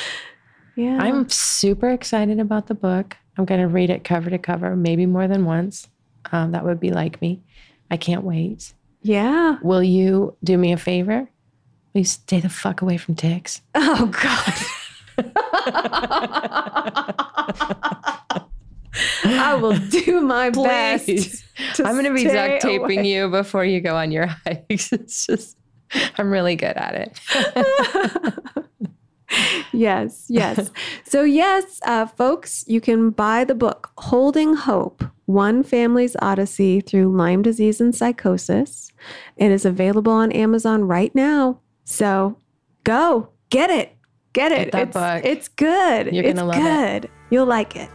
Yeah. 0.77 0.99
I'm 1.01 1.29
super 1.29 1.91
excited 1.91 2.39
about 2.41 2.67
the 2.69 2.75
book. 2.75 3.17
I'm 3.37 3.45
going 3.45 3.61
to 3.61 3.69
read 3.69 3.91
it 3.91 4.05
cover 4.05 4.31
to 4.31 4.39
cover 4.39 4.77
maybe 4.77 5.07
more 5.07 5.29
than 5.29 5.45
once. 5.45 5.89
Um, 6.33 6.53
that 6.53 6.65
would 6.65 6.81
be 6.81 6.91
like 6.91 7.21
me. 7.21 7.43
I 7.91 7.97
can't 7.97 8.23
wait. 8.25 8.73
Yeah. 9.03 9.59
Will 9.63 9.83
you 9.83 10.37
do 10.45 10.57
me 10.59 10.73
a 10.73 10.77
favor? 10.77 11.29
Will 11.93 12.01
you 12.01 12.05
stay 12.05 12.41
the 12.41 12.49
fuck 12.49 12.83
away 12.83 12.97
from 12.97 13.15
ticks? 13.15 13.61
Oh 13.75 14.07
god. 14.07 14.55
I 19.25 19.55
will 19.61 19.77
do 19.77 20.21
my 20.21 20.51
best 20.51 21.05
Please. 21.07 21.45
to 21.75 21.85
I'm 21.85 21.95
going 21.95 22.05
to 22.05 22.15
be 22.15 22.25
duct 22.25 22.63
taping 22.63 23.01
away. 23.01 23.13
you 23.15 23.29
before 23.29 23.65
you 23.65 23.81
go 23.81 23.97
on 23.97 24.13
your 24.13 24.27
hikes. 24.47 24.93
It's 24.93 25.27
just, 25.27 25.57
I'm 26.19 26.31
really 26.31 26.57
good 26.57 26.77
at 26.77 26.95
it. 26.95 27.21
yes, 29.73 30.27
yes. 30.29 30.71
So, 31.05 31.23
yes, 31.23 31.81
uh, 31.85 32.07
folks, 32.07 32.65
you 32.67 32.81
can 32.81 33.11
buy 33.11 33.45
the 33.45 33.55
book 33.55 33.91
Holding 33.99 34.55
Hope 34.55 35.05
One 35.27 35.63
Family's 35.63 36.17
Odyssey 36.21 36.81
Through 36.81 37.17
Lyme 37.17 37.43
Disease 37.43 37.81
and 37.81 37.95
Psychosis. 37.95 38.93
It 39.37 39.51
is 39.51 39.65
available 39.65 40.13
on 40.13 40.33
Amazon 40.33 40.85
right 40.85 41.15
now. 41.15 41.61
So, 41.85 42.37
go 42.85 43.31
get 43.51 43.71
it. 43.71 43.97
Get 44.33 44.53
it. 44.53 44.71
Get 44.71 44.73
that 44.73 44.83
it's, 44.83 44.93
book. 44.93 45.25
it's 45.25 45.49
good. 45.49 46.15
You're 46.15 46.23
gonna 46.23 46.45
love 46.45 47.05
it. 47.05 47.11
You'll 47.31 47.47
like 47.47 47.75
it. 47.75 47.91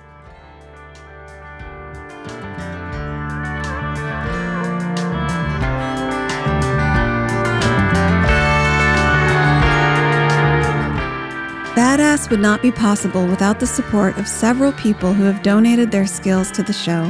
Badass 11.95 12.29
would 12.29 12.41
not 12.41 12.61
be 12.61 12.73
possible 12.73 13.25
without 13.25 13.61
the 13.61 13.65
support 13.65 14.17
of 14.17 14.27
several 14.27 14.73
people 14.73 15.13
who 15.13 15.23
have 15.23 15.41
donated 15.41 15.91
their 15.91 16.05
skills 16.05 16.51
to 16.51 16.61
the 16.61 16.73
show. 16.73 17.09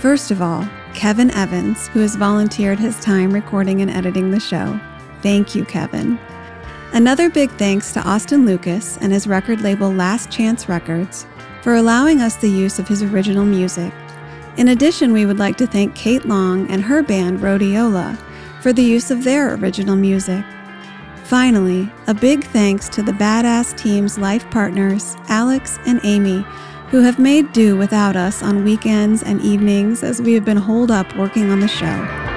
First 0.00 0.32
of 0.32 0.42
all, 0.42 0.68
Kevin 0.92 1.30
Evans, 1.30 1.86
who 1.86 2.00
has 2.00 2.16
volunteered 2.16 2.80
his 2.80 2.98
time 2.98 3.30
recording 3.30 3.80
and 3.80 3.88
editing 3.88 4.32
the 4.32 4.40
show. 4.40 4.80
Thank 5.22 5.54
you, 5.54 5.64
Kevin. 5.64 6.18
Another 6.92 7.30
big 7.30 7.48
thanks 7.52 7.92
to 7.92 8.02
Austin 8.02 8.44
Lucas 8.44 8.96
and 8.96 9.12
his 9.12 9.28
record 9.28 9.60
label 9.60 9.92
Last 9.92 10.32
Chance 10.32 10.68
Records 10.68 11.24
for 11.62 11.76
allowing 11.76 12.20
us 12.20 12.34
the 12.34 12.50
use 12.50 12.80
of 12.80 12.88
his 12.88 13.04
original 13.04 13.44
music. 13.44 13.92
In 14.56 14.66
addition, 14.66 15.12
we 15.12 15.26
would 15.26 15.38
like 15.38 15.56
to 15.58 15.66
thank 15.68 15.94
Kate 15.94 16.24
Long 16.24 16.68
and 16.72 16.82
her 16.82 17.04
band 17.04 17.38
Rhodiola 17.38 18.18
for 18.62 18.72
the 18.72 18.82
use 18.82 19.12
of 19.12 19.22
their 19.22 19.54
original 19.54 19.94
music. 19.94 20.44
Finally, 21.28 21.92
a 22.06 22.14
big 22.14 22.42
thanks 22.42 22.88
to 22.88 23.02
the 23.02 23.12
Badass 23.12 23.76
Team's 23.76 24.16
life 24.16 24.50
partners, 24.50 25.14
Alex 25.28 25.78
and 25.84 26.00
Amy, 26.02 26.42
who 26.88 27.02
have 27.02 27.18
made 27.18 27.52
do 27.52 27.76
without 27.76 28.16
us 28.16 28.42
on 28.42 28.64
weekends 28.64 29.22
and 29.22 29.38
evenings 29.42 30.02
as 30.02 30.22
we 30.22 30.32
have 30.32 30.46
been 30.46 30.56
holed 30.56 30.90
up 30.90 31.14
working 31.16 31.50
on 31.50 31.60
the 31.60 31.68
show. 31.68 32.27